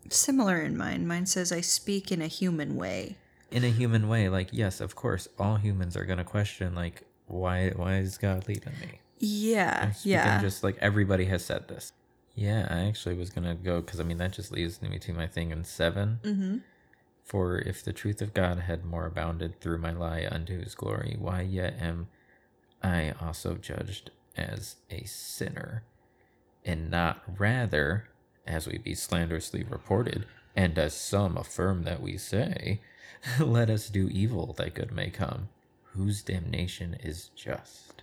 similar 0.09 0.61
in 0.61 0.75
mind. 0.75 1.07
Mine 1.07 1.27
says, 1.27 1.51
I 1.51 1.61
speak 1.61 2.11
in 2.11 2.21
a 2.21 2.27
human 2.27 2.75
way. 2.75 3.17
In 3.51 3.63
a 3.63 3.69
human 3.69 4.09
way, 4.09 4.27
like 4.27 4.49
yes, 4.51 4.81
of 4.81 4.95
course, 4.95 5.27
all 5.39 5.55
humans 5.55 5.95
are 5.95 6.03
gonna 6.03 6.25
question 6.25 6.75
like 6.75 7.03
why 7.27 7.69
why 7.69 7.97
is 7.97 8.17
God 8.17 8.47
leading 8.47 8.73
me? 8.81 8.99
Yeah, 9.19 9.79
I'm 9.83 9.95
yeah. 10.03 10.41
Just 10.41 10.63
like 10.63 10.77
everybody 10.81 11.25
has 11.25 11.45
said 11.45 11.67
this. 11.67 11.93
Yeah, 12.33 12.67
I 12.69 12.79
actually 12.87 13.15
was 13.15 13.29
gonna 13.29 13.55
go 13.55 13.79
because 13.79 13.99
I 13.99 14.03
mean 14.03 14.17
that 14.17 14.33
just 14.33 14.51
leads 14.51 14.81
me 14.81 14.97
to 14.99 15.13
my 15.13 15.27
thing 15.27 15.51
in 15.51 15.63
7 15.63 16.19
mm-hmm. 16.23 16.57
For 17.23 17.57
if 17.59 17.83
the 17.83 17.93
truth 17.93 18.21
of 18.21 18.33
God 18.33 18.59
had 18.59 18.85
more 18.85 19.05
abounded 19.05 19.59
through 19.59 19.79
my 19.79 19.91
lie 19.91 20.27
unto 20.29 20.61
His 20.61 20.75
glory, 20.75 21.15
why 21.17 21.41
yet 21.41 21.75
am 21.79 22.07
I 22.83 23.13
also 23.21 23.55
judged 23.55 24.11
as 24.37 24.75
a 24.91 25.05
sinner, 25.05 25.83
and 26.65 26.89
not 26.89 27.21
rather, 27.37 28.09
as 28.47 28.67
we 28.67 28.77
be 28.77 28.95
slanderously 28.95 29.63
reported, 29.63 30.25
and 30.55 30.77
as 30.77 30.93
some 30.95 31.37
affirm 31.37 31.83
that 31.83 32.01
we 32.01 32.17
say, 32.17 32.81
let 33.39 33.69
us 33.69 33.89
do 33.89 34.09
evil 34.09 34.53
that 34.57 34.73
good 34.73 34.91
may 34.91 35.09
come, 35.09 35.49
whose 35.93 36.21
damnation 36.21 36.95
is 37.03 37.29
just. 37.35 38.01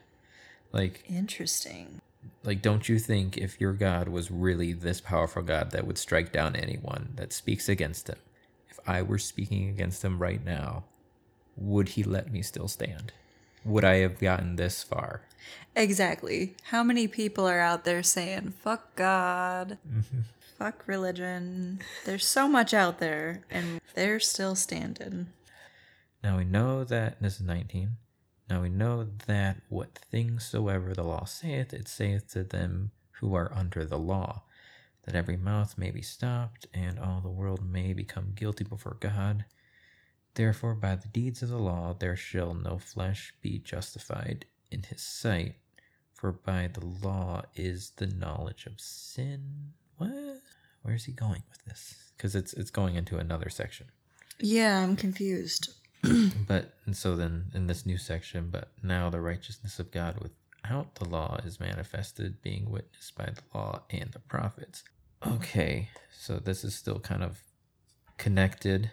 Like 0.73 1.05
Interesting. 1.09 2.01
like, 2.45 2.63
don't 2.63 2.89
you 2.89 2.99
think 2.99 3.37
if 3.37 3.61
your 3.61 3.73
God 3.73 4.09
was 4.09 4.31
really 4.31 4.73
this 4.73 5.01
powerful 5.01 5.43
God 5.43 5.71
that 5.73 5.87
would 5.87 5.99
strike 5.99 6.33
down 6.33 6.57
anyone 6.57 7.13
that 7.17 7.33
speaks 7.33 7.69
against 7.69 8.09
him, 8.09 8.19
if 8.71 8.79
I 8.87 9.03
were 9.03 9.19
speaking 9.19 9.69
against 9.69 10.03
him 10.05 10.19
right 10.19 10.43
now, 10.43 10.85
would 11.57 11.91
he 11.91 12.03
let 12.03 12.33
me 12.33 12.41
still 12.43 12.69
stand? 12.69 13.13
Would 13.65 13.85
I 13.85 13.97
have 13.97 14.19
gotten 14.19 14.57
this 14.57 14.83
far? 14.83 15.23
Exactly. 15.75 16.55
How 16.65 16.83
many 16.83 17.09
people 17.09 17.49
are 17.49 17.61
out 17.61 17.85
there 17.85 18.03
saying, 18.03 18.53
fuck 18.63 18.95
God, 18.95 19.79
mm-hmm. 19.89 20.21
fuck 20.59 20.85
religion? 20.87 21.81
There's 22.05 22.27
so 22.27 22.47
much 22.47 22.75
out 22.75 22.99
there, 22.99 23.43
and 23.51 23.81
they're 23.95 24.21
still 24.21 24.55
standing. 24.55 25.29
Now 26.23 26.37
we 26.37 26.45
know 26.45 26.85
that, 26.85 27.21
this 27.21 27.37
is 27.37 27.41
19. 27.41 27.97
Now 28.51 28.63
we 28.63 28.69
know 28.69 29.09
that 29.27 29.57
what 29.71 29.99
things 30.11 30.45
soever 30.45 30.93
the 30.93 31.03
law 31.03 31.25
saith, 31.25 31.73
it 31.73 31.89
saith 31.89 32.31
to 32.33 32.45
them 32.45 32.91
who 33.21 33.35
are 33.35 33.53
under 33.55 33.85
the 33.85 33.99
law, 33.99 34.43
that 35.05 35.15
every 35.15 35.39
mouth 35.39 35.79
may 35.79 35.91
be 35.91 36.03
stopped, 36.03 36.67
and 36.75 36.99
all 36.99 37.21
the 37.21 37.31
world 37.31 37.65
may 37.65 37.95
become 37.95 38.33
guilty 38.35 38.65
before 38.65 38.99
God. 39.01 39.47
Therefore, 40.35 40.75
by 40.75 40.97
the 40.97 41.09
deeds 41.09 41.43
of 41.43 41.49
the 41.49 41.59
law, 41.59 41.95
there 41.99 42.17
shall 42.17 42.53
no 42.55 42.79
flesh 42.79 43.35
be 43.41 43.59
justified 43.59 44.45
in 44.73 44.83
his 44.85 45.03
sight, 45.03 45.57
for 46.15 46.33
by 46.33 46.69
the 46.73 46.85
law 46.85 47.43
is 47.55 47.93
the 47.97 48.07
knowledge 48.07 48.67
of 48.67 48.81
sin. 48.81 49.73
What? 49.97 50.41
Where's 50.83 51.05
he 51.05 51.13
going 51.13 51.43
with 51.51 51.65
this? 51.65 52.13
Because 52.17 52.35
it's 52.35 52.53
it's 52.55 52.71
going 52.71 52.97
into 52.97 53.19
another 53.19 53.51
section. 53.51 53.87
Yeah, 54.39 54.83
I'm 54.83 54.97
confused. 54.97 55.71
But 56.49 56.75
and 56.85 56.97
so 56.97 57.15
then 57.15 57.47
in 57.55 57.69
this 57.69 57.87
new 57.87 57.97
section, 57.97 58.49
but 58.51 58.73
now 58.83 59.09
the 59.09 59.21
righteousness 59.21 59.79
of 59.79 59.93
God 59.93 60.19
without 60.21 60.97
the 60.97 61.09
law 61.09 61.39
is 61.45 61.61
manifested, 61.61 62.43
being 62.43 62.69
witnessed 62.69 63.17
by 63.17 63.27
the 63.27 63.43
law 63.57 63.83
and 63.91 64.11
the 64.11 64.19
prophets. 64.19 64.83
Okay, 65.25 65.91
so 66.11 66.39
this 66.39 66.65
is 66.65 66.75
still 66.75 66.99
kind 66.99 67.23
of 67.23 67.43
connected. 68.19 68.91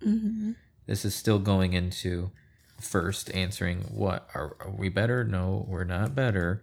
Mm-hmm. 0.00 0.52
This 0.86 1.04
is 1.04 1.14
still 1.14 1.40
going 1.40 1.72
into 1.72 2.30
first 2.82 3.32
answering 3.34 3.82
what 3.90 4.28
are, 4.34 4.56
are 4.60 4.70
we 4.70 4.88
better? 4.88 5.24
No, 5.24 5.64
we're 5.68 5.84
not 5.84 6.14
better 6.14 6.62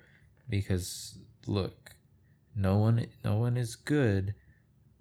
because 0.49 1.17
look, 1.47 1.91
no 2.55 2.77
one 2.77 3.05
no 3.23 3.37
one 3.37 3.57
is 3.57 3.75
good, 3.75 4.35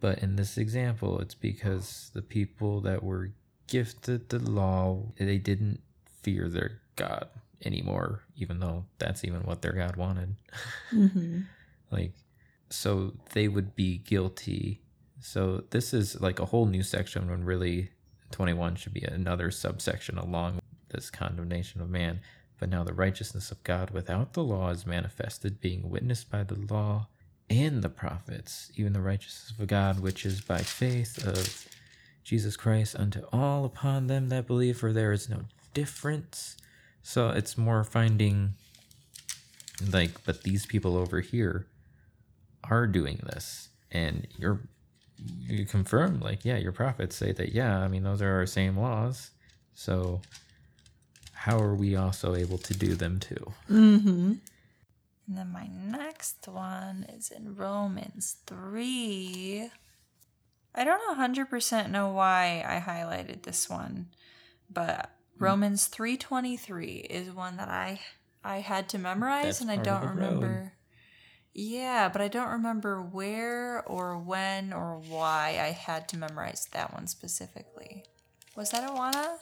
but 0.00 0.18
in 0.20 0.36
this 0.36 0.56
example, 0.56 1.20
it's 1.20 1.34
because 1.34 2.10
the 2.14 2.22
people 2.22 2.80
that 2.82 3.02
were 3.02 3.32
gifted 3.66 4.28
the 4.28 4.38
law, 4.38 5.12
they 5.18 5.38
didn't 5.38 5.80
fear 6.22 6.48
their 6.48 6.80
God 6.96 7.28
anymore, 7.64 8.22
even 8.36 8.60
though 8.60 8.84
that's 8.98 9.24
even 9.24 9.42
what 9.42 9.62
their 9.62 9.72
God 9.72 9.96
wanted. 9.96 10.36
Mm-hmm. 10.90 11.40
like, 11.90 12.12
so 12.70 13.12
they 13.34 13.46
would 13.46 13.76
be 13.76 13.98
guilty. 13.98 14.80
So 15.20 15.64
this 15.70 15.92
is 15.92 16.18
like 16.20 16.40
a 16.40 16.46
whole 16.46 16.64
new 16.64 16.82
section 16.82 17.28
when 17.28 17.44
really 17.44 17.90
21 18.30 18.76
should 18.76 18.94
be 18.94 19.02
another 19.02 19.50
subsection 19.50 20.16
along 20.16 20.60
this 20.90 21.10
condemnation 21.10 21.80
of 21.80 21.90
man. 21.90 22.20
But 22.58 22.70
now 22.70 22.82
the 22.82 22.92
righteousness 22.92 23.50
of 23.50 23.62
God 23.62 23.90
without 23.90 24.32
the 24.32 24.42
law 24.42 24.70
is 24.70 24.86
manifested, 24.86 25.60
being 25.60 25.88
witnessed 25.88 26.30
by 26.30 26.42
the 26.42 26.56
law 26.56 27.06
and 27.48 27.82
the 27.82 27.88
prophets, 27.88 28.70
even 28.76 28.92
the 28.92 29.00
righteousness 29.00 29.52
of 29.58 29.66
God, 29.68 30.00
which 30.00 30.26
is 30.26 30.40
by 30.40 30.58
faith 30.58 31.24
of 31.26 31.68
Jesus 32.24 32.56
Christ 32.56 32.96
unto 32.96 33.22
all 33.32 33.64
upon 33.64 34.06
them 34.06 34.28
that 34.28 34.46
believe, 34.46 34.78
for 34.78 34.92
there 34.92 35.12
is 35.12 35.28
no 35.30 35.42
difference. 35.72 36.56
So 37.02 37.30
it's 37.30 37.56
more 37.56 37.84
finding, 37.84 38.54
like, 39.92 40.24
but 40.24 40.42
these 40.42 40.66
people 40.66 40.96
over 40.96 41.20
here 41.20 41.66
are 42.64 42.86
doing 42.86 43.20
this, 43.24 43.68
and 43.90 44.26
you're 44.36 44.60
you 45.40 45.64
confirm, 45.64 46.20
like, 46.20 46.44
yeah, 46.44 46.56
your 46.56 46.72
prophets 46.72 47.16
say 47.16 47.32
that, 47.32 47.52
yeah, 47.52 47.78
I 47.78 47.88
mean, 47.88 48.02
those 48.02 48.22
are 48.22 48.36
our 48.36 48.46
same 48.46 48.76
laws. 48.76 49.30
So 49.74 50.20
how 51.38 51.58
are 51.60 51.74
we 51.74 51.94
also 51.94 52.34
able 52.34 52.58
to 52.58 52.74
do 52.74 52.94
them 52.94 53.20
too? 53.20 53.52
Mm-hmm. 53.70 54.32
And 55.28 55.36
then 55.36 55.52
my 55.52 55.68
next 55.68 56.48
one 56.48 57.06
is 57.08 57.30
in 57.30 57.54
Romans 57.54 58.36
3. 58.46 59.70
I 60.74 60.84
don't 60.84 61.18
100% 61.18 61.90
know 61.90 62.08
why 62.08 62.64
I 62.66 62.80
highlighted 62.80 63.42
this 63.42 63.68
one, 63.70 64.08
but 64.68 65.10
Romans 65.38 65.88
3:23 65.88 67.06
is 67.08 67.30
one 67.30 67.56
that 67.58 67.68
I 67.68 68.00
I 68.42 68.58
had 68.58 68.88
to 68.90 68.98
memorize 68.98 69.44
That's 69.44 69.60
and 69.60 69.70
I 69.70 69.76
don't 69.76 70.00
the 70.00 70.06
road. 70.08 70.14
remember 70.14 70.72
Yeah, 71.54 72.08
but 72.08 72.20
I 72.20 72.28
don't 72.28 72.50
remember 72.50 73.00
where 73.02 73.82
or 73.86 74.18
when 74.18 74.72
or 74.72 74.98
why 74.98 75.58
I 75.60 75.70
had 75.70 76.08
to 76.08 76.16
memorize 76.16 76.68
that 76.72 76.92
one 76.92 77.06
specifically. 77.06 78.04
Was 78.56 78.70
that 78.70 78.88
Awana? 78.88 79.38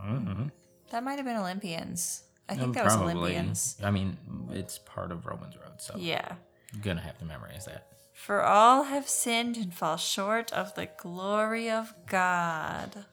Mhm. 0.00 0.50
That 0.90 1.04
might 1.04 1.16
have 1.16 1.24
been 1.26 1.36
Olympians. 1.36 2.24
I 2.48 2.54
think 2.54 2.68
Um, 2.68 2.72
that 2.72 2.84
was 2.84 2.94
probably. 2.96 3.14
Olympians. 3.14 3.76
I 3.82 3.90
mean, 3.90 4.16
it's 4.52 4.78
part 4.78 5.12
of 5.12 5.26
Romans 5.26 5.56
Road, 5.56 5.80
so 5.80 5.94
Yeah. 5.96 6.36
I'm 6.72 6.80
gonna 6.80 7.00
have 7.02 7.18
to 7.18 7.24
memorize 7.24 7.66
that. 7.66 7.86
For 8.14 8.42
all 8.42 8.84
have 8.84 9.08
sinned 9.08 9.56
and 9.56 9.72
fall 9.72 9.96
short 9.96 10.52
of 10.52 10.74
the 10.74 10.86
glory 10.86 11.70
of 11.70 11.94
God. 12.06 13.04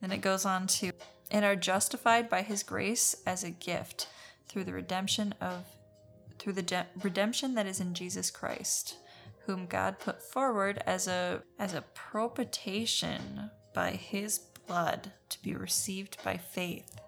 Then 0.00 0.12
it 0.12 0.18
goes 0.18 0.44
on 0.44 0.66
to, 0.66 0.92
and 1.30 1.44
are 1.44 1.56
justified 1.56 2.28
by 2.28 2.42
his 2.42 2.62
grace 2.62 3.14
as 3.26 3.44
a 3.44 3.50
gift 3.50 4.08
through 4.48 4.64
the 4.64 4.72
redemption 4.72 5.34
of, 5.40 5.64
through 6.38 6.54
the 6.54 6.62
de- 6.62 6.86
redemption 7.02 7.54
that 7.54 7.66
is 7.66 7.80
in 7.80 7.94
Jesus 7.94 8.30
Christ, 8.30 8.96
whom 9.46 9.66
God 9.66 9.98
put 10.00 10.22
forward 10.22 10.82
as 10.86 11.06
a, 11.06 11.42
as 11.58 11.72
a 11.72 11.82
propitiation 11.94 13.50
by 13.74 13.92
his 13.92 14.38
blood 14.70 15.10
to 15.28 15.42
be 15.42 15.52
received 15.52 16.16
by 16.22 16.36
faith. 16.36 17.00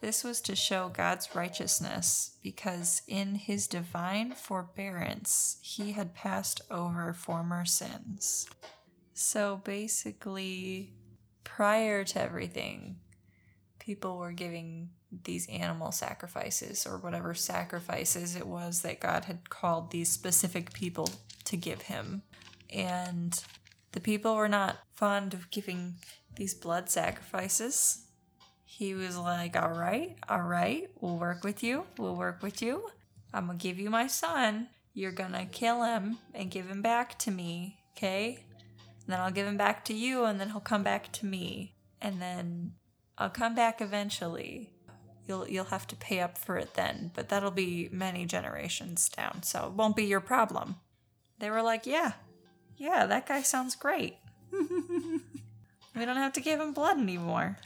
This 0.00 0.24
was 0.24 0.40
to 0.40 0.56
show 0.56 0.88
God's 0.88 1.32
righteousness, 1.32 2.36
because 2.42 3.02
in 3.06 3.36
his 3.36 3.68
divine 3.68 4.32
forbearance 4.32 5.58
he 5.62 5.92
had 5.92 6.12
passed 6.12 6.60
over 6.72 7.12
former 7.12 7.64
sins. 7.64 8.48
So 9.14 9.60
basically, 9.62 10.94
prior 11.44 12.02
to 12.02 12.20
everything, 12.20 12.96
people 13.78 14.18
were 14.18 14.32
giving 14.32 14.90
these 15.24 15.48
animal 15.48 15.92
sacrifices 15.92 16.84
or 16.84 16.98
whatever 16.98 17.32
sacrifices 17.32 18.34
it 18.34 18.46
was 18.48 18.82
that 18.82 18.98
God 18.98 19.26
had 19.26 19.50
called 19.50 19.92
these 19.92 20.10
specific 20.10 20.72
people 20.72 21.08
to 21.44 21.56
give 21.56 21.82
him. 21.82 22.22
And 22.70 23.40
the 23.92 24.00
people 24.00 24.34
were 24.34 24.48
not 24.48 24.78
fond 24.94 25.32
of 25.32 25.50
giving 25.50 25.94
these 26.36 26.54
blood 26.54 26.88
sacrifices 26.88 28.02
he 28.72 28.94
was 28.94 29.18
like, 29.18 29.54
All 29.54 29.68
right, 29.68 30.16
all 30.30 30.40
right, 30.40 30.88
we'll 30.98 31.18
work 31.18 31.44
with 31.44 31.62
you. 31.62 31.84
We'll 31.98 32.16
work 32.16 32.42
with 32.42 32.62
you. 32.62 32.88
I'm 33.34 33.46
going 33.46 33.58
to 33.58 33.62
give 33.62 33.78
you 33.78 33.90
my 33.90 34.06
son. 34.06 34.68
You're 34.94 35.12
going 35.12 35.32
to 35.32 35.44
kill 35.44 35.82
him 35.82 36.16
and 36.34 36.50
give 36.50 36.68
him 36.68 36.80
back 36.80 37.18
to 37.20 37.30
me, 37.30 37.78
okay? 37.94 38.44
And 39.04 39.12
then 39.12 39.20
I'll 39.20 39.30
give 39.30 39.46
him 39.46 39.58
back 39.58 39.84
to 39.86 39.94
you, 39.94 40.24
and 40.24 40.40
then 40.40 40.50
he'll 40.50 40.60
come 40.60 40.82
back 40.82 41.12
to 41.12 41.26
me. 41.26 41.74
And 42.00 42.20
then 42.20 42.72
I'll 43.18 43.28
come 43.28 43.54
back 43.54 43.82
eventually. 43.82 44.72
You'll, 45.26 45.46
you'll 45.46 45.66
have 45.66 45.86
to 45.88 45.96
pay 45.96 46.20
up 46.20 46.38
for 46.38 46.56
it 46.56 46.72
then, 46.72 47.10
but 47.14 47.28
that'll 47.28 47.50
be 47.50 47.90
many 47.92 48.24
generations 48.24 49.10
down, 49.10 49.42
so 49.42 49.66
it 49.66 49.72
won't 49.74 49.96
be 49.96 50.04
your 50.04 50.20
problem. 50.20 50.76
They 51.40 51.50
were 51.50 51.62
like, 51.62 51.86
Yeah, 51.86 52.12
yeah, 52.78 53.04
that 53.04 53.26
guy 53.26 53.42
sounds 53.42 53.76
great. 53.76 54.16
we 55.94 56.04
don't 56.04 56.16
have 56.16 56.32
to 56.34 56.40
give 56.40 56.60
him 56.60 56.72
blood 56.72 56.98
anymore. 56.98 57.56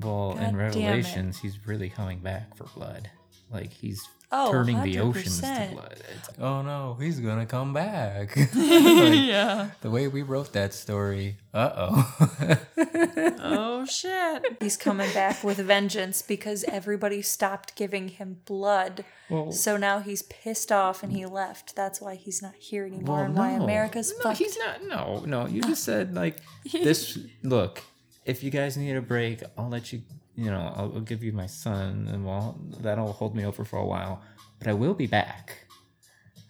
Well, 0.00 0.34
God 0.34 0.42
in. 0.42 0.56
Revelations, 0.56 1.38
he's 1.38 1.66
really 1.66 1.88
coming 1.88 2.18
back 2.18 2.56
for 2.56 2.64
blood. 2.64 3.10
Like 3.50 3.72
he's 3.72 4.06
Oh, 4.34 4.50
turning 4.50 4.82
the 4.82 4.98
oceans 5.00 5.40
to 5.40 5.68
blood. 5.72 5.98
Oh 6.40 6.62
no, 6.62 6.96
he's 6.98 7.20
gonna 7.20 7.46
come 7.46 7.72
back. 7.72 8.34
Like, 8.54 9.18
yeah. 9.18 9.70
the 9.82 9.90
way 9.90 10.08
we 10.08 10.22
wrote 10.22 10.52
that 10.54 10.72
story. 10.72 11.36
Uh 11.52 11.70
oh. 11.76 12.58
Oh 13.44 13.84
shit. 13.84 14.56
He's 14.60 14.76
coming 14.76 15.12
back 15.12 15.42
with 15.42 15.58
vengeance 15.58 16.22
because 16.22 16.64
everybody 16.64 17.20
stopped 17.20 17.74
giving 17.74 18.08
him 18.08 18.38
blood. 18.44 19.04
well, 19.28 19.50
So 19.52 19.76
now 19.76 19.98
he's 19.98 20.22
pissed 20.22 20.70
off 20.70 21.02
and 21.02 21.12
he 21.12 21.26
left. 21.26 21.74
That's 21.74 22.00
why 22.00 22.14
he's 22.14 22.40
not 22.40 22.54
here 22.54 22.86
anymore 22.86 23.16
well, 23.16 23.24
and 23.24 23.36
why 23.36 23.56
no. 23.56 23.64
America's 23.64 24.12
no, 24.18 24.22
fucked. 24.22 24.38
he's 24.38 24.56
not. 24.58 24.84
No, 24.84 25.24
no. 25.26 25.46
You 25.46 25.62
just 25.62 25.82
said 25.84 26.14
like 26.14 26.36
this. 26.72 27.18
Look, 27.42 27.82
if 28.24 28.42
you 28.44 28.50
guys 28.50 28.76
need 28.76 28.94
a 28.96 29.02
break, 29.02 29.42
I'll 29.58 29.68
let 29.68 29.92
you. 29.92 30.02
You 30.34 30.46
know, 30.50 30.72
I'll, 30.76 30.92
I'll 30.94 31.00
give 31.00 31.22
you 31.22 31.32
my 31.32 31.46
son, 31.46 32.08
and 32.10 32.24
well, 32.24 32.58
that'll 32.80 33.12
hold 33.12 33.34
me 33.36 33.44
over 33.44 33.64
for 33.64 33.78
a 33.78 33.84
while. 33.86 34.22
But 34.58 34.68
I 34.68 34.72
will 34.72 34.94
be 34.94 35.06
back. 35.06 35.66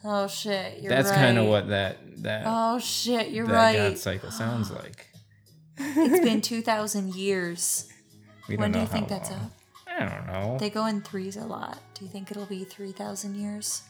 Oh 0.04 0.26
shit, 0.28 0.80
you're 0.80 0.90
That's 0.90 1.10
right. 1.10 1.16
kind 1.16 1.38
of 1.38 1.46
what 1.46 1.68
that 1.68 2.22
that 2.22 2.42
Oh 2.46 2.78
shit, 2.78 3.30
you're 3.30 3.46
that 3.46 3.52
right. 3.52 3.76
God 3.90 3.98
cycle 3.98 4.30
sounds 4.30 4.70
like. 4.82 5.06
It's 5.78 6.24
been 6.24 6.40
2,000 6.52 7.14
years. 7.14 7.88
We 8.48 8.56
When 8.56 8.72
do 8.72 8.80
you 8.80 8.86
think 8.86 9.08
how 9.08 9.16
that's 9.16 9.30
long. 9.30 9.40
up? 9.40 9.52
I 9.86 10.04
don't 10.04 10.26
know. 10.26 10.58
They 10.58 10.70
go 10.70 10.86
in 10.86 11.00
threes 11.02 11.36
a 11.36 11.44
lot. 11.44 11.78
Do 11.94 12.04
you 12.04 12.10
think 12.10 12.30
it'll 12.30 12.46
be 12.46 12.64
3,000 12.64 13.34
years? 13.36 13.82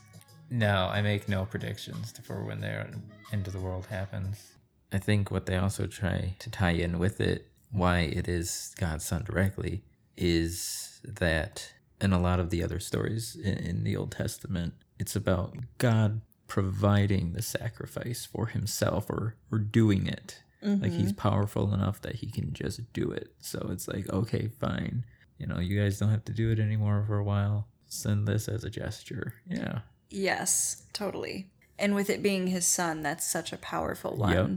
No, 0.51 0.89
I 0.93 1.01
make 1.03 1.29
no 1.29 1.45
predictions 1.47 2.13
for 2.23 2.45
when 2.45 2.61
their 2.61 2.91
end 3.33 3.47
of 3.47 3.53
the 3.53 3.61
world 3.61 3.87
happens. 3.87 4.53
I 4.93 4.99
think 4.99 5.31
what 5.31 5.47
they 5.47 5.57
also 5.57 5.87
try 5.87 6.35
to 6.39 6.51
tie 6.51 6.73
in 6.73 6.99
with 6.99 7.21
it, 7.21 7.49
why 7.73 8.01
it 8.01 8.29
is 8.29 8.75
God's 8.79 9.05
son 9.05 9.25
directly, 9.25 9.83
is 10.17 11.01
that 11.05 11.73
in 12.01 12.13
a 12.13 12.21
lot 12.21 12.39
of 12.39 12.51
the 12.51 12.63
other 12.63 12.79
stories 12.79 13.35
in, 13.35 13.57
in 13.59 13.85
the 13.85 13.97
Old 13.97 14.13
Testament, 14.13 14.75
it's 14.99 15.17
about 15.17 15.57
God 15.79 16.21
providing 16.47 17.33
the 17.33 17.43
sacrifice 17.43 18.25
for 18.27 18.47
himself 18.47 19.11
or, 19.11 19.37
or 19.51 19.59
doing 19.59 20.07
it. 20.07 20.43
Like 20.65 20.93
he's 20.93 21.13
mm-hmm. 21.13 21.29
powerful 21.29 21.75
enough 21.75 22.01
that 22.03 22.15
he 22.17 22.31
can 22.31 22.53
just 22.53 22.93
do 22.93 23.11
it. 23.11 23.35
So 23.41 23.69
it's 23.73 23.89
like, 23.89 24.09
okay, 24.09 24.47
fine. 24.47 25.05
You 25.37 25.49
know, 25.49 25.59
you 25.59 25.81
guys 25.81 25.99
don't 25.99 26.11
have 26.11 26.25
to 26.27 26.33
do 26.33 26.53
it 26.53 26.61
anymore 26.61 27.03
for 27.05 27.19
a 27.19 27.25
while. 27.25 27.67
Send 27.87 28.29
this 28.29 28.47
as 28.47 28.63
a 28.63 28.71
gesture. 28.71 29.35
Yeah. 29.49 29.81
Yes, 30.09 30.85
totally. 30.93 31.51
And 31.81 31.97
with 31.97 32.11
it 32.11 32.23
being 32.23 32.47
his 32.47 32.65
son, 32.65 33.03
that's 33.03 33.27
such 33.27 33.53
a 33.53 33.57
powerful 33.57 34.15
one. 34.15 34.33
Yep. 34.33 34.51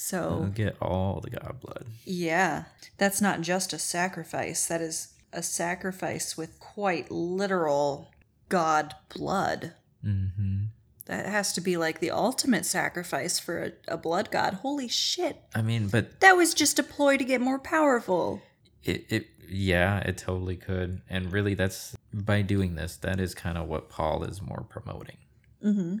So, 0.00 0.38
They'll 0.42 0.50
get 0.50 0.76
all 0.80 1.20
the 1.20 1.30
God 1.30 1.56
blood. 1.60 1.86
yeah, 2.04 2.64
that's 2.98 3.20
not 3.20 3.40
just 3.40 3.72
a 3.72 3.78
sacrifice. 3.80 4.64
That 4.66 4.80
is 4.80 5.08
a 5.32 5.42
sacrifice 5.42 6.36
with 6.36 6.60
quite 6.60 7.10
literal 7.10 8.08
God 8.48 8.94
blood. 9.12 9.72
Mm-hmm. 10.04 10.66
That 11.06 11.26
has 11.26 11.52
to 11.54 11.60
be 11.60 11.76
like 11.76 11.98
the 11.98 12.12
ultimate 12.12 12.64
sacrifice 12.64 13.40
for 13.40 13.60
a, 13.64 13.72
a 13.88 13.96
blood 13.96 14.30
god. 14.30 14.54
Holy 14.54 14.86
shit. 14.86 15.42
I 15.52 15.62
mean, 15.62 15.88
but 15.88 16.20
That 16.20 16.36
was 16.36 16.54
just 16.54 16.78
a 16.78 16.84
ploy 16.84 17.16
to 17.16 17.24
get 17.24 17.40
more 17.40 17.58
powerful. 17.58 18.40
it, 18.84 19.04
it 19.10 19.26
yeah 19.50 19.98
it 20.00 20.18
totally 20.18 20.56
could 20.56 21.00
and 21.08 21.32
really 21.32 21.54
that's 21.54 21.96
by 22.12 22.42
doing 22.42 22.74
this 22.74 22.96
that 22.98 23.18
is 23.18 23.34
kind 23.34 23.56
of 23.56 23.66
what 23.66 23.88
paul 23.88 24.22
is 24.22 24.42
more 24.42 24.64
promoting 24.68 25.16
Mm-hmm. 25.64 25.96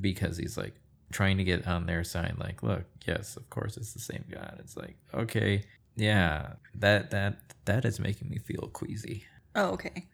because 0.00 0.36
he's 0.38 0.56
like 0.58 0.74
trying 1.10 1.36
to 1.38 1.44
get 1.44 1.66
on 1.66 1.86
their 1.86 2.04
side 2.04 2.34
like 2.38 2.62
look 2.62 2.84
yes 3.06 3.36
of 3.36 3.48
course 3.50 3.76
it's 3.76 3.92
the 3.94 3.98
same 4.00 4.24
god 4.30 4.56
it's 4.60 4.76
like 4.76 4.96
okay 5.14 5.62
yeah 5.96 6.52
that 6.74 7.10
that 7.10 7.38
that 7.64 7.84
is 7.84 7.98
making 7.98 8.28
me 8.28 8.38
feel 8.38 8.68
queasy 8.72 9.24
Oh, 9.54 9.70
okay. 9.70 10.06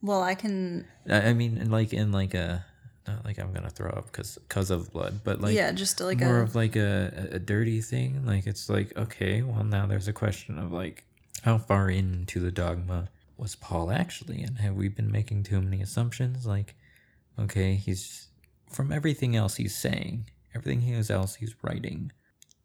Well, 0.00 0.22
I 0.22 0.34
can. 0.34 0.86
i, 1.10 1.28
I 1.28 1.32
mean 1.34 1.70
like 1.70 1.92
in 1.92 2.12
like 2.12 2.32
a 2.34 2.64
not 3.06 3.24
like 3.24 3.38
i'm 3.38 3.52
gonna 3.52 3.70
throw 3.70 3.90
up 3.90 4.06
because 4.06 4.36
because 4.48 4.70
of 4.70 4.90
blood 4.92 5.20
but 5.22 5.40
like 5.40 5.54
yeah, 5.54 5.70
just 5.72 6.00
like 6.00 6.20
more 6.20 6.40
a. 6.40 6.42
of 6.42 6.54
like 6.54 6.76
a, 6.76 7.28
a 7.32 7.38
dirty 7.38 7.80
thing. 7.80 8.24
Like 8.24 8.46
it's 8.46 8.68
like, 8.68 8.96
okay, 8.96 9.42
well 9.42 9.64
now 9.64 9.86
there's 9.86 10.08
a 10.08 10.12
question 10.12 10.58
of 10.58 10.72
like 10.72 11.04
how 11.42 11.58
far 11.58 11.90
into 11.90 12.40
the 12.40 12.50
dogma 12.50 13.08
was 13.36 13.54
Paul 13.56 13.90
actually 13.90 14.42
and 14.42 14.58
have 14.58 14.74
we 14.74 14.88
been 14.88 15.10
making 15.12 15.42
too 15.42 15.60
many 15.60 15.82
assumptions? 15.82 16.46
Like, 16.46 16.74
okay, 17.38 17.74
he's 17.74 18.28
from 18.70 18.90
everything 18.92 19.36
else 19.36 19.56
he's 19.56 19.74
saying, 19.76 20.26
everything 20.56 20.80
he 20.82 20.94
was 20.96 21.10
else 21.10 21.36
he's 21.36 21.54
writing, 21.62 22.12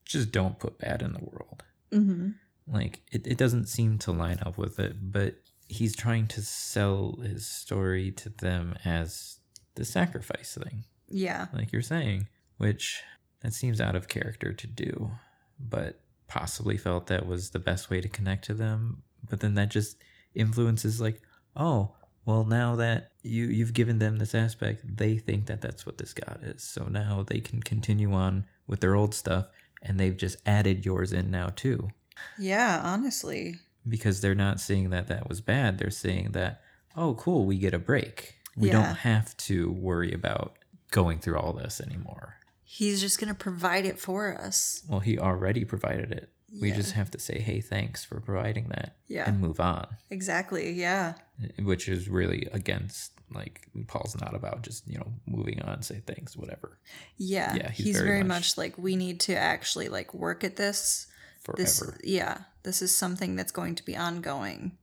just 0.06 0.32
don't 0.32 0.60
put 0.60 0.78
bad 0.80 1.02
in 1.02 1.14
the 1.14 1.20
world. 1.20 1.64
mm-hmm. 1.92 2.30
Like 2.68 3.02
it, 3.12 3.28
it 3.28 3.38
doesn't 3.38 3.68
seem 3.68 3.98
to 4.00 4.12
line 4.12 4.40
up 4.46 4.58
with 4.58 4.80
it, 4.80 4.96
but 5.12 5.36
he's 5.68 5.96
trying 5.96 6.28
to 6.28 6.42
sell 6.42 7.18
his 7.22 7.46
story 7.48 8.12
to 8.12 8.30
them 8.30 8.76
as 8.86 9.40
the 9.76 9.86
sacrifice 9.86 10.58
thing 10.62 10.84
Yeah. 11.08 11.48
like 11.54 11.72
you're 11.72 11.82
saying, 11.82 12.28
which 12.58 13.02
that 13.42 13.54
seems 13.54 13.80
out 13.82 13.96
of 13.96 14.08
character 14.08 14.54
to 14.54 14.68
do, 14.68 15.12
but 15.60 16.02
possibly 16.28 16.78
felt 16.78 17.08
that 17.08 17.26
was 17.26 17.50
the 17.50 17.60
best 17.60 17.90
way 17.90 18.00
to 18.02 18.08
connect 18.10 18.46
to 18.46 18.54
them. 18.54 19.04
But 19.30 19.40
then 19.40 19.56
that 19.56 19.70
just 19.70 19.98
influences 20.36 21.02
like, 21.02 21.22
oh, 21.56 21.96
well 22.26 22.44
now 22.46 22.76
that 22.76 23.12
you 23.24 23.46
you've 23.46 23.74
given 23.74 24.00
them 24.00 24.18
this 24.18 24.34
aspect, 24.36 24.84
they 24.98 25.18
think 25.18 25.46
that 25.48 25.62
that's 25.62 25.86
what 25.86 25.98
this 25.98 26.14
god 26.14 26.40
is. 26.44 26.64
So 26.64 26.86
now 26.86 27.24
they 27.28 27.40
can 27.40 27.62
continue 27.62 28.14
on 28.14 28.46
with 28.68 28.80
their 28.80 28.96
old 28.96 29.14
stuff 29.14 29.48
and 29.82 30.00
they've 30.00 30.16
just 30.18 30.38
added 30.46 30.86
yours 30.86 31.12
in 31.12 31.32
now 31.32 31.48
too 31.56 31.90
Yeah, 32.38 32.82
honestly. 32.84 33.56
because 33.88 34.22
they're 34.22 34.36
not 34.36 34.60
seeing 34.60 34.90
that 34.92 35.08
that 35.08 35.28
was 35.28 35.42
bad. 35.42 35.78
They're 35.80 35.90
saying 35.90 36.32
that, 36.34 36.62
oh, 36.96 37.16
cool, 37.16 37.46
we 37.46 37.58
get 37.58 37.74
a 37.74 37.80
break. 37.80 38.36
We 38.56 38.68
Yeah. 38.68 38.74
don't 38.74 38.96
have 38.98 39.36
to 39.48 39.72
worry 39.72 40.14
about 40.14 40.58
going 40.92 41.20
through 41.20 41.38
all 41.40 41.54
this 41.54 41.82
anymore. 41.82 42.36
He's 42.64 43.02
just 43.02 43.20
going 43.20 43.30
to 43.30 43.34
provide 43.40 43.86
it 43.86 43.98
for 44.00 44.38
us. 44.40 44.84
Well, 44.88 45.00
he 45.00 45.18
already 45.18 45.66
provided 45.66 46.12
it. 46.12 46.30
We 46.60 46.70
Yeah. 46.70 46.76
just 46.76 46.92
have 46.94 47.10
to 47.12 47.20
say, 47.20 47.40
"Hey, 47.40 47.62
thanks 47.62 48.04
for 48.04 48.20
providing 48.20 48.68
that," 48.70 48.98
Yeah. 49.08 49.28
and 49.30 49.40
move 49.40 49.60
on. 49.60 49.88
Exactly. 50.10 50.72
Yeah. 50.72 51.14
Which 51.60 51.88
is 51.88 52.10
really 52.10 52.48
against 52.52 53.14
like 53.34 53.70
Paul's 53.88 54.20
not 54.20 54.36
about 54.36 54.62
just 54.64 54.86
you 54.88 54.98
know 54.98 55.14
moving 55.26 55.62
on, 55.62 55.82
say 55.84 56.02
thanks, 56.06 56.36
whatever, 56.36 56.80
Yeah. 57.18 57.56
Yeah, 57.56 57.70
he's 57.72 57.86
he's, 57.86 57.96
very 57.98 58.08
very, 58.10 58.24
much- 58.24 58.28
much, 58.28 58.58
like 58.58 58.78
we 58.78 58.98
need 58.98 59.22
to 59.22 59.36
actually 59.38 59.88
like 59.88 60.14
work 60.14 60.44
at 60.44 60.58
this. 60.58 61.08
forever. 61.40 61.62
This 61.64 61.82
yeah, 62.04 62.44
this 62.64 62.82
is 62.82 62.94
something 62.94 63.36
that's 63.38 63.52
going 63.54 63.76
to 63.76 63.86
be 63.86 63.96
ongoing. 63.96 64.78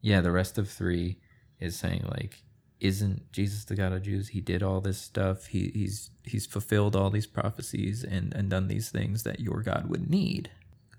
yeah, 0.00 0.20
the 0.20 0.32
rest 0.32 0.58
of 0.58 0.68
three 0.68 1.20
is 1.60 1.76
saying 1.76 2.02
like, 2.18 2.42
isn't 2.80 3.30
Jesus 3.32 3.64
the 3.64 3.76
God 3.76 3.92
of 3.92 4.02
Jews? 4.02 4.28
He 4.30 4.40
did 4.40 4.62
all 4.64 4.80
this 4.80 4.98
stuff. 4.98 5.46
He 5.46 5.70
he's 5.72 6.10
he's 6.24 6.44
fulfilled 6.46 6.96
all 6.96 7.08
these 7.10 7.28
prophecies 7.28 8.02
and 8.02 8.34
and 8.34 8.50
done 8.50 8.66
these 8.66 8.90
things 8.90 9.22
that 9.22 9.38
your 9.40 9.62
God 9.62 9.88
would 9.88 10.10
need. 10.10 10.50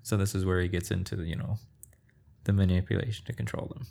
So 0.04 0.18
this 0.18 0.36
is 0.36 0.46
where 0.46 0.62
he 0.62 0.68
gets 0.68 0.92
into 0.92 1.24
you 1.24 1.36
know 1.36 1.58
the 2.44 2.54
manipulation 2.54 3.26
to 3.26 3.34
control 3.34 3.68
them. 3.74 3.88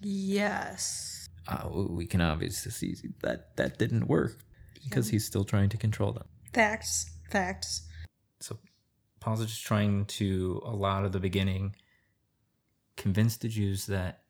Yes. 0.00 1.26
Uh, 1.48 1.68
we 1.70 2.06
can 2.06 2.20
obviously 2.20 2.70
see 2.70 2.96
that 3.22 3.56
that 3.56 3.78
didn't 3.78 4.06
work 4.06 4.38
because 4.84 5.08
he's 5.08 5.24
still 5.24 5.44
trying 5.44 5.68
to 5.70 5.76
control 5.76 6.12
them. 6.12 6.26
Facts. 6.52 7.10
Facts. 7.30 7.88
So 8.40 8.58
Paul's 9.20 9.44
just 9.44 9.64
trying 9.64 10.06
to, 10.06 10.62
a 10.64 10.74
lot 10.74 11.04
of 11.04 11.12
the 11.12 11.20
beginning, 11.20 11.76
convince 12.96 13.36
the 13.36 13.48
Jews 13.48 13.86
that 13.86 14.22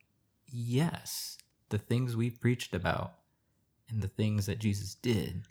yes, 0.47 1.39
the 1.68 1.79
things 1.79 2.16
we 2.16 2.31
preached 2.31 2.75
about 2.75 3.14
and 3.89 4.03
the 4.03 4.09
things 4.09 4.47
that 4.47 4.59
Jesus 4.59 4.95
did 4.95 5.45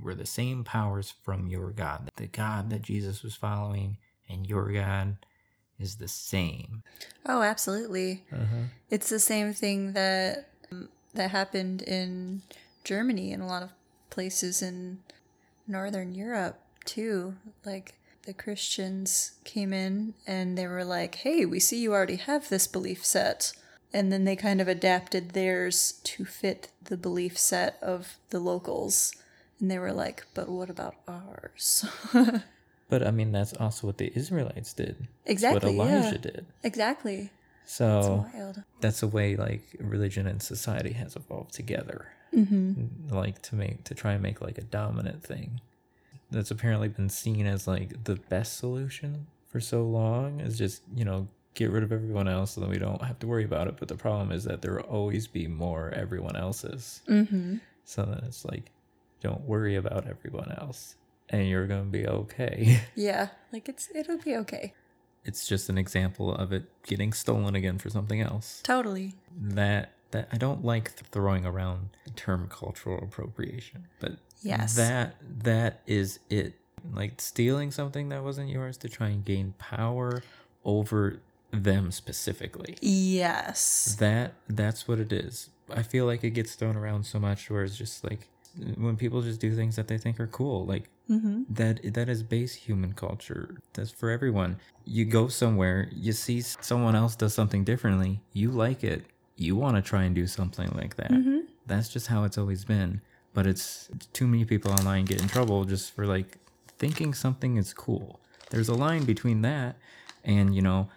were 0.00 0.14
the 0.14 0.26
same 0.26 0.64
powers 0.64 1.12
from 1.22 1.46
your 1.46 1.70
God. 1.70 2.10
The 2.16 2.26
God 2.26 2.70
that 2.70 2.82
Jesus 2.82 3.22
was 3.22 3.34
following 3.34 3.98
and 4.28 4.46
your 4.46 4.72
God 4.72 5.16
is 5.78 5.96
the 5.96 6.08
same. 6.08 6.82
Oh, 7.26 7.42
absolutely. 7.42 8.24
Uh-huh. 8.32 8.68
It's 8.90 9.08
the 9.08 9.18
same 9.18 9.52
thing 9.52 9.92
that 9.92 10.48
um, 10.70 10.88
that 11.14 11.30
happened 11.30 11.82
in 11.82 12.42
Germany 12.84 13.32
and 13.32 13.42
a 13.42 13.46
lot 13.46 13.62
of 13.62 13.70
places 14.10 14.62
in 14.62 14.98
northern 15.66 16.14
Europe 16.14 16.60
too. 16.84 17.34
Like 17.64 17.94
the 18.26 18.34
Christians 18.34 19.32
came 19.44 19.72
in 19.72 20.14
and 20.26 20.56
they 20.56 20.66
were 20.66 20.84
like, 20.84 21.16
"Hey, 21.16 21.44
we 21.44 21.60
see 21.60 21.80
you 21.80 21.92
already 21.92 22.16
have 22.16 22.48
this 22.48 22.66
belief 22.66 23.04
set." 23.04 23.52
And 23.92 24.10
then 24.10 24.24
they 24.24 24.34
kind 24.34 24.60
of 24.60 24.66
adapted 24.66 25.30
theirs 25.30 26.00
to 26.02 26.24
fit 26.24 26.68
the 26.82 26.96
belief 26.96 27.38
set 27.38 27.78
of 27.80 28.16
the 28.30 28.40
locals. 28.40 29.12
And 29.60 29.70
they 29.70 29.78
were 29.78 29.92
like, 29.92 30.24
"But 30.34 30.48
what 30.48 30.70
about 30.70 30.96
ours?" 31.06 31.84
But 32.88 33.06
I 33.06 33.10
mean, 33.10 33.32
that's 33.32 33.52
also 33.54 33.86
what 33.86 33.98
the 33.98 34.12
Israelites 34.14 34.72
did. 34.72 35.08
exactly. 35.24 35.74
what 35.76 35.88
Elijah 35.88 36.16
yeah. 36.16 36.20
did. 36.32 36.46
Exactly. 36.62 37.30
So 37.66 38.26
wild. 38.34 38.62
that's 38.80 39.00
the 39.00 39.08
way 39.08 39.36
like 39.36 39.62
religion 39.80 40.26
and 40.26 40.42
society 40.42 40.92
has 40.92 41.16
evolved 41.16 41.54
together. 41.54 42.08
Mhm. 42.34 43.10
Like 43.10 43.40
to 43.42 43.54
make 43.54 43.84
to 43.84 43.94
try 43.94 44.12
and 44.12 44.22
make 44.22 44.40
like 44.40 44.58
a 44.58 44.62
dominant 44.64 45.22
thing. 45.22 45.60
That's 46.30 46.50
apparently 46.50 46.88
been 46.88 47.08
seen 47.08 47.46
as 47.46 47.66
like 47.66 48.04
the 48.04 48.16
best 48.16 48.58
solution 48.58 49.26
for 49.48 49.60
so 49.60 49.84
long 49.84 50.40
is 50.40 50.58
just, 50.58 50.82
you 50.94 51.04
know, 51.04 51.28
get 51.54 51.70
rid 51.70 51.84
of 51.84 51.92
everyone 51.92 52.26
else 52.28 52.52
so 52.52 52.60
that 52.60 52.68
we 52.70 52.78
don't 52.78 53.02
have 53.02 53.18
to 53.20 53.26
worry 53.26 53.44
about 53.44 53.68
it. 53.68 53.76
But 53.78 53.88
the 53.88 53.94
problem 53.96 54.32
is 54.32 54.44
that 54.44 54.60
there 54.60 54.74
will 54.74 54.80
always 54.82 55.26
be 55.26 55.46
more 55.46 55.90
everyone 55.90 56.36
else's. 56.36 57.00
Mhm. 57.08 57.60
So 57.84 58.02
then 58.04 58.24
it's 58.26 58.44
like, 58.44 58.72
don't 59.22 59.42
worry 59.42 59.76
about 59.76 60.06
everyone 60.06 60.52
else. 60.58 60.96
And 61.30 61.48
you're 61.48 61.66
gonna 61.66 61.84
be 61.84 62.06
okay. 62.06 62.80
Yeah, 62.94 63.28
like 63.52 63.68
it's 63.68 63.88
it'll 63.94 64.18
be 64.18 64.36
okay. 64.36 64.74
it's 65.24 65.46
just 65.48 65.68
an 65.68 65.78
example 65.78 66.34
of 66.34 66.52
it 66.52 66.64
getting 66.84 67.12
stolen 67.12 67.54
again 67.54 67.78
for 67.78 67.88
something 67.90 68.20
else. 68.20 68.60
Totally. 68.62 69.14
That 69.40 69.92
that 70.10 70.28
I 70.32 70.36
don't 70.36 70.64
like 70.64 70.92
throwing 70.92 71.44
around 71.46 71.90
the 72.04 72.10
term 72.10 72.46
cultural 72.48 72.98
appropriation, 73.02 73.88
but 74.00 74.12
Yes. 74.42 74.76
that 74.76 75.16
that 75.42 75.80
is 75.86 76.18
it. 76.28 76.54
Like 76.92 77.20
stealing 77.20 77.70
something 77.70 78.10
that 78.10 78.22
wasn't 78.22 78.50
yours 78.50 78.76
to 78.78 78.88
try 78.90 79.08
and 79.08 79.24
gain 79.24 79.54
power 79.58 80.22
over 80.66 81.20
them 81.50 81.90
specifically. 81.90 82.76
Yes. 82.82 83.96
That 83.98 84.34
that's 84.48 84.86
what 84.86 84.98
it 84.98 85.10
is. 85.12 85.48
I 85.70 85.82
feel 85.82 86.04
like 86.04 86.22
it 86.22 86.30
gets 86.30 86.54
thrown 86.54 86.76
around 86.76 87.06
so 87.06 87.18
much 87.18 87.48
where 87.50 87.64
it's 87.64 87.76
just 87.78 88.04
like 88.04 88.28
when 88.76 88.96
people 88.96 89.20
just 89.22 89.40
do 89.40 89.54
things 89.54 89.76
that 89.76 89.88
they 89.88 89.98
think 89.98 90.18
are 90.20 90.26
cool, 90.28 90.64
like 90.66 90.88
Mm-hmm. 91.10 91.42
that 91.50 91.92
that 91.92 92.08
is 92.08 92.22
base 92.22 92.54
human 92.54 92.94
culture. 92.94 93.58
That's 93.74 93.90
for 93.90 94.08
everyone. 94.08 94.56
You 94.86 95.04
go 95.04 95.28
somewhere 95.28 95.90
you 95.92 96.12
see 96.12 96.40
someone 96.40 96.96
else 96.96 97.14
does 97.14 97.34
something 97.34 97.62
differently 97.62 98.22
you 98.32 98.50
like 98.50 98.82
it 98.82 99.04
you 99.36 99.54
want 99.54 99.76
to 99.76 99.82
try 99.82 100.04
and 100.04 100.14
do 100.14 100.26
something 100.26 100.70
like 100.74 100.96
that. 100.96 101.10
Mm-hmm. 101.10 101.40
that's 101.66 101.90
just 101.90 102.06
how 102.06 102.24
it's 102.24 102.38
always 102.38 102.64
been. 102.64 103.02
But 103.34 103.46
it's 103.46 103.90
too 104.14 104.26
many 104.26 104.46
people 104.46 104.72
online 104.72 105.04
get 105.04 105.20
in 105.20 105.28
trouble 105.28 105.64
just 105.66 105.94
for 105.94 106.06
like 106.06 106.38
thinking 106.78 107.12
something 107.12 107.58
is 107.58 107.74
cool. 107.74 108.18
There's 108.48 108.70
a 108.70 108.74
line 108.74 109.04
between 109.04 109.42
that 109.42 109.76
and 110.24 110.54
you 110.54 110.62
know 110.62 110.88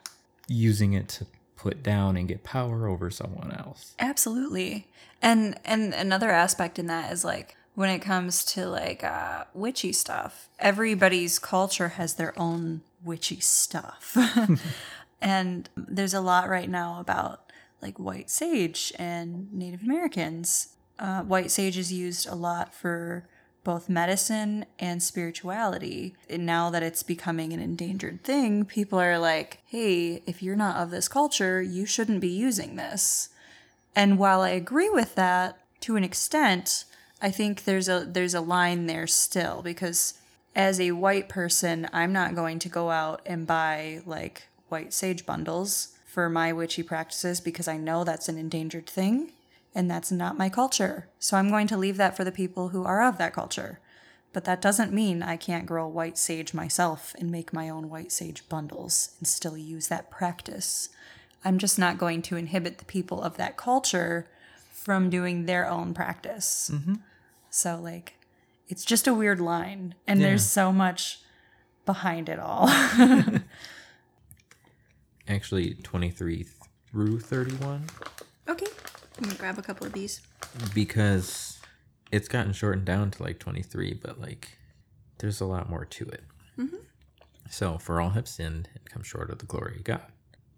using 0.47 0.93
it 0.93 1.09
to 1.09 1.25
put 1.57 1.83
down 1.83 2.15
and 2.15 2.27
get 2.27 2.43
power 2.43 2.87
over 2.87 3.09
someone 3.09 3.51
else 3.51 3.95
Absolutely. 3.99 4.87
And 5.21 5.59
and 5.65 5.93
another 5.93 6.29
aspect 6.31 6.79
in 6.79 6.87
that 6.87 7.11
is 7.11 7.23
like 7.23 7.55
when 7.75 7.89
it 7.89 7.99
comes 7.99 8.43
to 8.45 8.67
like 8.67 9.03
uh 9.03 9.45
witchy 9.53 9.91
stuff, 9.93 10.49
everybody's 10.59 11.39
culture 11.39 11.89
has 11.89 12.15
their 12.15 12.37
own 12.39 12.81
witchy 13.03 13.39
stuff. 13.39 14.17
and 15.21 15.69
there's 15.75 16.13
a 16.13 16.21
lot 16.21 16.49
right 16.49 16.69
now 16.69 16.99
about 16.99 17.51
like 17.81 17.99
white 17.99 18.29
sage 18.29 18.93
and 18.97 19.51
Native 19.53 19.83
Americans. 19.83 20.69
Uh, 20.99 21.21
white 21.21 21.51
sage 21.51 21.77
is 21.77 21.93
used 21.93 22.27
a 22.27 22.33
lot 22.33 22.73
for 22.73 23.27
both 23.67 23.89
medicine 23.89 24.65
and 24.79 25.03
spirituality. 25.03 26.15
And 26.29 26.45
now 26.45 26.69
that 26.69 26.83
it's 26.83 27.03
becoming 27.03 27.51
an 27.51 27.59
endangered 27.59 28.23
thing, 28.23 28.63
people 28.63 28.97
are 28.97 29.19
like, 29.19 29.59
hey, 29.67 30.23
if 30.25 30.41
you're 30.41 30.55
not 30.55 30.77
of 30.77 30.89
this 30.89 31.09
culture, 31.09 31.61
you 31.61 31.85
shouldn't 31.85 32.21
be 32.21 32.29
using 32.29 32.77
this. 32.77 33.27
And 33.93 34.17
while 34.17 34.39
I 34.39 34.51
agree 34.51 34.89
with 34.89 35.15
that 35.15 35.59
to 35.81 35.97
an 35.97 36.05
extent, 36.05 36.85
I 37.21 37.29
think 37.29 37.65
there's 37.65 37.89
a 37.89 38.05
there's 38.07 38.33
a 38.33 38.39
line 38.39 38.85
there 38.85 39.05
still 39.05 39.61
because 39.61 40.13
as 40.55 40.79
a 40.79 40.91
white 40.91 41.27
person, 41.27 41.89
I'm 41.91 42.13
not 42.13 42.35
going 42.35 42.59
to 42.59 42.69
go 42.69 42.89
out 42.89 43.19
and 43.25 43.45
buy 43.45 43.99
like 44.05 44.47
white 44.69 44.93
sage 44.93 45.25
bundles 45.25 45.89
for 46.05 46.29
my 46.29 46.53
witchy 46.53 46.83
practices 46.83 47.41
because 47.41 47.67
I 47.67 47.75
know 47.75 48.05
that's 48.05 48.29
an 48.29 48.37
endangered 48.37 48.87
thing 48.87 49.33
and 49.73 49.89
that's 49.89 50.11
not 50.11 50.37
my 50.37 50.49
culture. 50.49 51.09
So 51.19 51.37
I'm 51.37 51.49
going 51.49 51.67
to 51.67 51.77
leave 51.77 51.97
that 51.97 52.15
for 52.15 52.23
the 52.23 52.31
people 52.31 52.69
who 52.69 52.83
are 52.83 53.03
of 53.03 53.17
that 53.17 53.33
culture. 53.33 53.79
But 54.33 54.45
that 54.45 54.61
doesn't 54.61 54.93
mean 54.93 55.23
I 55.23 55.37
can't 55.37 55.65
grow 55.65 55.87
white 55.87 56.17
sage 56.17 56.53
myself 56.53 57.15
and 57.17 57.31
make 57.31 57.53
my 57.53 57.69
own 57.69 57.89
white 57.89 58.11
sage 58.11 58.47
bundles 58.49 59.15
and 59.19 59.27
still 59.27 59.57
use 59.57 59.87
that 59.87 60.11
practice. 60.11 60.89
I'm 61.43 61.57
just 61.57 61.79
not 61.79 61.97
going 61.97 62.21
to 62.23 62.35
inhibit 62.35 62.77
the 62.77 62.85
people 62.85 63.21
of 63.21 63.37
that 63.37 63.57
culture 63.57 64.27
from 64.71 65.09
doing 65.09 65.45
their 65.45 65.67
own 65.67 65.93
practice. 65.93 66.69
Mm-hmm. 66.73 66.95
So, 67.49 67.79
like, 67.81 68.15
it's 68.67 68.85
just 68.85 69.07
a 69.07 69.13
weird 69.13 69.39
line, 69.39 69.95
and 70.05 70.21
there's 70.21 70.45
so 70.45 70.71
much 70.71 71.19
behind 71.85 72.27
it 72.29 72.37
all. 72.39 72.69
actually 75.27 75.73
23 75.75 76.45
through 76.89 77.19
31 77.19 77.85
okay, 78.47 78.65
I'm 79.17 79.23
gonna 79.23 79.35
grab 79.35 79.57
a 79.57 79.61
couple 79.61 79.87
of 79.87 79.93
these. 79.93 80.21
because 80.73 81.59
it's 82.11 82.27
gotten 82.27 82.53
shortened 82.53 82.85
down 82.85 83.11
to 83.11 83.23
like 83.23 83.39
23 83.39 83.99
but 84.01 84.19
like 84.19 84.57
there's 85.19 85.41
a 85.41 85.45
lot 85.45 85.69
more 85.69 85.85
to 85.85 86.05
it 86.07 86.23
mm-hmm. 86.57 86.77
so 87.49 87.77
for 87.77 87.99
all 87.99 88.11
have 88.11 88.27
sinned 88.27 88.69
and 88.75 88.85
come 88.89 89.03
short 89.03 89.29
of 89.29 89.39
the 89.39 89.45
glory 89.45 89.77
of 89.77 89.83
god 89.83 90.11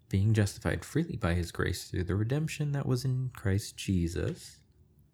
being 0.08 0.34
justified 0.34 0.84
freely 0.84 1.16
by 1.16 1.34
his 1.34 1.52
grace 1.52 1.84
through 1.84 2.04
the 2.04 2.14
redemption 2.14 2.72
that 2.72 2.86
was 2.86 3.04
in 3.04 3.30
christ 3.34 3.76
jesus 3.76 4.58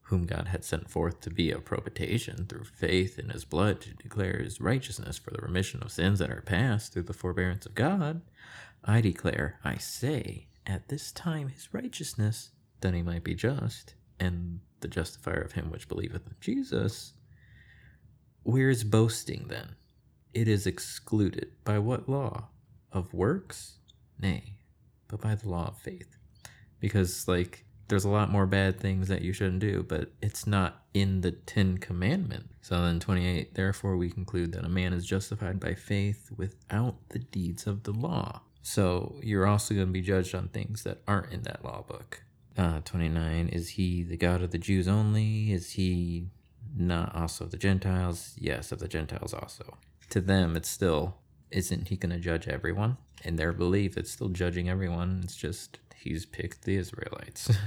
whom 0.03 0.25
god 0.25 0.49
had 0.49 0.65
sent 0.65 0.91
forth 0.91 1.21
to 1.21 1.31
be 1.31 1.51
a 1.51 1.59
propitiation 1.59 2.47
through 2.47 2.65
faith 2.65 3.19
in 3.19 3.31
his 3.31 3.45
blood 3.45 3.81
to 3.81 3.95
declare 3.95 4.39
his 4.39 4.61
righteousness 4.61 5.19
for 5.19 5.31
the 5.31 5.43
remission 5.43 5.83
of 5.83 5.91
sins 5.91 6.19
that 6.19 6.31
are 6.31 6.43
past 6.43 6.93
through 6.93 7.03
the 7.03 7.13
forbearance 7.13 7.67
of 7.67 7.75
god 7.75 8.21
i 8.85 9.01
declare 9.01 9.59
i 9.65 9.77
say 9.77 10.47
at 10.67 10.89
this 10.89 11.13
time 11.13 11.49
his 11.49 11.73
righteousness 11.73 12.51
that 12.81 12.95
he 12.95 13.03
might 13.03 13.25
be 13.25 13.35
just 13.35 13.95
and 14.19 14.61
the 14.81 14.89
justifier 14.89 15.41
of 15.41 15.53
him 15.53 15.71
which 15.71 15.89
believeth 15.89 16.27
in 16.27 16.35
Jesus. 16.41 17.13
Where 18.43 18.71
is 18.71 18.85
boasting 18.85 19.47
then? 19.49 19.77
It 20.33 20.49
is 20.49 20.67
excluded. 20.67 21.53
By 21.65 21.79
what 21.79 22.09
law? 22.09 22.49
Of 22.93 23.13
works? 23.13 23.79
Nay, 24.21 24.59
but 25.09 25.21
by 25.21 25.35
the 25.35 25.49
law 25.49 25.69
of 25.69 25.79
faith. 25.79 26.17
Because, 26.81 27.27
like, 27.27 27.65
there's 27.89 28.05
a 28.05 28.11
lot 28.11 28.31
more 28.31 28.47
bad 28.47 28.81
things 28.81 29.09
that 29.09 29.23
you 29.23 29.33
shouldn't 29.33 29.61
do, 29.61 29.85
but 29.87 30.13
it's 30.21 30.47
not 30.47 30.85
in 30.95 31.21
the 31.21 31.33
Ten 31.33 31.79
Commandment. 31.79 32.51
So 32.63 32.83
then 32.83 33.01
28, 33.01 33.55
therefore 33.55 33.97
we 33.97 34.11
conclude 34.11 34.53
that 34.53 34.65
a 34.65 34.69
man 34.69 34.93
is 34.93 35.07
justified 35.07 35.61
by 35.61 35.75
faith 35.75 36.31
without 36.37 36.97
the 37.11 37.19
deeds 37.19 37.67
of 37.67 37.85
the 37.85 37.93
law. 37.93 38.43
So 38.63 39.21
you're 39.23 39.47
also 39.47 39.75
going 39.75 39.87
to 39.87 39.93
be 39.93 40.01
judged 40.01 40.35
on 40.35 40.49
things 40.49 40.83
that 40.83 41.03
aren't 41.07 41.33
in 41.33 41.43
that 41.43 41.65
law 41.65 41.83
book. 41.83 42.23
Uh, 42.57 42.81
29, 42.85 43.49
is 43.49 43.71
he 43.71 44.03
the 44.03 44.17
God 44.17 44.43
of 44.43 44.51
the 44.51 44.59
Jews 44.59 44.89
only? 44.89 45.53
Is 45.53 45.73
he 45.73 46.29
not 46.77 47.15
also 47.15 47.45
of 47.45 47.51
the 47.51 47.59
Gentiles? 47.59 48.35
Yes, 48.39 48.73
of 48.73 48.79
the 48.79 48.89
Gentiles 48.89 49.35
also. 49.35 49.77
To 50.11 50.21
them, 50.21 50.57
it's 50.57 50.69
still, 50.71 51.17
isn't 51.51 51.89
he 51.89 51.97
going 51.97 52.13
to 52.13 52.19
judge 52.19 52.49
everyone? 52.49 52.97
In 53.25 53.37
their 53.37 53.53
belief, 53.53 53.97
it's 53.97 54.11
still 54.11 54.29
judging 54.29 54.69
everyone. 54.71 55.21
It's 55.25 55.37
just 55.37 55.79
he's 55.97 56.25
picked 56.25 56.63
the 56.63 56.77
Israelites. 56.77 57.51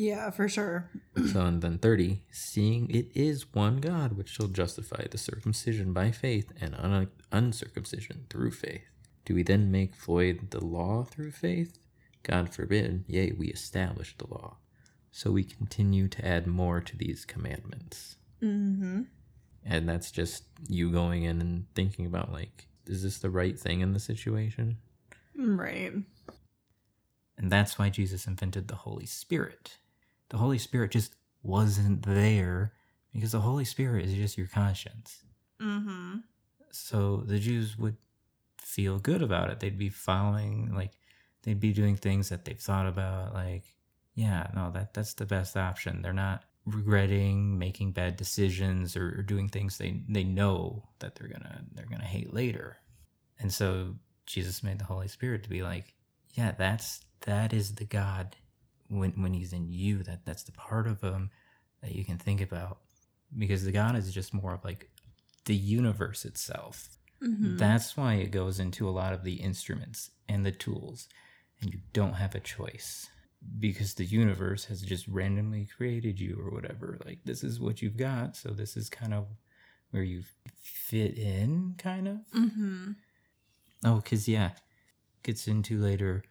Yeah, 0.00 0.30
for 0.30 0.48
sure. 0.48 0.88
so 1.32 1.40
and 1.40 1.60
then 1.60 1.78
30, 1.78 2.22
seeing 2.30 2.88
it 2.88 3.10
is 3.16 3.52
one 3.52 3.78
God 3.78 4.12
which 4.16 4.28
shall 4.28 4.46
justify 4.46 5.06
the 5.10 5.18
circumcision 5.18 5.92
by 5.92 6.12
faith 6.12 6.52
and 6.60 6.76
un- 6.76 7.08
uncircumcision 7.32 8.26
through 8.30 8.52
faith. 8.52 8.84
Do 9.24 9.34
we 9.34 9.42
then 9.42 9.72
make 9.72 9.96
void 9.96 10.52
the 10.52 10.64
law 10.64 11.02
through 11.02 11.32
faith? 11.32 11.80
God 12.28 12.52
forbid, 12.52 13.04
yea, 13.06 13.32
we 13.32 13.48
establish 13.48 14.14
the 14.18 14.26
law. 14.28 14.58
So 15.10 15.30
we 15.30 15.44
continue 15.44 16.08
to 16.08 16.26
add 16.26 16.46
more 16.46 16.80
to 16.80 16.96
these 16.96 17.24
commandments. 17.24 18.16
Mm-hmm. 18.42 19.02
And 19.64 19.88
that's 19.88 20.10
just 20.10 20.44
you 20.68 20.90
going 20.90 21.24
in 21.24 21.40
and 21.40 21.66
thinking 21.74 22.06
about, 22.06 22.32
like, 22.32 22.68
is 22.86 23.02
this 23.02 23.18
the 23.18 23.30
right 23.30 23.58
thing 23.58 23.80
in 23.80 23.92
the 23.92 24.00
situation? 24.00 24.78
Right. 25.36 25.92
And 27.36 27.50
that's 27.50 27.78
why 27.78 27.88
Jesus 27.88 28.26
invented 28.26 28.68
the 28.68 28.74
Holy 28.74 29.06
Spirit. 29.06 29.78
The 30.28 30.38
Holy 30.38 30.58
Spirit 30.58 30.90
just 30.90 31.14
wasn't 31.42 32.02
there 32.02 32.72
because 33.12 33.32
the 33.32 33.40
Holy 33.40 33.64
Spirit 33.64 34.04
is 34.04 34.14
just 34.14 34.36
your 34.36 34.48
conscience. 34.48 35.22
Mm-hmm. 35.60 36.16
So 36.70 37.22
the 37.26 37.38
Jews 37.38 37.78
would 37.78 37.96
feel 38.60 38.98
good 38.98 39.22
about 39.22 39.50
it. 39.50 39.60
They'd 39.60 39.78
be 39.78 39.88
following, 39.88 40.74
like, 40.74 40.92
they'd 41.42 41.60
be 41.60 41.72
doing 41.72 41.96
things 41.96 42.28
that 42.28 42.44
they've 42.44 42.60
thought 42.60 42.86
about, 42.86 43.34
like, 43.34 43.64
yeah, 44.14 44.48
no, 44.54 44.70
that 44.72 44.94
that's 44.94 45.14
the 45.14 45.26
best 45.26 45.56
option. 45.56 46.02
They're 46.02 46.12
not 46.12 46.44
regretting 46.66 47.58
making 47.58 47.92
bad 47.92 48.16
decisions 48.16 48.94
or, 48.96 49.18
or 49.18 49.22
doing 49.22 49.48
things 49.48 49.78
they 49.78 50.02
they 50.06 50.24
know 50.24 50.84
that 50.98 51.14
they're 51.14 51.28
gonna 51.28 51.62
they're 51.72 51.86
gonna 51.86 52.04
hate 52.04 52.32
later. 52.32 52.76
And 53.38 53.52
so 53.52 53.94
Jesus 54.26 54.62
made 54.62 54.78
the 54.78 54.84
Holy 54.84 55.08
Spirit 55.08 55.44
to 55.44 55.48
be 55.48 55.62
like, 55.62 55.94
yeah, 56.34 56.52
that's 56.52 57.04
that 57.22 57.52
is 57.52 57.74
the 57.76 57.84
God 57.84 58.36
when 58.88 59.12
when 59.12 59.34
he's 59.34 59.52
in 59.52 59.68
you 59.70 60.02
that 60.02 60.24
that's 60.24 60.44
the 60.44 60.52
part 60.52 60.86
of 60.86 61.00
him 61.00 61.30
that 61.82 61.94
you 61.94 62.04
can 62.04 62.18
think 62.18 62.40
about 62.40 62.78
because 63.36 63.64
the 63.64 63.72
God 63.72 63.96
is 63.96 64.12
just 64.12 64.34
more 64.34 64.54
of 64.54 64.64
like 64.64 64.90
the 65.44 65.54
universe 65.54 66.24
itself. 66.24 66.88
Mm-hmm. 67.22 67.56
That's 67.56 67.96
why 67.96 68.14
it 68.14 68.30
goes 68.30 68.60
into 68.60 68.88
a 68.88 68.90
lot 68.90 69.12
of 69.12 69.24
the 69.24 69.34
instruments 69.34 70.10
and 70.28 70.46
the 70.46 70.52
tools, 70.52 71.08
and 71.60 71.72
you 71.72 71.80
don't 71.92 72.14
have 72.14 72.34
a 72.34 72.40
choice 72.40 73.08
because 73.58 73.94
the 73.94 74.04
universe 74.04 74.64
has 74.66 74.82
just 74.82 75.06
randomly 75.08 75.66
created 75.76 76.20
you 76.20 76.38
or 76.40 76.50
whatever. 76.50 76.98
Like, 77.04 77.20
this 77.24 77.44
is 77.44 77.60
what 77.60 77.82
you've 77.82 77.96
got, 77.96 78.36
so 78.36 78.50
this 78.50 78.76
is 78.76 78.88
kind 78.88 79.14
of 79.14 79.26
where 79.90 80.02
you 80.02 80.22
fit 80.60 81.16
in, 81.16 81.74
kind 81.78 82.08
of. 82.08 82.16
Mm-hmm. 82.34 82.92
Oh, 83.84 83.96
because, 83.96 84.28
yeah, 84.28 84.50
gets 85.22 85.46
into 85.46 85.78
later 85.78 86.24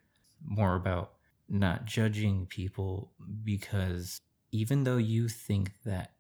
more 0.46 0.76
about 0.76 1.14
not 1.50 1.86
judging 1.86 2.46
people 2.46 3.12
because 3.44 4.22
even 4.52 4.84
though 4.84 4.98
you 4.98 5.28
think 5.28 5.72
that 5.86 6.12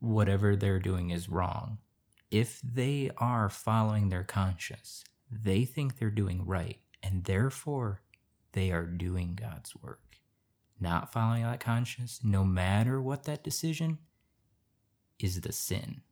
whatever 0.00 0.54
they're 0.54 0.78
doing 0.78 1.10
is 1.10 1.28
wrong, 1.28 1.78
if 2.30 2.60
they 2.62 3.10
are 3.18 3.48
following 3.48 4.08
their 4.08 4.24
conscience, 4.24 5.04
they 5.30 5.64
think 5.64 5.98
they're 5.98 6.10
doing 6.10 6.46
right, 6.46 6.78
and 7.02 7.24
therefore 7.24 8.02
they 8.52 8.70
are 8.70 8.86
doing 8.86 9.38
God's 9.40 9.74
work. 9.76 10.00
Not 10.80 11.12
following 11.12 11.42
that 11.42 11.60
conscience, 11.60 12.20
no 12.22 12.44
matter 12.44 13.00
what 13.00 13.24
that 13.24 13.42
decision, 13.42 13.98
is 15.18 15.40
the 15.40 15.52
sin. 15.52 16.02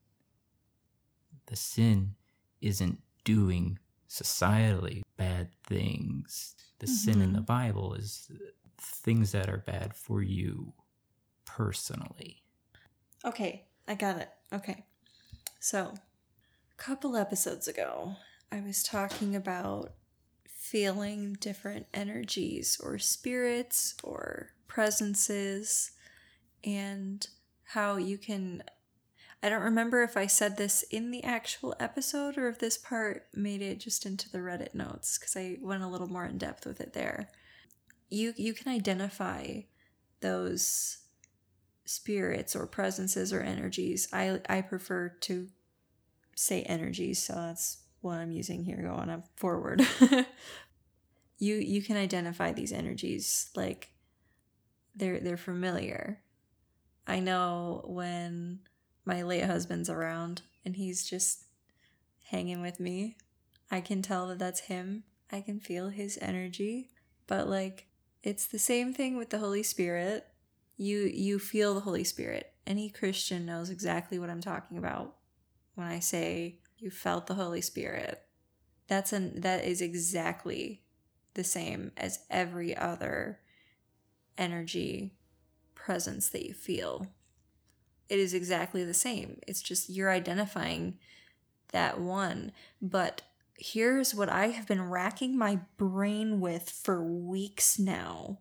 The 1.47 1.57
sin 1.57 2.17
isn't 2.61 3.01
doing 3.25 3.79
societally 4.09 5.03
bad 5.17 5.49
things. 5.65 6.57
The 6.79 6.87
sin 6.87 7.21
in 7.21 7.29
mm-hmm. 7.29 7.37
the 7.37 7.41
Bible 7.43 7.95
is 7.95 8.31
things 8.79 9.33
that 9.33 9.49
are 9.49 9.63
bad 9.67 9.95
for 9.95 10.23
you 10.23 10.73
personally. 11.45 12.43
Okay, 13.25 13.67
I 13.89 13.95
got 13.95 14.19
it. 14.19 14.29
Okay. 14.53 14.85
So, 15.61 15.95
a 16.73 16.77
couple 16.77 17.17
episodes 17.17 17.67
ago, 17.67 18.17
I 18.53 18.61
was 18.61 18.83
talking 18.83 19.35
about 19.35 19.93
feeling 20.71 21.37
different 21.39 21.87
energies 21.95 22.81
or 22.83 22.99
spirits 22.99 23.95
or 24.03 24.51
presences 24.67 25.93
and 26.65 27.29
how 27.63 27.97
you 27.97 28.19
can. 28.19 28.63
I 29.43 29.49
don't 29.49 29.63
remember 29.63 30.03
if 30.03 30.17
I 30.17 30.27
said 30.27 30.57
this 30.57 30.83
in 30.85 31.13
the 31.13 31.23
actual 31.23 31.77
episode 31.79 32.37
or 32.37 32.49
if 32.49 32.59
this 32.59 32.79
part 32.79 33.27
made 33.33 33.63
it 33.63 33.79
just 33.79 34.07
into 34.07 34.29
the 34.29 34.39
Reddit 34.39 34.75
notes 34.75 35.19
because 35.19 35.37
I 35.37 35.59
went 35.61 35.85
a 35.85 35.89
little 35.89 36.09
more 36.09 36.25
in 36.25 36.39
depth 36.39 36.67
with 36.67 36.81
it 36.81 36.95
there. 36.95 37.29
You 38.09 38.35
you 38.37 38.53
can 38.53 38.73
identify 38.73 39.61
those 40.21 40.99
spirits 41.85 42.57
or 42.57 42.67
presences 42.67 43.33
or 43.33 43.41
energies. 43.41 44.09
I 44.13 44.41
I 44.49 44.63
prefer 44.63 45.11
to 45.21 45.49
say 46.35 46.63
energies, 46.63 47.23
so 47.23 47.35
that's 47.35 47.86
what 48.07 48.19
I'm 48.19 48.33
using 48.33 48.65
here 48.65 48.83
going 48.83 49.11
up 49.11 49.27
forward. 49.37 49.87
you 51.39 51.57
you 51.57 51.83
can 51.83 51.97
identify 51.97 52.53
these 52.53 52.73
energies 52.73 53.51
like 53.55 53.91
they're 54.95 55.21
they're 55.21 55.37
familiar. 55.37 56.21
I 57.07 57.21
know 57.21 57.85
when 57.87 58.61
my 59.05 59.23
late 59.23 59.45
husband's 59.45 59.91
around 59.91 60.43
and 60.65 60.75
he's 60.75 61.09
just 61.09 61.45
hanging 62.31 62.61
with 62.61 62.81
me, 62.81 63.17
I 63.71 63.81
can 63.81 64.03
tell 64.03 64.27
that 64.29 64.39
that's 64.39 64.61
him. 64.61 65.05
I 65.31 65.41
can 65.41 65.61
feel 65.61 65.89
his 65.89 66.19
energy, 66.23 66.91
but 67.27 67.49
like 67.49 67.87
it's 68.23 68.47
the 68.47 68.59
same 68.59 68.93
thing 68.93 69.17
with 69.17 69.31
the 69.31 69.39
Holy 69.39 69.63
Spirit 69.63 70.27
you 70.77 70.99
you 70.99 71.39
feel 71.39 71.75
the 71.75 71.81
holy 71.81 72.05
spirit 72.05 72.53
any 72.67 72.91
christian 72.91 73.47
knows 73.47 73.71
exactly 73.71 74.19
what 74.19 74.31
i'm 74.31 74.41
talking 74.41 74.77
about 74.79 75.15
when 75.75 75.87
i 75.87 75.99
say 75.99 76.59
you 76.79 76.91
felt 76.91 77.27
the 77.27 77.35
holy 77.35 77.61
spirit. 77.61 78.23
That's 78.89 79.13
an 79.13 79.41
that 79.41 79.65
is 79.65 79.81
exactly 79.81 80.83
the 81.35 81.45
same 81.45 81.93
as 81.97 82.21
every 82.31 82.77
other 82.77 83.41
energy 84.39 85.15
presence 85.75 86.29
that 86.31 86.47
you 86.47 86.55
feel. 86.55 87.07
It 88.09 88.19
is 88.19 88.35
exactly 88.35 88.85
the 88.85 88.95
same. 88.95 89.41
It's 89.47 89.63
just 89.63 89.91
you're 89.91 90.11
identifying 90.11 90.99
that 91.73 92.01
one. 92.01 92.53
But 92.81 93.23
here's 93.59 94.15
what 94.15 94.29
i 94.29 94.49
have 94.49 94.67
been 94.67 94.91
racking 94.91 95.37
my 95.37 95.59
brain 95.77 96.41
with 96.41 96.71
for 96.71 97.03
weeks 97.03 97.79
now. 97.79 98.39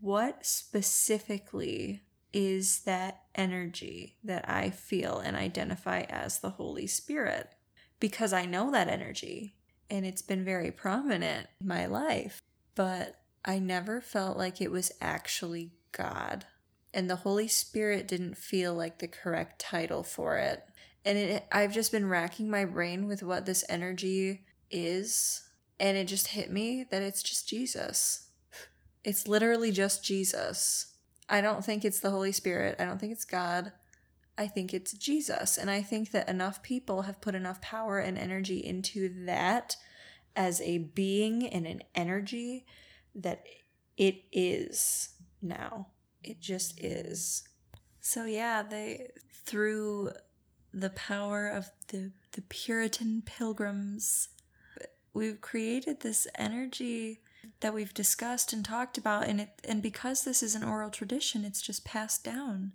What 0.00 0.46
specifically 0.46 2.02
is 2.32 2.80
that 2.80 3.22
energy 3.34 4.16
that 4.22 4.48
I 4.48 4.70
feel 4.70 5.18
and 5.18 5.36
identify 5.36 6.02
as 6.02 6.38
the 6.38 6.50
Holy 6.50 6.86
Spirit? 6.86 7.50
Because 8.00 8.32
I 8.32 8.46
know 8.46 8.70
that 8.70 8.88
energy 8.88 9.54
and 9.90 10.06
it's 10.06 10.22
been 10.22 10.44
very 10.44 10.70
prominent 10.70 11.48
in 11.60 11.66
my 11.66 11.86
life, 11.86 12.40
but 12.74 13.20
I 13.44 13.58
never 13.58 14.00
felt 14.00 14.36
like 14.36 14.60
it 14.60 14.70
was 14.70 14.92
actually 15.00 15.72
God. 15.92 16.46
And 16.92 17.08
the 17.08 17.16
Holy 17.16 17.48
Spirit 17.48 18.08
didn't 18.08 18.36
feel 18.36 18.74
like 18.74 18.98
the 18.98 19.08
correct 19.08 19.60
title 19.60 20.02
for 20.02 20.38
it. 20.38 20.64
And 21.04 21.16
it, 21.16 21.46
I've 21.52 21.72
just 21.72 21.92
been 21.92 22.08
racking 22.08 22.50
my 22.50 22.64
brain 22.64 23.06
with 23.06 23.22
what 23.22 23.46
this 23.46 23.64
energy 23.68 24.42
is. 24.70 25.48
And 25.78 25.96
it 25.96 26.06
just 26.06 26.28
hit 26.28 26.50
me 26.50 26.84
that 26.90 27.02
it's 27.02 27.22
just 27.22 27.48
Jesus. 27.48 28.28
It's 29.02 29.26
literally 29.26 29.72
just 29.72 30.04
Jesus. 30.04 30.94
I 31.28 31.40
don't 31.40 31.64
think 31.64 31.84
it's 31.84 32.00
the 32.00 32.10
Holy 32.10 32.32
Spirit. 32.32 32.76
I 32.78 32.84
don't 32.84 32.98
think 32.98 33.12
it's 33.12 33.24
God. 33.24 33.72
I 34.40 34.46
think 34.46 34.72
it's 34.72 34.94
Jesus. 34.94 35.58
And 35.58 35.70
I 35.70 35.82
think 35.82 36.12
that 36.12 36.26
enough 36.26 36.62
people 36.62 37.02
have 37.02 37.20
put 37.20 37.34
enough 37.34 37.60
power 37.60 37.98
and 37.98 38.16
energy 38.16 38.56
into 38.56 39.26
that 39.26 39.76
as 40.34 40.62
a 40.62 40.78
being 40.78 41.46
and 41.46 41.66
an 41.66 41.82
energy 41.94 42.64
that 43.14 43.44
it 43.98 44.22
is 44.32 45.10
now. 45.42 45.88
It 46.24 46.40
just 46.40 46.82
is. 46.82 47.44
So 48.00 48.24
yeah, 48.24 48.62
they 48.62 49.10
through 49.44 50.12
the 50.72 50.90
power 50.90 51.46
of 51.46 51.70
the 51.88 52.12
the 52.32 52.42
Puritan 52.42 53.22
pilgrims, 53.26 54.30
we've 55.12 55.42
created 55.42 56.00
this 56.00 56.26
energy 56.36 57.20
that 57.60 57.74
we've 57.74 57.92
discussed 57.92 58.54
and 58.54 58.64
talked 58.64 58.96
about 58.96 59.26
and 59.26 59.42
it 59.42 59.60
and 59.64 59.82
because 59.82 60.24
this 60.24 60.42
is 60.42 60.54
an 60.54 60.64
oral 60.64 60.90
tradition 60.90 61.42
it's 61.42 61.62
just 61.62 61.86
passed 61.86 62.22
down 62.22 62.72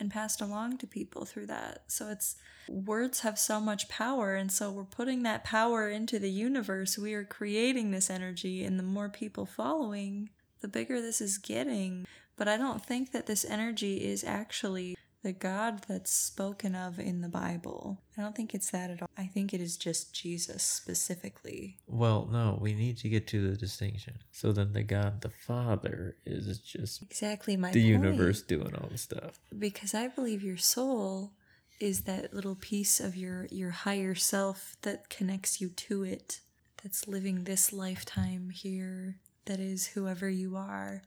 and 0.00 0.10
passed 0.10 0.40
along 0.40 0.78
to 0.78 0.86
people 0.86 1.24
through 1.24 1.46
that. 1.46 1.84
So 1.86 2.08
it's 2.08 2.36
words 2.68 3.20
have 3.20 3.38
so 3.38 3.60
much 3.60 3.88
power 3.88 4.34
and 4.34 4.52
so 4.52 4.70
we're 4.70 4.84
putting 4.84 5.22
that 5.22 5.44
power 5.44 5.88
into 5.88 6.18
the 6.18 6.30
universe. 6.30 6.98
We 6.98 7.14
are 7.14 7.24
creating 7.24 7.90
this 7.90 8.10
energy 8.10 8.64
and 8.64 8.78
the 8.78 8.84
more 8.84 9.08
people 9.08 9.46
following 9.46 10.30
the 10.60 10.68
bigger 10.68 11.00
this 11.00 11.20
is 11.20 11.38
getting. 11.38 12.06
But 12.36 12.48
i 12.48 12.56
don't 12.56 12.84
think 12.84 13.12
that 13.12 13.26
this 13.26 13.44
energy 13.44 14.04
is 14.04 14.22
actually 14.22 14.97
the 15.22 15.32
God 15.32 15.82
that's 15.88 16.12
spoken 16.12 16.74
of 16.74 16.98
in 17.00 17.20
the 17.22 17.28
Bible. 17.28 18.00
I 18.16 18.22
don't 18.22 18.36
think 18.36 18.54
it's 18.54 18.70
that 18.70 18.90
at 18.90 19.02
all. 19.02 19.08
I 19.18 19.26
think 19.26 19.52
it 19.52 19.60
is 19.60 19.76
just 19.76 20.14
Jesus 20.14 20.62
specifically. 20.62 21.76
Well, 21.86 22.28
no, 22.30 22.58
we 22.60 22.72
need 22.74 22.98
to 22.98 23.08
get 23.08 23.26
to 23.28 23.50
the 23.50 23.56
distinction. 23.56 24.14
So 24.32 24.52
then 24.52 24.72
the 24.72 24.82
God 24.84 25.20
the 25.22 25.28
Father 25.30 26.16
is 26.24 26.58
just 26.58 27.02
Exactly 27.02 27.56
my 27.56 27.72
the 27.72 27.80
point. 27.80 28.04
universe 28.04 28.42
doing 28.42 28.74
all 28.74 28.88
the 28.90 28.98
stuff. 28.98 29.40
Because 29.58 29.94
I 29.94 30.08
believe 30.08 30.42
your 30.42 30.56
soul 30.56 31.32
is 31.80 32.02
that 32.02 32.34
little 32.34 32.56
piece 32.56 32.98
of 33.00 33.16
your 33.16 33.46
your 33.50 33.70
higher 33.70 34.14
self 34.14 34.76
that 34.82 35.08
connects 35.08 35.60
you 35.60 35.68
to 35.70 36.04
it. 36.04 36.40
That's 36.82 37.08
living 37.08 37.44
this 37.44 37.72
lifetime 37.72 38.50
here. 38.50 39.16
That 39.46 39.58
is 39.60 39.88
whoever 39.88 40.28
you 40.28 40.56
are. 40.56 41.02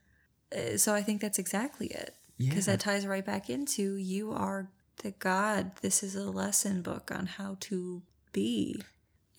Uh, 0.55 0.77
So 0.77 0.93
I 0.93 1.01
think 1.01 1.21
that's 1.21 1.39
exactly 1.39 1.87
it. 1.87 2.15
Because 2.49 2.67
Yeah. 2.67 2.73
that 2.73 2.79
ties 2.81 3.05
right 3.05 3.25
back 3.25 3.49
into 3.49 3.95
you 3.95 4.31
are 4.31 4.69
the 4.97 5.11
God. 5.11 5.75
This 5.81 6.03
is 6.03 6.15
a 6.15 6.29
lesson 6.29 6.81
book 6.81 7.11
on 7.11 7.25
how 7.25 7.57
to 7.61 8.03
be, 8.31 8.81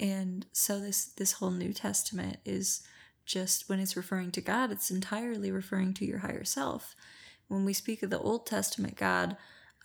and 0.00 0.46
so 0.52 0.80
this 0.80 1.04
this 1.04 1.32
whole 1.32 1.50
New 1.50 1.72
Testament 1.72 2.38
is 2.44 2.82
just 3.24 3.68
when 3.68 3.78
it's 3.78 3.96
referring 3.96 4.30
to 4.32 4.40
God, 4.40 4.72
it's 4.72 4.90
entirely 4.90 5.50
referring 5.50 5.94
to 5.94 6.04
your 6.04 6.18
higher 6.18 6.44
self. 6.44 6.96
When 7.48 7.64
we 7.64 7.72
speak 7.72 8.02
of 8.02 8.10
the 8.10 8.18
Old 8.18 8.46
Testament 8.46 8.96
God, 8.96 9.36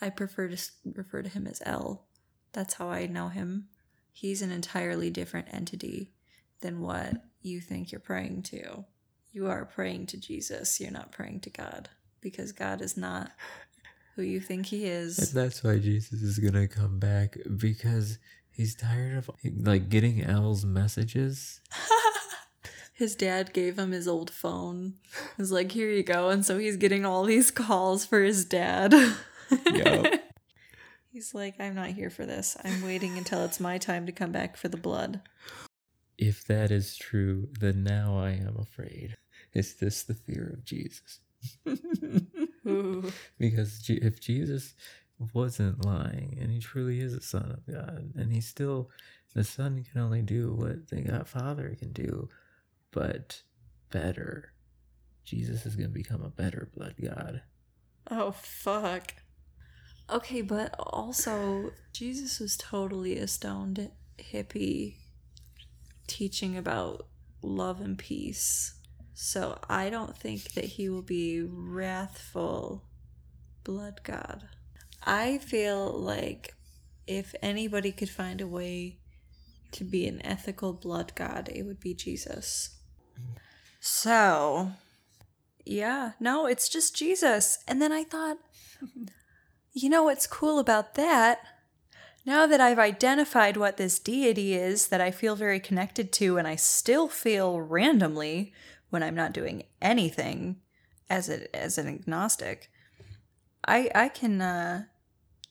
I 0.02 0.10
prefer 0.10 0.48
to 0.50 0.58
refer 0.86 1.22
to 1.22 1.30
him 1.30 1.48
as 1.48 1.62
El. 1.66 2.06
That's 2.54 2.76
how 2.76 2.90
I 2.90 3.06
know 3.08 3.28
him. 3.30 3.68
He's 4.12 4.42
an 4.42 4.52
entirely 4.52 5.12
different 5.12 5.54
entity 5.54 6.14
than 6.62 6.82
what 6.82 7.14
you 7.42 7.62
think 7.62 7.92
you're 7.92 8.00
praying 8.02 8.44
to. 8.44 8.86
You 9.32 9.48
are 9.48 9.66
praying 9.66 10.08
to 10.08 10.18
Jesus. 10.18 10.80
You're 10.80 10.92
not 10.92 11.12
praying 11.12 11.42
to 11.42 11.50
God 11.52 11.90
because 12.22 12.52
God 12.52 12.82
is 12.82 12.98
not 12.98 13.32
who 14.16 14.22
you 14.22 14.40
think 14.40 14.68
he 14.68 14.86
And 14.86 14.94
is. 15.08 15.32
that's 15.32 15.64
why 15.64 15.80
Jesus 15.80 16.22
is 16.22 16.40
gonna 16.40 16.68
come 16.68 17.00
back 17.00 17.38
because 17.58 18.18
he's 18.50 18.76
tired 18.76 19.18
of 19.18 19.30
like 19.60 19.90
getting 19.90 20.24
El's 20.24 20.66
messages. 20.66 21.62
His 22.94 23.16
dad 23.16 23.54
gave 23.54 23.78
him 23.78 23.92
his 23.92 24.08
old 24.08 24.32
phone. 24.32 24.96
He 25.36 25.42
was 25.44 25.52
like, 25.52 25.72
here 25.72 25.92
you 25.92 26.02
go. 26.02 26.30
And 26.30 26.44
so 26.44 26.58
he's 26.58 26.78
getting 26.78 27.06
all 27.06 27.26
these 27.26 27.52
calls 27.52 28.08
for 28.08 28.24
his 28.24 28.44
dad. 28.44 28.92
Yup. 29.72 30.14
He's 31.14 31.34
like, 31.36 31.60
I'm 31.60 31.76
not 31.76 31.90
here 31.90 32.10
for 32.10 32.26
this. 32.26 32.58
I'm 32.64 32.84
waiting 32.84 33.16
until 33.16 33.46
it's 33.46 33.60
my 33.60 33.78
time 33.78 34.08
to 34.08 34.12
come 34.12 34.32
back 34.32 34.58
for 34.58 34.68
the 34.68 34.78
blood. 34.78 35.22
If 36.18 36.44
that 36.48 36.72
is 36.72 36.98
true, 36.98 37.50
then 37.60 37.84
now 37.84 38.18
I 38.18 38.32
am 38.32 38.58
afraid. 38.60 39.16
Is 39.54 39.76
this 39.76 40.02
the 40.02 40.16
fear 40.16 40.52
of 40.54 40.66
Jesus? 40.66 41.20
Because 43.40 43.80
Je- 43.80 44.00
if 44.02 44.20
Jesus 44.20 44.76
wasn't 45.34 45.86
lying 45.86 46.38
and 46.40 46.52
he 46.52 46.60
truly 46.60 47.00
is 47.00 47.14
the 47.16 47.22
Son 47.22 47.52
of 47.52 47.74
God, 47.74 48.12
and 48.16 48.32
he's 48.32 48.48
still 48.48 48.90
the 49.34 49.44
Son 49.44 49.84
can 49.84 50.02
only 50.02 50.22
do 50.22 50.54
what 50.54 50.88
the 50.90 51.02
God 51.02 51.28
Father 51.28 51.76
can 51.80 51.92
do, 51.92 52.30
but 52.92 53.42
better. 53.92 54.54
Jesus 55.24 55.66
is 55.66 55.76
going 55.76 55.90
to 55.90 55.94
become 55.94 56.24
a 56.24 56.30
better 56.30 56.70
blood 56.76 56.96
God. 57.02 57.42
Oh, 58.10 58.32
fuck. 58.32 59.14
Okay, 60.10 60.42
but 60.42 60.74
also, 60.80 61.72
Jesus 61.92 62.40
was 62.40 62.56
totally 62.58 63.18
a 63.18 63.28
stoned 63.28 63.92
hippie 64.18 64.96
teaching 66.08 66.58
about 66.58 67.08
love 67.42 67.82
and 67.82 67.98
peace. 67.98 68.77
So 69.20 69.58
I 69.68 69.90
don't 69.90 70.16
think 70.16 70.54
that 70.54 70.66
he 70.66 70.90
will 70.90 71.02
be 71.02 71.42
wrathful 71.42 72.84
blood 73.64 74.02
god. 74.04 74.48
I 75.04 75.40
feel 75.40 75.92
like 75.92 76.54
if 77.08 77.34
anybody 77.42 77.92
could 77.92 78.12
find 78.12 78.42
a 78.42 78.48
way 78.48 79.00
to 79.72 79.84
be 79.84 80.06
an 80.06 80.24
ethical 80.24 80.72
blood 80.72 81.14
god, 81.16 81.50
it 81.52 81.64
would 81.64 81.80
be 81.80 81.96
Jesus. 81.96 82.78
So, 83.80 84.74
yeah, 85.66 86.12
no, 86.20 86.46
it's 86.46 86.70
just 86.70 86.96
Jesus. 86.96 87.58
And 87.68 87.82
then 87.82 87.92
I 87.92 88.04
thought, 88.04 88.38
you 89.74 89.90
know 89.90 90.04
what's 90.04 90.28
cool 90.28 90.60
about 90.60 90.94
that? 90.94 91.40
Now 92.24 92.46
that 92.46 92.62
I've 92.62 92.78
identified 92.78 93.58
what 93.58 93.78
this 93.78 93.98
deity 93.98 94.54
is 94.54 94.90
that 94.90 95.02
I 95.02 95.10
feel 95.10 95.36
very 95.36 95.60
connected 95.60 96.12
to, 96.14 96.38
and 96.38 96.48
I 96.48 96.56
still 96.56 97.08
feel 97.08 97.60
randomly 97.62 98.54
when 98.90 99.04
I'm 99.04 99.16
not 99.16 99.34
doing 99.34 99.64
anything 99.82 100.58
as 101.10 101.30
a, 101.30 101.56
as 101.56 101.78
an 101.78 101.88
agnostic, 101.88 102.70
I 103.68 103.90
I 103.94 104.10
can 104.10 104.42
uh, 104.42 104.86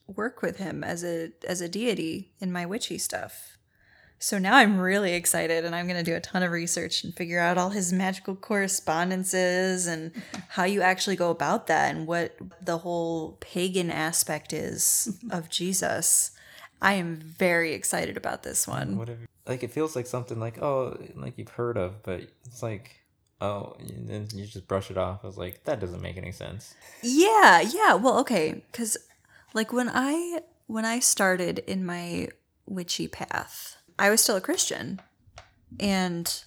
work 0.07 0.41
with 0.41 0.57
him 0.57 0.83
as 0.83 1.03
a 1.03 1.31
as 1.47 1.61
a 1.61 1.69
deity 1.69 2.33
in 2.39 2.51
my 2.51 2.65
witchy 2.65 2.97
stuff. 2.97 3.57
So 4.19 4.39
now 4.39 4.55
I'm 4.55 4.79
really 4.79 5.13
excited 5.13 5.63
and 5.63 5.75
I'm 5.75 5.85
going 5.85 6.03
to 6.03 6.11
do 6.11 6.15
a 6.15 6.19
ton 6.19 6.41
of 6.41 6.51
research 6.51 7.03
and 7.03 7.13
figure 7.13 7.39
out 7.39 7.59
all 7.59 7.69
his 7.69 7.93
magical 7.93 8.35
correspondences 8.35 9.85
and 9.85 10.11
how 10.49 10.63
you 10.63 10.81
actually 10.81 11.15
go 11.15 11.29
about 11.29 11.67
that 11.67 11.95
and 11.95 12.07
what 12.07 12.35
the 12.59 12.79
whole 12.79 13.37
pagan 13.41 13.91
aspect 13.91 14.53
is 14.53 15.19
of 15.31 15.49
Jesus. 15.49 16.31
I 16.81 16.93
am 16.93 17.17
very 17.17 17.73
excited 17.73 18.17
about 18.17 18.41
this 18.43 18.67
one. 18.67 18.97
Whatever. 18.97 19.27
Like 19.45 19.63
it 19.63 19.71
feels 19.71 19.95
like 19.95 20.07
something 20.07 20.39
like 20.39 20.61
oh, 20.61 20.97
like 21.15 21.37
you've 21.37 21.49
heard 21.49 21.77
of, 21.77 22.03
but 22.03 22.21
it's 22.45 22.63
like 22.63 22.99
oh, 23.41 23.75
then 23.79 24.27
you 24.33 24.45
just 24.45 24.67
brush 24.67 24.91
it 24.91 24.97
off. 24.97 25.19
I 25.23 25.27
was 25.27 25.37
like 25.37 25.63
that 25.65 25.79
doesn't 25.79 26.01
make 26.01 26.17
any 26.17 26.31
sense. 26.31 26.75
Yeah, 27.01 27.61
yeah. 27.61 27.93
Well, 27.95 28.19
okay, 28.19 28.63
cuz 28.73 28.97
like 29.53 29.71
when 29.73 29.89
I 29.93 30.41
when 30.67 30.85
I 30.85 30.99
started 30.99 31.59
in 31.59 31.85
my 31.85 32.29
witchy 32.65 33.07
path, 33.07 33.77
I 33.97 34.09
was 34.09 34.21
still 34.21 34.35
a 34.35 34.41
Christian. 34.41 35.01
And 35.79 36.43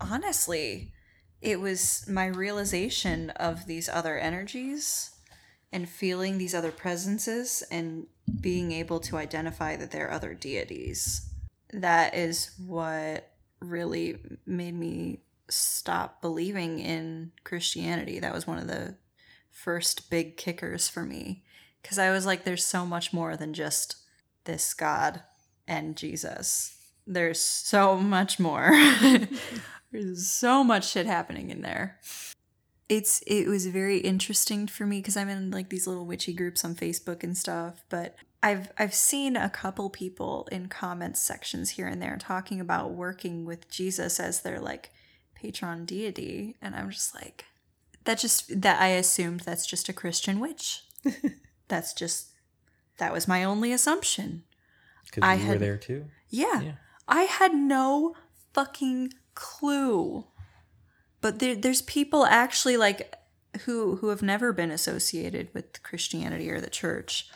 honestly, 0.00 0.92
it 1.40 1.60
was 1.60 2.06
my 2.08 2.26
realization 2.26 3.30
of 3.30 3.66
these 3.66 3.88
other 3.88 4.18
energies 4.18 5.10
and 5.72 5.88
feeling 5.88 6.36
these 6.36 6.54
other 6.54 6.72
presences 6.72 7.62
and 7.70 8.06
being 8.40 8.72
able 8.72 9.00
to 9.00 9.16
identify 9.16 9.76
that 9.76 9.90
they're 9.90 10.10
other 10.10 10.34
deities. 10.34 11.30
That 11.72 12.14
is 12.14 12.50
what 12.58 13.30
really 13.60 14.18
made 14.46 14.74
me 14.74 15.20
stop 15.50 16.20
believing 16.20 16.78
in 16.78 17.32
Christianity. 17.44 18.18
That 18.18 18.34
was 18.34 18.46
one 18.46 18.58
of 18.58 18.66
the 18.66 18.96
first 19.50 20.10
big 20.10 20.36
kickers 20.36 20.88
for 20.88 21.04
me 21.04 21.42
because 21.82 21.98
I 21.98 22.10
was 22.10 22.26
like, 22.26 22.44
there's 22.44 22.64
so 22.64 22.86
much 22.86 23.12
more 23.12 23.36
than 23.36 23.52
just 23.52 23.96
this 24.44 24.74
God 24.74 25.22
and 25.66 25.96
Jesus. 25.96 26.76
There's 27.06 27.40
so 27.40 27.96
much 27.96 28.38
more. 28.38 28.70
there's 29.92 30.26
so 30.26 30.62
much 30.62 30.90
shit 30.90 31.06
happening 31.06 31.50
in 31.50 31.62
there. 31.62 31.98
It's 32.88 33.22
it 33.26 33.46
was 33.46 33.66
very 33.66 33.98
interesting 33.98 34.66
for 34.66 34.84
me 34.84 34.98
because 34.98 35.16
I'm 35.16 35.28
in 35.28 35.50
like 35.50 35.68
these 35.68 35.86
little 35.86 36.06
witchy 36.06 36.32
groups 36.32 36.64
on 36.64 36.74
Facebook 36.74 37.22
and 37.22 37.36
stuff, 37.36 37.84
but 37.88 38.16
I've 38.42 38.72
I've 38.78 38.94
seen 38.94 39.36
a 39.36 39.48
couple 39.48 39.90
people 39.90 40.48
in 40.50 40.66
comments 40.66 41.20
sections 41.20 41.70
here 41.70 41.86
and 41.86 42.02
there 42.02 42.16
talking 42.18 42.60
about 42.60 42.92
working 42.92 43.44
with 43.44 43.70
Jesus 43.70 44.18
as 44.18 44.40
their 44.40 44.60
like 44.60 44.90
patron 45.40 45.84
deity, 45.84 46.56
and 46.60 46.74
I'm 46.74 46.90
just 46.90 47.14
like 47.14 47.44
that 48.04 48.18
just 48.18 48.60
that 48.62 48.80
I 48.80 48.88
assumed 48.88 49.40
that's 49.40 49.66
just 49.66 49.88
a 49.88 49.92
Christian 49.92 50.40
witch. 50.40 50.82
that's 51.68 51.92
just 51.94 52.28
that 52.98 53.12
was 53.12 53.28
my 53.28 53.44
only 53.44 53.72
assumption. 53.72 54.44
Because 55.04 55.22
I 55.22 55.34
you 55.34 55.40
were 55.46 55.52
had- 55.52 55.60
there 55.60 55.76
too. 55.76 56.04
Yeah. 56.28 56.60
Yeah. 56.60 56.72
I 57.08 57.22
had 57.22 57.54
no 57.54 58.14
fucking 58.54 59.12
clue. 59.34 60.26
But 61.20 61.38
there, 61.40 61.54
there's 61.56 61.82
people 61.82 62.24
actually 62.26 62.76
like 62.76 63.14
who 63.62 63.96
who 63.96 64.08
have 64.08 64.22
never 64.22 64.52
been 64.52 64.70
associated 64.70 65.48
with 65.52 65.82
Christianity 65.82 66.50
or 66.50 66.60
the 66.60 66.70
church 66.70 67.28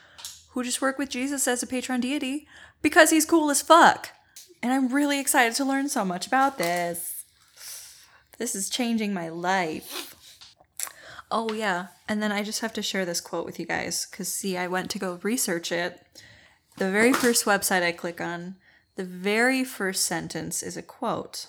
who 0.50 0.62
just 0.62 0.80
work 0.80 0.98
with 0.98 1.08
Jesus 1.08 1.48
as 1.48 1.62
a 1.62 1.66
patron 1.66 2.00
deity 2.00 2.46
because 2.82 3.10
he's 3.10 3.26
cool 3.26 3.50
as 3.50 3.60
fuck. 3.62 4.10
And 4.62 4.72
I'm 4.72 4.88
really 4.94 5.18
excited 5.20 5.54
to 5.56 5.64
learn 5.64 5.88
so 5.88 6.04
much 6.04 6.26
about 6.26 6.56
this. 6.58 7.13
This 8.38 8.54
is 8.54 8.68
changing 8.68 9.14
my 9.14 9.28
life. 9.28 10.14
Oh 11.30 11.52
yeah, 11.52 11.88
and 12.08 12.22
then 12.22 12.32
I 12.32 12.42
just 12.42 12.60
have 12.60 12.72
to 12.74 12.82
share 12.82 13.04
this 13.04 13.20
quote 13.20 13.46
with 13.46 13.58
you 13.58 13.66
guys 13.66 14.06
cuz 14.06 14.28
see 14.28 14.56
I 14.56 14.68
went 14.68 14.90
to 14.90 14.98
go 14.98 15.18
research 15.22 15.72
it 15.72 16.04
the 16.76 16.90
very 16.90 17.12
first 17.12 17.44
website 17.44 17.82
I 17.82 17.92
click 17.92 18.20
on, 18.20 18.56
the 18.96 19.04
very 19.04 19.64
first 19.64 20.04
sentence 20.04 20.62
is 20.62 20.76
a 20.76 20.82
quote 20.82 21.46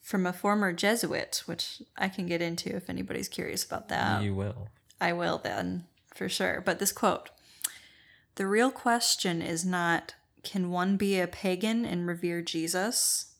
from 0.00 0.26
a 0.26 0.32
former 0.32 0.72
Jesuit, 0.72 1.42
which 1.46 1.82
I 1.96 2.08
can 2.08 2.26
get 2.26 2.40
into 2.40 2.74
if 2.74 2.88
anybody's 2.88 3.28
curious 3.28 3.64
about 3.64 3.88
that. 3.88 4.22
you 4.22 4.34
will. 4.34 4.68
I 5.00 5.12
will 5.12 5.38
then, 5.38 5.86
for 6.14 6.28
sure. 6.28 6.62
But 6.64 6.78
this 6.78 6.92
quote 6.92 7.30
The 8.36 8.46
real 8.46 8.70
question 8.70 9.42
is 9.42 9.64
not, 9.64 10.14
can 10.42 10.70
one 10.70 10.96
be 10.96 11.18
a 11.18 11.26
pagan 11.26 11.84
and 11.84 12.06
revere 12.06 12.40
Jesus? 12.42 13.34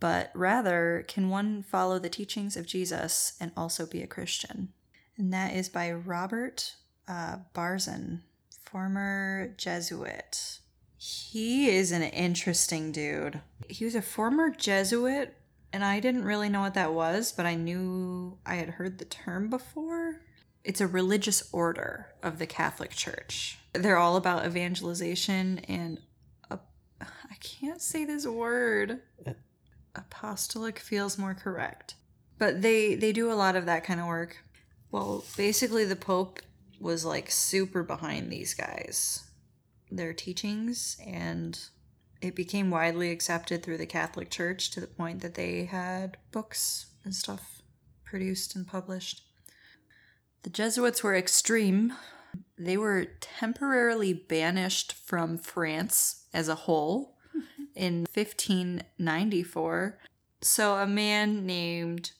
But 0.00 0.30
rather, 0.34 1.04
can 1.08 1.28
one 1.28 1.62
follow 1.62 1.98
the 1.98 2.08
teachings 2.08 2.56
of 2.56 2.66
Jesus 2.66 3.34
and 3.40 3.52
also 3.56 3.86
be 3.86 4.02
a 4.02 4.06
Christian? 4.06 4.72
And 5.16 5.32
that 5.32 5.54
is 5.54 5.68
by 5.68 5.92
Robert 5.92 6.74
uh, 7.08 7.38
Barzan, 7.54 8.20
former 8.64 9.54
Jesuit. 9.56 10.58
He 10.96 11.68
is 11.68 11.92
an 11.92 12.02
interesting 12.02 12.92
dude. 12.92 13.40
He 13.68 13.84
was 13.84 13.94
a 13.94 14.02
former 14.02 14.50
Jesuit, 14.50 15.36
and 15.72 15.84
I 15.84 16.00
didn't 16.00 16.24
really 16.24 16.48
know 16.48 16.60
what 16.60 16.74
that 16.74 16.94
was, 16.94 17.32
but 17.32 17.46
I 17.46 17.54
knew 17.54 18.38
I 18.44 18.56
had 18.56 18.70
heard 18.70 18.98
the 18.98 19.04
term 19.04 19.48
before. 19.48 20.20
It's 20.64 20.80
a 20.80 20.86
religious 20.86 21.48
order 21.52 22.08
of 22.22 22.38
the 22.38 22.46
Catholic 22.46 22.90
Church. 22.90 23.58
They're 23.74 23.98
all 23.98 24.16
about 24.16 24.46
evangelization 24.46 25.58
and 25.68 26.00
I 27.34 27.36
can't 27.40 27.82
say 27.82 28.04
this 28.04 28.26
word. 28.26 29.00
Apostolic 29.94 30.78
feels 30.78 31.18
more 31.18 31.34
correct. 31.34 31.94
But 32.38 32.62
they 32.62 32.94
they 32.94 33.12
do 33.12 33.30
a 33.30 33.34
lot 33.34 33.56
of 33.56 33.66
that 33.66 33.84
kind 33.84 34.00
of 34.00 34.06
work. 34.06 34.38
Well, 34.90 35.24
basically 35.36 35.84
the 35.84 35.96
pope 35.96 36.40
was 36.80 37.04
like 37.04 37.30
super 37.30 37.82
behind 37.82 38.30
these 38.30 38.54
guys, 38.54 39.24
their 39.90 40.12
teachings 40.12 40.96
and 41.06 41.58
it 42.20 42.34
became 42.34 42.70
widely 42.70 43.10
accepted 43.10 43.62
through 43.62 43.78
the 43.78 43.86
Catholic 43.86 44.30
Church 44.30 44.70
to 44.70 44.80
the 44.80 44.86
point 44.86 45.20
that 45.20 45.34
they 45.34 45.64
had 45.64 46.16
books 46.32 46.86
and 47.04 47.14
stuff 47.14 47.62
produced 48.04 48.56
and 48.56 48.66
published. 48.66 49.22
The 50.42 50.50
Jesuits 50.50 51.02
were 51.02 51.14
extreme. 51.14 51.92
They 52.58 52.76
were 52.76 53.06
temporarily 53.20 54.12
banished 54.12 54.92
from 54.92 55.38
France 55.38 56.26
as 56.32 56.48
a 56.48 56.54
whole 56.54 57.13
in 57.74 58.06
1594. 58.12 59.98
So 60.42 60.76
a 60.76 60.86
man 60.86 61.46
named 61.46 62.12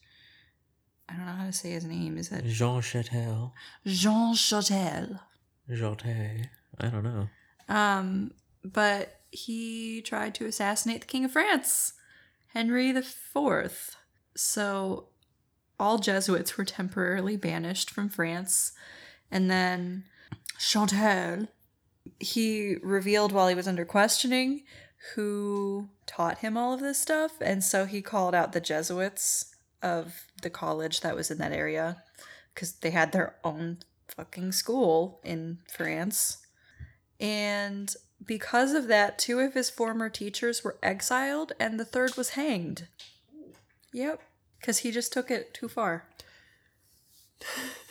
I 1.07 1.13
don't 1.13 1.25
know 1.25 1.33
how 1.33 1.45
to 1.45 1.53
say 1.53 1.71
his 1.71 1.85
name. 1.85 2.17
Is 2.17 2.31
it 2.31 2.45
Jean 2.45 2.81
Chatel. 2.81 3.51
Jean 3.85 4.33
Chatel? 4.33 5.19
Jotet. 5.69 6.49
I 6.79 6.87
don't 6.87 7.03
know. 7.03 7.27
Um, 7.69 8.31
but 8.63 9.21
he 9.31 10.01
tried 10.01 10.33
to 10.35 10.45
assassinate 10.45 11.01
the 11.01 11.07
King 11.07 11.25
of 11.25 11.31
France, 11.31 11.93
Henry 12.53 12.91
the 12.91 13.03
Fourth. 13.03 13.97
So 14.35 15.09
all 15.79 15.99
Jesuits 15.99 16.57
were 16.57 16.65
temporarily 16.65 17.37
banished 17.37 17.91
from 17.91 18.09
France. 18.09 18.71
And 19.29 19.49
then 19.49 20.05
Chantal, 20.57 21.47
he 22.19 22.77
revealed 22.81 23.31
while 23.31 23.47
he 23.47 23.55
was 23.55 23.67
under 23.67 23.85
questioning 23.85 24.63
who 25.13 25.89
taught 26.05 26.39
him 26.39 26.57
all 26.57 26.73
of 26.73 26.79
this 26.79 26.99
stuff. 26.99 27.33
And 27.41 27.63
so 27.63 27.85
he 27.85 28.01
called 28.01 28.33
out 28.33 28.53
the 28.53 28.61
Jesuits 28.61 29.55
of 29.81 30.25
the 30.41 30.49
college 30.49 31.01
that 31.01 31.15
was 31.15 31.29
in 31.29 31.37
that 31.37 31.51
area 31.51 32.03
because 32.53 32.73
they 32.73 32.91
had 32.91 33.11
their 33.11 33.35
own 33.43 33.77
fucking 34.07 34.51
school 34.51 35.19
in 35.23 35.59
France. 35.71 36.45
And 37.19 37.93
because 38.25 38.73
of 38.73 38.87
that, 38.87 39.19
two 39.19 39.39
of 39.39 39.53
his 39.53 39.69
former 39.69 40.09
teachers 40.09 40.63
were 40.63 40.77
exiled 40.81 41.53
and 41.59 41.79
the 41.79 41.85
third 41.85 42.17
was 42.17 42.29
hanged. 42.29 42.87
Yep. 43.93 44.21
Because 44.59 44.79
he 44.79 44.91
just 44.91 45.13
took 45.13 45.29
it 45.29 45.53
too 45.53 45.67
far. 45.67 46.07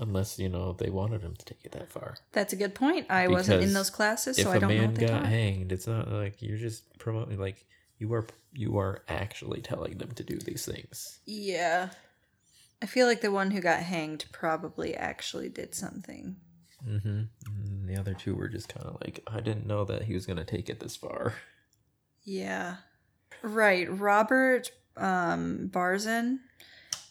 Unless, 0.00 0.38
you 0.38 0.48
know, 0.48 0.72
they 0.72 0.88
wanted 0.88 1.20
him 1.20 1.36
to 1.36 1.44
take 1.44 1.62
it 1.62 1.72
that 1.72 1.92
far. 1.92 2.16
That's 2.32 2.54
a 2.54 2.56
good 2.56 2.74
point. 2.74 3.06
I 3.10 3.28
wasn't 3.28 3.62
in 3.62 3.74
those 3.74 3.90
classes, 3.90 4.38
so 4.38 4.50
I 4.50 4.58
don't 4.58 4.70
know 4.70 4.76
man 4.76 4.86
what 4.92 4.94
they 4.94 5.06
got 5.06 5.20
taught. 5.20 5.26
hanged, 5.26 5.72
it's 5.72 5.86
not 5.86 6.10
like 6.10 6.40
you're 6.40 6.56
just 6.56 6.98
promoting 6.98 7.38
like 7.38 7.66
you 7.98 8.10
are 8.14 8.26
you 8.54 8.78
are 8.78 9.02
actually 9.08 9.60
telling 9.60 9.98
them 9.98 10.12
to 10.12 10.24
do 10.24 10.38
these 10.38 10.64
things. 10.64 11.18
Yeah. 11.26 11.90
I 12.82 12.86
feel 12.86 13.06
like 13.06 13.20
the 13.20 13.30
one 13.30 13.50
who 13.50 13.60
got 13.60 13.80
hanged 13.80 14.24
probably 14.32 14.96
actually 14.96 15.50
did 15.50 15.74
something. 15.74 16.36
Mm-hmm. 16.88 17.22
And 17.46 17.88
the 17.88 17.98
other 17.98 18.14
two 18.14 18.34
were 18.34 18.48
just 18.48 18.72
kind 18.72 18.86
of 18.86 18.96
like, 19.02 19.22
I 19.26 19.40
didn't 19.40 19.66
know 19.66 19.84
that 19.84 20.04
he 20.04 20.14
was 20.14 20.24
gonna 20.24 20.46
take 20.46 20.70
it 20.70 20.80
this 20.80 20.96
far. 20.96 21.34
Yeah. 22.24 22.76
Right. 23.42 23.86
Robert 23.90 24.70
um 24.96 25.68
Barzan, 25.70 26.38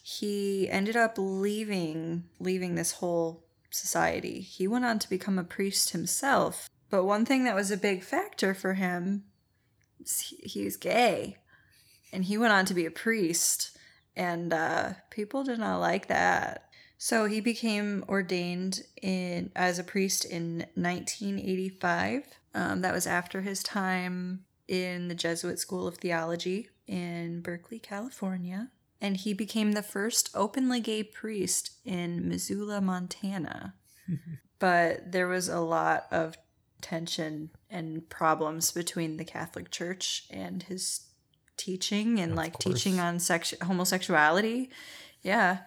he 0.02 0.68
ended 0.68 0.96
up 0.96 1.14
leaving 1.18 2.24
leaving 2.38 2.74
this 2.74 2.92
whole 2.92 3.44
society. 3.70 4.40
He 4.40 4.66
went 4.66 4.84
on 4.84 4.98
to 4.98 5.10
become 5.10 5.38
a 5.38 5.44
priest 5.44 5.90
himself. 5.90 6.68
But 6.88 7.04
one 7.04 7.24
thing 7.24 7.44
that 7.44 7.54
was 7.54 7.70
a 7.70 7.76
big 7.76 8.02
factor 8.02 8.54
for 8.54 8.74
him 8.74 9.24
he, 9.98 10.36
he 10.36 10.64
was 10.64 10.76
gay. 10.76 11.36
And 12.12 12.24
he 12.24 12.38
went 12.38 12.52
on 12.52 12.64
to 12.66 12.74
be 12.74 12.86
a 12.86 12.90
priest 12.90 13.76
and 14.16 14.52
uh 14.52 14.94
people 15.10 15.44
did 15.44 15.58
not 15.58 15.78
like 15.78 16.08
that. 16.08 16.70
So 16.98 17.24
he 17.24 17.40
became 17.40 18.04
ordained 18.08 18.82
in 19.00 19.50
as 19.56 19.78
a 19.78 19.84
priest 19.84 20.24
in 20.24 20.66
1985. 20.74 22.24
Um, 22.52 22.80
that 22.80 22.92
was 22.92 23.06
after 23.06 23.40
his 23.40 23.62
time 23.62 24.44
in 24.68 25.08
the 25.08 25.14
Jesuit 25.14 25.58
School 25.58 25.86
of 25.86 25.96
Theology 25.96 26.68
in 26.86 27.40
Berkeley, 27.40 27.78
California. 27.78 28.68
And 29.00 29.16
he 29.16 29.32
became 29.32 29.72
the 29.72 29.82
first 29.82 30.30
openly 30.34 30.80
gay 30.80 31.02
priest 31.02 31.72
in 31.84 32.28
Missoula, 32.28 32.80
Montana. 32.80 33.74
but 34.58 35.10
there 35.12 35.26
was 35.28 35.48
a 35.48 35.60
lot 35.60 36.06
of 36.10 36.36
tension 36.80 37.50
and 37.70 38.08
problems 38.08 38.72
between 38.72 39.16
the 39.16 39.24
Catholic 39.24 39.70
Church 39.70 40.26
and 40.30 40.62
his 40.64 41.06
teaching 41.56 42.18
and 42.18 42.32
Of 42.32 42.36
like 42.38 42.52
course. 42.54 42.64
teaching 42.82 43.00
on 43.00 43.18
sex- 43.18 43.54
homosexuality. 43.62 44.70
Yeah. 45.22 45.58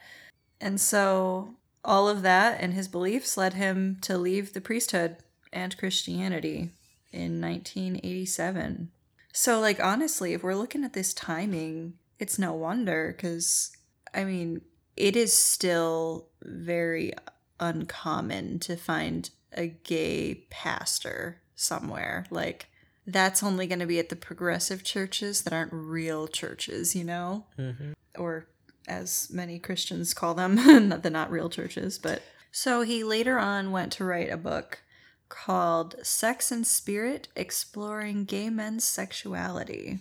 And 0.60 0.80
so 0.81 1.55
all 1.84 2.07
of 2.07 2.22
that 2.22 2.60
and 2.61 2.73
his 2.73 2.88
beliefs 2.88 3.38
led 3.38 3.53
him 3.53 3.97
to 4.01 4.18
leave 4.18 4.53
the 4.53 4.61
priesthood 4.61 5.18
and 5.51 5.77
Christianity 5.77 6.72
in 7.11 7.39
1987. 7.41 8.89
So, 9.31 9.60
like, 9.60 9.84
honestly, 9.84 10.34
if 10.34 10.43
we're 10.43 10.55
looking 10.55 10.84
at 10.84 10.93
this 10.93 11.14
timing, 11.14 11.93
it's 12.24 12.40
no 12.40 12.54
wonder 12.54 13.14
because, 13.14 13.76
I 14.14 14.24
mean, 14.24 14.62
it 14.95 15.18
is 15.18 15.34
still 15.34 16.30
very 16.41 17.12
uncommon 17.60 18.60
to 18.60 18.78
find 18.78 19.30
a 19.52 19.68
gay 19.68 20.45
pastor 20.50 21.41
somewhere. 21.54 22.26
Like, 22.32 22.68
that's 23.06 23.44
only 23.44 23.68
going 23.68 23.80
to 23.80 23.86
be 23.86 24.00
at 24.00 24.08
the 24.08 24.16
progressive 24.16 24.86
churches 24.86 25.41
that 25.41 25.52
aren't 25.52 25.74
real 25.74 26.28
churches, 26.28 26.95
you 26.95 27.04
know? 27.04 27.45
Mm-hmm. 27.60 27.91
or 28.18 28.48
as 28.88 29.30
many 29.30 29.60
Christians 29.60 30.14
call 30.14 30.34
them, 30.34 30.56
the 31.02 31.10
not 31.10 31.30
real 31.30 31.50
churches, 31.50 32.00
but 32.00 32.22
so 32.54 32.84
he 32.84 33.04
later 33.04 33.38
on 33.38 33.72
went 33.72 33.91
to 33.94 34.06
write 34.06 34.32
a 34.32 34.38
book 34.38 34.82
called 35.28 35.95
Sex 36.04 36.54
and 36.54 36.66
Spirit 36.66 37.28
Exploring 37.36 38.24
Gay 38.24 38.50
Men's 38.50 38.86
Sexuality. 38.86 40.00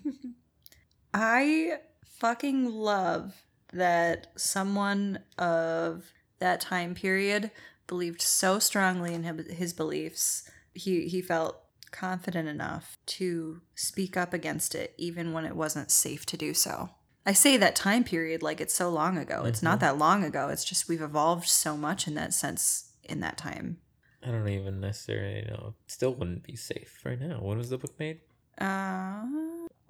I 1.15 1.79
fucking 2.23 2.73
love 2.73 3.43
that 3.73 4.29
someone 4.37 5.19
of 5.39 6.13
that 6.39 6.61
time 6.61 6.95
period 6.95 7.51
believed 7.89 8.23
so 8.23 8.61
strongly 8.61 9.13
in 9.13 9.25
his 9.25 9.73
beliefs. 9.73 10.49
He 10.73 11.09
he 11.09 11.21
felt 11.21 11.57
confident 11.91 12.49
enough 12.49 12.97
to 13.07 13.61
speak 13.75 14.17
up 14.17 14.33
against 14.33 14.77
it 14.77 14.95
even 14.97 15.33
when 15.33 15.45
it 15.45 15.57
wasn't 15.57 15.91
safe 15.91 16.25
to 16.27 16.37
do 16.37 16.55
so. 16.55 16.91
I 17.27 17.33
say 17.33 17.57
that 17.57 17.75
time 17.75 18.05
period 18.05 18.41
like 18.41 18.61
it's 18.61 18.75
so 18.75 18.89
long 18.89 19.19
ago. 19.19 19.43
It's 19.45 19.63
not 19.63 19.81
that 19.81 19.99
long 19.99 20.23
ago. 20.23 20.49
It's 20.49 20.65
just 20.65 20.89
we've 20.89 21.03
evolved 21.03 21.49
so 21.49 21.77
much 21.77 22.07
in 22.07 22.15
that 22.15 22.33
sense 22.33 22.93
in 23.03 23.19
that 23.19 23.37
time. 23.37 23.79
I 24.25 24.31
don't 24.31 24.49
even 24.49 24.79
necessarily 24.79 25.45
know. 25.49 25.75
Still 25.89 26.15
wouldn't 26.15 26.45
be 26.45 26.55
safe 26.55 27.01
right 27.05 27.21
now. 27.21 27.41
When 27.41 27.59
was 27.59 27.71
the 27.71 27.79
book 27.79 27.99
made? 27.99 28.21
Uh, 28.59 29.25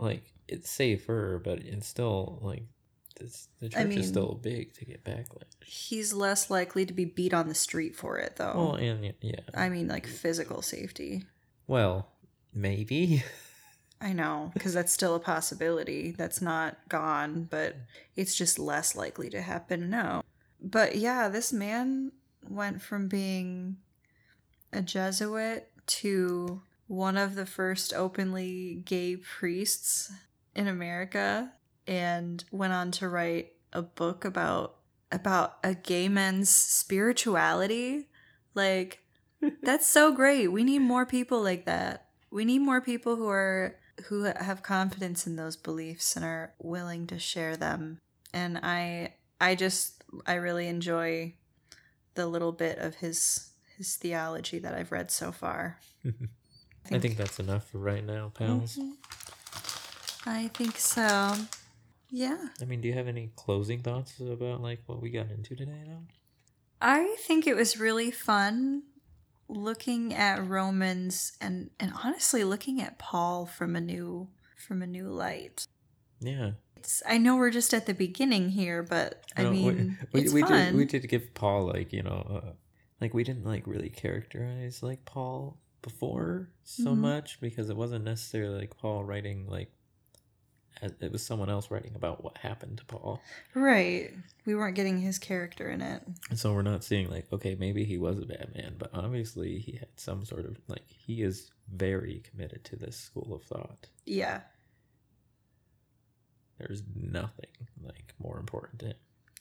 Like 0.02 0.24
it's 0.48 0.68
safer, 0.70 1.40
but 1.42 1.60
it's 1.60 1.86
still 1.86 2.38
like 2.42 2.64
this, 3.18 3.48
the 3.60 3.68
church 3.68 3.86
mean- 3.86 3.98
is 3.98 4.08
still 4.08 4.38
big 4.42 4.74
to 4.74 4.84
get 4.84 5.04
backlash. 5.04 5.44
he's 5.64 6.12
less 6.12 6.50
likely 6.50 6.84
to 6.86 6.92
be 6.92 7.04
beat 7.04 7.32
on 7.32 7.48
the 7.48 7.54
street 7.54 7.94
for 7.94 8.18
it 8.18 8.36
though. 8.36 8.52
Well, 8.54 8.74
and 8.74 9.14
yeah, 9.20 9.40
I 9.54 9.68
mean 9.68 9.86
like 9.88 10.06
physical 10.06 10.60
safety. 10.62 11.24
well, 11.66 12.08
maybe. 12.52 13.22
I 14.00 14.12
know, 14.12 14.50
because 14.52 14.74
that's 14.74 14.92
still 14.92 15.14
a 15.14 15.20
possibility. 15.20 16.10
That's 16.10 16.42
not 16.42 16.76
gone, 16.88 17.44
but 17.48 17.76
it's 18.16 18.34
just 18.34 18.58
less 18.58 18.96
likely 18.96 19.30
to 19.30 19.40
happen 19.40 19.88
now. 19.88 20.24
But 20.60 20.96
yeah, 20.96 21.28
this 21.28 21.52
man 21.52 22.10
went 22.50 22.82
from 22.82 23.06
being 23.06 23.76
a 24.72 24.82
Jesuit 24.82 25.68
to 25.86 26.62
one 26.92 27.16
of 27.16 27.34
the 27.34 27.46
first 27.46 27.94
openly 27.94 28.82
gay 28.84 29.16
priests 29.16 30.12
in 30.54 30.68
America. 30.68 31.50
and 31.86 32.44
went 32.52 32.72
on 32.72 32.92
to 32.92 33.08
write 33.08 33.54
a 33.72 33.82
book 33.82 34.24
about 34.24 34.76
about 35.10 35.56
a 35.64 35.74
gay 35.74 36.06
man's 36.06 36.50
spirituality. 36.50 38.08
Like 38.54 39.02
that's 39.62 39.88
so 39.88 40.12
great. 40.12 40.48
We 40.48 40.62
need 40.64 40.80
more 40.80 41.06
people 41.06 41.42
like 41.42 41.64
that. 41.64 42.08
We 42.30 42.44
need 42.44 42.60
more 42.60 42.82
people 42.82 43.16
who 43.16 43.28
are 43.28 43.76
who 44.04 44.24
have 44.24 44.62
confidence 44.62 45.26
in 45.26 45.36
those 45.36 45.56
beliefs 45.56 46.14
and 46.14 46.24
are 46.24 46.52
willing 46.58 47.06
to 47.06 47.18
share 47.18 47.56
them. 47.56 48.00
And 48.34 48.58
I 48.58 49.14
I 49.40 49.54
just 49.54 50.04
I 50.26 50.34
really 50.34 50.68
enjoy 50.68 51.34
the 52.14 52.26
little 52.26 52.52
bit 52.52 52.78
of 52.78 52.96
his 52.96 53.50
his 53.78 53.96
theology 53.96 54.58
that 54.58 54.74
I've 54.74 54.92
read 54.92 55.10
so 55.10 55.32
far. 55.32 55.80
I 56.90 56.98
think 56.98 57.16
that's 57.16 57.38
enough 57.38 57.68
for 57.70 57.78
right 57.78 58.04
now, 58.04 58.32
pals. 58.34 58.78
I 60.26 60.48
think 60.48 60.76
so. 60.78 61.34
Yeah. 62.10 62.48
I 62.60 62.64
mean, 62.64 62.80
do 62.80 62.88
you 62.88 62.94
have 62.94 63.08
any 63.08 63.30
closing 63.36 63.80
thoughts 63.82 64.20
about 64.20 64.60
like 64.60 64.80
what 64.86 65.00
we 65.00 65.10
got 65.10 65.30
into 65.30 65.54
today, 65.56 65.82
though? 65.86 66.02
I 66.80 67.16
think 67.20 67.46
it 67.46 67.54
was 67.56 67.78
really 67.78 68.10
fun 68.10 68.82
looking 69.48 70.14
at 70.14 70.46
Romans 70.46 71.32
and 71.40 71.70
and 71.78 71.92
honestly 72.04 72.44
looking 72.44 72.80
at 72.80 72.98
Paul 72.98 73.46
from 73.46 73.76
a 73.76 73.80
new 73.80 74.28
from 74.56 74.82
a 74.82 74.86
new 74.86 75.08
light. 75.08 75.66
Yeah. 76.20 76.52
It's, 76.76 77.02
I 77.08 77.18
know 77.18 77.36
we're 77.36 77.50
just 77.50 77.72
at 77.72 77.86
the 77.86 77.94
beginning 77.94 78.50
here, 78.50 78.82
but 78.82 79.22
I 79.36 79.44
No, 79.44 79.50
we- 79.50 79.56
mean, 79.56 79.98
we, 80.12 80.20
it's 80.22 80.32
we 80.32 80.40
fun. 80.42 80.50
did 80.50 80.74
we 80.74 80.84
did 80.84 81.08
give 81.08 81.32
Paul 81.34 81.66
like 81.66 81.92
you 81.92 82.02
know, 82.02 82.42
uh, 82.44 82.52
like 83.00 83.14
we 83.14 83.24
didn't 83.24 83.44
like 83.44 83.66
really 83.66 83.88
characterize 83.90 84.82
like 84.82 85.04
Paul 85.04 85.58
before 85.82 86.48
so 86.64 86.94
Mhm. 86.94 86.98
much 86.98 87.40
because 87.40 87.68
it 87.68 87.76
wasn't 87.76 88.04
necessarily 88.04 88.60
like 88.60 88.76
Paul 88.76 89.04
writing 89.04 89.46
like 89.46 89.70
it 90.80 91.12
was 91.12 91.24
someone 91.24 91.50
else 91.50 91.70
writing 91.70 91.94
about 91.94 92.24
what 92.24 92.38
happened 92.38 92.78
to 92.78 92.84
Paul. 92.86 93.20
Right. 93.54 94.10
We 94.46 94.54
weren't 94.56 94.74
getting 94.74 94.98
his 95.00 95.18
character 95.18 95.70
in 95.70 95.80
it. 95.80 96.02
And 96.30 96.38
so 96.38 96.52
we're 96.54 96.62
not 96.62 96.82
seeing 96.82 97.08
like, 97.08 97.30
okay, 97.32 97.54
maybe 97.54 97.84
he 97.84 97.98
was 97.98 98.18
a 98.18 98.26
bad 98.26 98.52
man, 98.54 98.76
but 98.78 98.90
obviously 98.92 99.58
he 99.60 99.72
had 99.76 99.90
some 99.96 100.24
sort 100.24 100.44
of 100.46 100.58
like 100.68 100.88
he 100.88 101.22
is 101.22 101.50
very 101.72 102.20
committed 102.20 102.64
to 102.64 102.76
this 102.76 102.96
school 102.96 103.32
of 103.34 103.44
thought. 103.44 103.90
Yeah. 104.06 104.40
There's 106.58 106.82
nothing 106.94 107.50
like 107.80 108.14
more 108.18 108.38
important 108.38 108.80
to 108.80 108.86
him. 108.86 108.96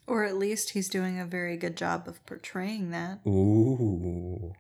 Or 0.08 0.26
at 0.26 0.38
least 0.38 0.72
he's 0.72 0.90
doing 0.90 1.20
a 1.20 1.26
very 1.26 1.56
good 1.58 1.78
job 1.78 2.08
of 2.08 2.24
portraying 2.26 2.92
that. 2.92 3.26
Ooh. 3.26 4.54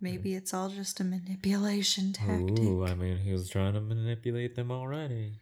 Maybe 0.00 0.34
it's 0.34 0.52
all 0.52 0.68
just 0.68 1.00
a 1.00 1.04
manipulation 1.04 2.12
tactic. 2.12 2.58
Ooh, 2.60 2.84
I 2.84 2.94
mean 2.94 3.18
he 3.18 3.32
was 3.32 3.48
trying 3.48 3.74
to 3.74 3.80
manipulate 3.80 4.54
them 4.54 4.70
already. 4.70 5.40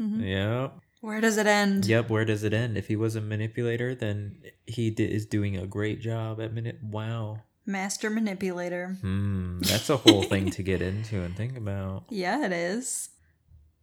Mhm. 0.00 0.22
Yep. 0.28 0.80
Where 1.00 1.20
does 1.20 1.36
it 1.36 1.46
end? 1.46 1.84
Yep, 1.86 2.08
where 2.10 2.24
does 2.24 2.44
it 2.44 2.54
end? 2.54 2.76
If 2.78 2.88
he 2.88 2.96
was 2.96 3.14
a 3.14 3.20
manipulator, 3.20 3.94
then 3.94 4.42
he 4.66 4.90
di- 4.90 5.04
is 5.04 5.26
doing 5.26 5.56
a 5.56 5.66
great 5.66 6.00
job 6.00 6.40
at 6.40 6.52
minute. 6.54 6.82
Wow. 6.82 7.40
Master 7.66 8.10
manipulator. 8.10 8.96
Hmm, 9.00 9.58
that's 9.62 9.90
a 9.90 9.98
whole 9.98 10.22
thing 10.24 10.50
to 10.50 10.62
get 10.62 10.80
into 10.82 11.20
and 11.22 11.36
think 11.36 11.56
about. 11.56 12.04
Yeah, 12.10 12.44
it 12.46 12.52
is. 12.52 13.10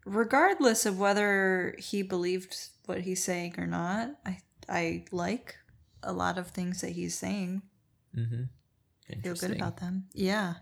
Regardless 0.05 0.85
of 0.85 0.99
whether 0.99 1.75
he 1.77 2.01
believed 2.01 2.55
what 2.87 3.01
he's 3.01 3.23
saying 3.23 3.55
or 3.59 3.67
not, 3.67 4.19
I 4.25 4.39
I 4.67 5.05
like 5.11 5.55
a 6.03 6.11
lot 6.13 6.37
of 6.39 6.47
things 6.47 6.81
that 6.81 6.91
he's 6.91 7.13
saying. 7.17 7.61
Mm-hmm. 8.17 8.43
Feel 9.23 9.35
good 9.35 9.51
about 9.51 9.77
them. 9.77 10.05
Yeah. 10.13 10.55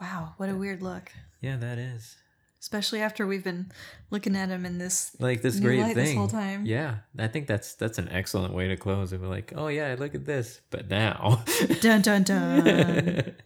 Wow, 0.00 0.34
what 0.36 0.48
a 0.48 0.54
weird 0.56 0.82
look. 0.82 1.12
Yeah, 1.40 1.56
that 1.56 1.78
is. 1.78 2.16
Especially 2.60 3.00
after 3.02 3.26
we've 3.26 3.44
been 3.44 3.70
looking 4.10 4.34
at 4.34 4.48
him 4.48 4.64
in 4.64 4.78
this 4.78 5.14
like 5.20 5.42
this 5.42 5.60
great 5.60 5.84
thing 5.84 5.94
this 5.94 6.14
whole 6.14 6.28
time. 6.28 6.64
Yeah, 6.64 6.96
I 7.18 7.28
think 7.28 7.46
that's 7.46 7.74
that's 7.74 7.98
an 7.98 8.08
excellent 8.08 8.54
way 8.54 8.68
to 8.68 8.76
close. 8.76 9.12
And 9.12 9.20
be 9.20 9.28
like, 9.28 9.52
oh 9.54 9.68
yeah, 9.68 9.94
look 9.98 10.14
at 10.14 10.24
this, 10.24 10.62
but 10.70 10.88
now. 10.88 11.44
Dun 11.80 12.00
dun 12.00 12.22
dun. 12.22 13.34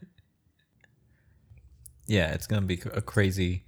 Yeah, 2.09 2.33
it's 2.33 2.47
gonna 2.47 2.65
be 2.67 2.81
a 2.95 3.03
crazy 3.03 3.65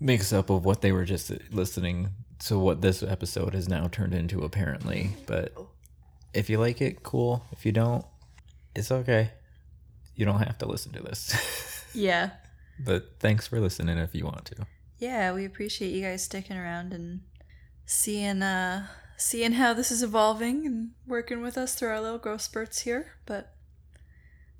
mix 0.00 0.32
up 0.32 0.48
of 0.48 0.64
what 0.64 0.80
they 0.80 0.90
were 0.90 1.04
just 1.04 1.30
uh, 1.30 1.36
listening 1.50 2.08
to 2.46 2.58
what 2.58 2.80
this 2.80 3.02
episode 3.02 3.54
has 3.54 3.68
now 3.68 3.88
turned 3.88 4.14
into 4.14 4.42
apparently. 4.42 5.10
But 5.26 5.54
if 6.32 6.48
you 6.48 6.58
like 6.58 6.80
it, 6.80 7.02
cool. 7.02 7.44
If 7.52 7.66
you 7.66 7.72
don't, 7.72 8.06
it's 8.74 8.90
okay. 8.90 9.30
You 10.14 10.24
don't 10.24 10.40
have 10.40 10.58
to 10.58 10.66
listen 10.66 10.92
to 10.92 11.02
this. 11.02 11.84
yeah. 11.94 12.30
but 12.78 13.14
thanks 13.20 13.46
for 13.46 13.60
listening 13.60 13.98
if 13.98 14.14
you 14.14 14.24
want 14.24 14.44
to. 14.46 14.66
Yeah, 14.98 15.32
we 15.32 15.44
appreciate 15.44 15.92
you 15.92 16.02
guys 16.02 16.22
sticking 16.24 16.56
around 16.56 16.92
and 16.92 17.20
seeing 17.86 18.42
uh 18.42 18.86
seeing 19.16 19.52
how 19.52 19.74
this 19.74 19.90
is 19.90 20.02
evolving 20.02 20.66
and 20.66 20.90
working 21.06 21.42
with 21.42 21.56
us 21.58 21.74
through 21.74 21.88
our 21.90 22.00
little 22.00 22.18
growth 22.18 22.42
spurts 22.42 22.80
here. 22.80 23.12
But 23.26 23.54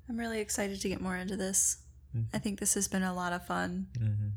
I'm 0.09 0.17
really 0.17 0.39
excited 0.39 0.81
to 0.81 0.89
get 0.89 1.01
more 1.01 1.15
into 1.15 1.35
this. 1.35 1.77
I 2.33 2.37
think 2.37 2.59
this 2.61 2.75
has 2.75 2.87
been 2.87 3.03
a 3.03 3.13
lot 3.13 3.33
of 3.33 3.45
fun. 3.45 3.87
mm-hmm. 3.99 4.27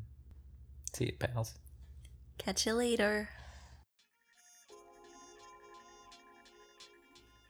See 0.92 1.06
you, 1.06 1.12
pals. 1.12 1.54
Catch 2.38 2.66
you 2.66 2.72
later. 2.72 3.28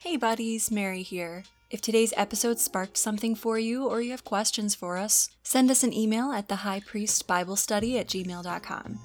Hey 0.00 0.16
buddies, 0.16 0.70
Mary 0.70 1.02
here. 1.02 1.44
If 1.70 1.82
today's 1.82 2.14
episode 2.16 2.58
sparked 2.58 2.96
something 2.96 3.34
for 3.34 3.58
you 3.58 3.86
or 3.86 4.00
you 4.00 4.12
have 4.12 4.24
questions 4.24 4.74
for 4.74 4.96
us, 4.96 5.28
send 5.42 5.70
us 5.70 5.82
an 5.82 5.92
email 5.92 6.32
at 6.32 6.48
thehighpriestbiblestudy 6.48 8.00
at 8.00 8.06
gmail.com. 8.06 8.98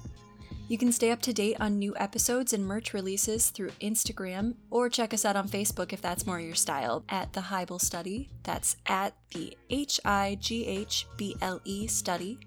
You 0.66 0.78
can 0.78 0.90
stay 0.90 1.10
up 1.10 1.20
to 1.22 1.34
date 1.34 1.58
on 1.60 1.78
new 1.78 1.94
episodes 1.98 2.54
and 2.54 2.64
merch 2.64 2.94
releases 2.94 3.50
through 3.50 3.68
Instagram 3.82 4.54
or 4.70 4.88
check 4.88 5.12
us 5.12 5.26
out 5.26 5.36
on 5.36 5.46
Facebook 5.46 5.92
if 5.92 6.00
that's 6.00 6.26
more 6.26 6.40
your 6.40 6.54
style 6.54 7.04
at 7.10 7.34
The 7.34 7.42
Highble 7.42 7.78
Study. 7.78 8.30
That's 8.44 8.76
at 8.86 9.12
the 9.34 9.54
H 9.68 10.00
I 10.06 10.38
G 10.40 10.66
H 10.66 11.06
B 11.18 11.36
L 11.42 11.60
E 11.66 11.86
study. 11.86 12.38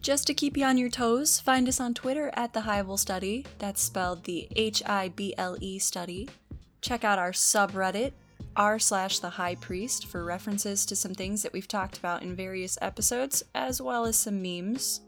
Just 0.00 0.26
to 0.28 0.34
keep 0.34 0.56
you 0.56 0.64
on 0.64 0.78
your 0.78 0.88
toes, 0.88 1.40
find 1.40 1.68
us 1.68 1.78
on 1.78 1.92
Twitter 1.92 2.30
at 2.32 2.54
The 2.54 2.60
Highble 2.60 2.98
Study. 2.98 3.44
That's 3.58 3.82
spelled 3.82 4.24
the 4.24 4.48
H 4.56 4.82
I 4.86 5.08
B 5.10 5.34
L 5.36 5.58
E 5.60 5.78
study. 5.78 6.30
Check 6.80 7.04
out 7.04 7.18
our 7.18 7.32
subreddit, 7.32 8.12
r 8.58 8.78
slash 8.78 9.20
the 9.20 9.30
high 9.30 9.54
priest, 9.54 10.06
for 10.06 10.24
references 10.24 10.84
to 10.84 10.96
some 10.96 11.14
things 11.14 11.42
that 11.42 11.52
we've 11.52 11.68
talked 11.68 11.96
about 11.96 12.22
in 12.22 12.36
various 12.36 12.76
episodes, 12.82 13.42
as 13.54 13.80
well 13.80 14.04
as 14.04 14.16
some 14.16 14.42
memes. 14.42 15.00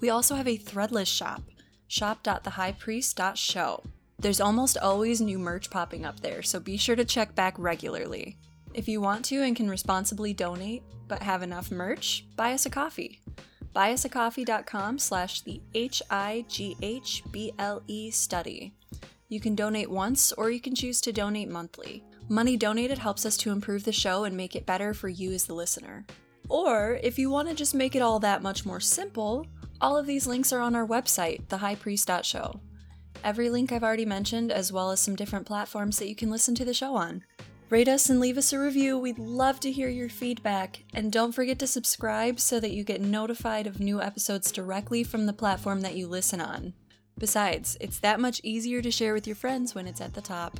We 0.00 0.10
also 0.10 0.36
have 0.36 0.46
a 0.46 0.58
threadless 0.58 1.08
shop, 1.08 1.42
shop.thehighpriest.show. 1.88 3.82
There's 4.20 4.40
almost 4.40 4.78
always 4.78 5.20
new 5.20 5.38
merch 5.38 5.70
popping 5.70 6.04
up 6.04 6.20
there, 6.20 6.42
so 6.42 6.60
be 6.60 6.76
sure 6.76 6.96
to 6.96 7.04
check 7.04 7.34
back 7.34 7.54
regularly. 7.58 8.36
If 8.74 8.86
you 8.88 9.00
want 9.00 9.24
to 9.26 9.42
and 9.42 9.56
can 9.56 9.70
responsibly 9.70 10.34
donate, 10.34 10.82
but 11.08 11.22
have 11.22 11.42
enough 11.42 11.70
merch, 11.70 12.26
buy 12.36 12.52
us 12.52 12.66
a 12.66 12.70
coffee. 12.70 13.20
Buyusacoffee.com 13.74 14.98
slash 14.98 15.40
the 15.42 15.60
H-I-G-H-B-L-E 15.74 16.50
study. 18.10 18.74
You 19.28 19.40
can 19.40 19.54
donate 19.54 19.90
once 19.90 20.32
or 20.32 20.50
you 20.50 20.60
can 20.60 20.74
choose 20.74 21.00
to 21.02 21.12
donate 21.12 21.48
monthly. 21.48 22.02
Money 22.30 22.56
donated 22.56 22.98
helps 22.98 23.24
us 23.24 23.38
to 23.38 23.50
improve 23.50 23.84
the 23.84 23.92
show 23.92 24.24
and 24.24 24.36
make 24.36 24.54
it 24.54 24.66
better 24.66 24.92
for 24.92 25.08
you 25.08 25.32
as 25.32 25.46
the 25.46 25.54
listener. 25.54 26.04
Or 26.50 26.98
if 27.02 27.18
you 27.18 27.30
want 27.30 27.48
to 27.48 27.54
just 27.54 27.74
make 27.74 27.96
it 27.96 28.02
all 28.02 28.20
that 28.20 28.42
much 28.42 28.66
more 28.66 28.80
simple, 28.80 29.46
all 29.80 29.96
of 29.96 30.06
these 30.06 30.26
links 30.26 30.52
are 30.52 30.60
on 30.60 30.74
our 30.74 30.86
website, 30.86 31.46
thehighpriest.show. 31.46 32.60
Every 33.24 33.48
link 33.48 33.72
I've 33.72 33.82
already 33.82 34.04
mentioned, 34.04 34.52
as 34.52 34.72
well 34.72 34.90
as 34.90 35.00
some 35.00 35.16
different 35.16 35.46
platforms 35.46 35.98
that 35.98 36.08
you 36.08 36.14
can 36.14 36.30
listen 36.30 36.54
to 36.56 36.64
the 36.64 36.74
show 36.74 36.94
on. 36.96 37.24
Rate 37.70 37.88
us 37.88 38.08
and 38.08 38.20
leave 38.20 38.38
us 38.38 38.52
a 38.52 38.58
review. 38.58 38.98
We'd 38.98 39.18
love 39.18 39.60
to 39.60 39.72
hear 39.72 39.88
your 39.88 40.08
feedback. 40.08 40.84
And 40.94 41.12
don't 41.12 41.32
forget 41.32 41.58
to 41.58 41.66
subscribe 41.66 42.40
so 42.40 42.60
that 42.60 42.72
you 42.72 42.84
get 42.84 43.00
notified 43.00 43.66
of 43.66 43.80
new 43.80 44.00
episodes 44.00 44.52
directly 44.52 45.02
from 45.02 45.26
the 45.26 45.32
platform 45.32 45.82
that 45.82 45.96
you 45.96 46.06
listen 46.06 46.40
on. 46.40 46.74
Besides, 47.18 47.76
it's 47.80 47.98
that 48.00 48.20
much 48.20 48.40
easier 48.44 48.80
to 48.80 48.90
share 48.90 49.12
with 49.12 49.26
your 49.26 49.36
friends 49.36 49.74
when 49.74 49.86
it's 49.86 50.00
at 50.00 50.14
the 50.14 50.22
top. 50.22 50.58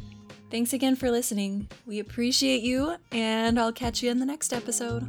Thanks 0.51 0.73
again 0.73 0.97
for 0.97 1.11
listening. 1.11 1.69
We 1.85 1.99
appreciate 1.99 2.63
you, 2.63 2.97
and 3.13 3.61
I'll 3.61 3.73
catch 3.73 4.03
you 4.03 4.11
in 4.11 4.19
the 4.19 4.27
next 4.27 4.53
episode. 4.53 5.09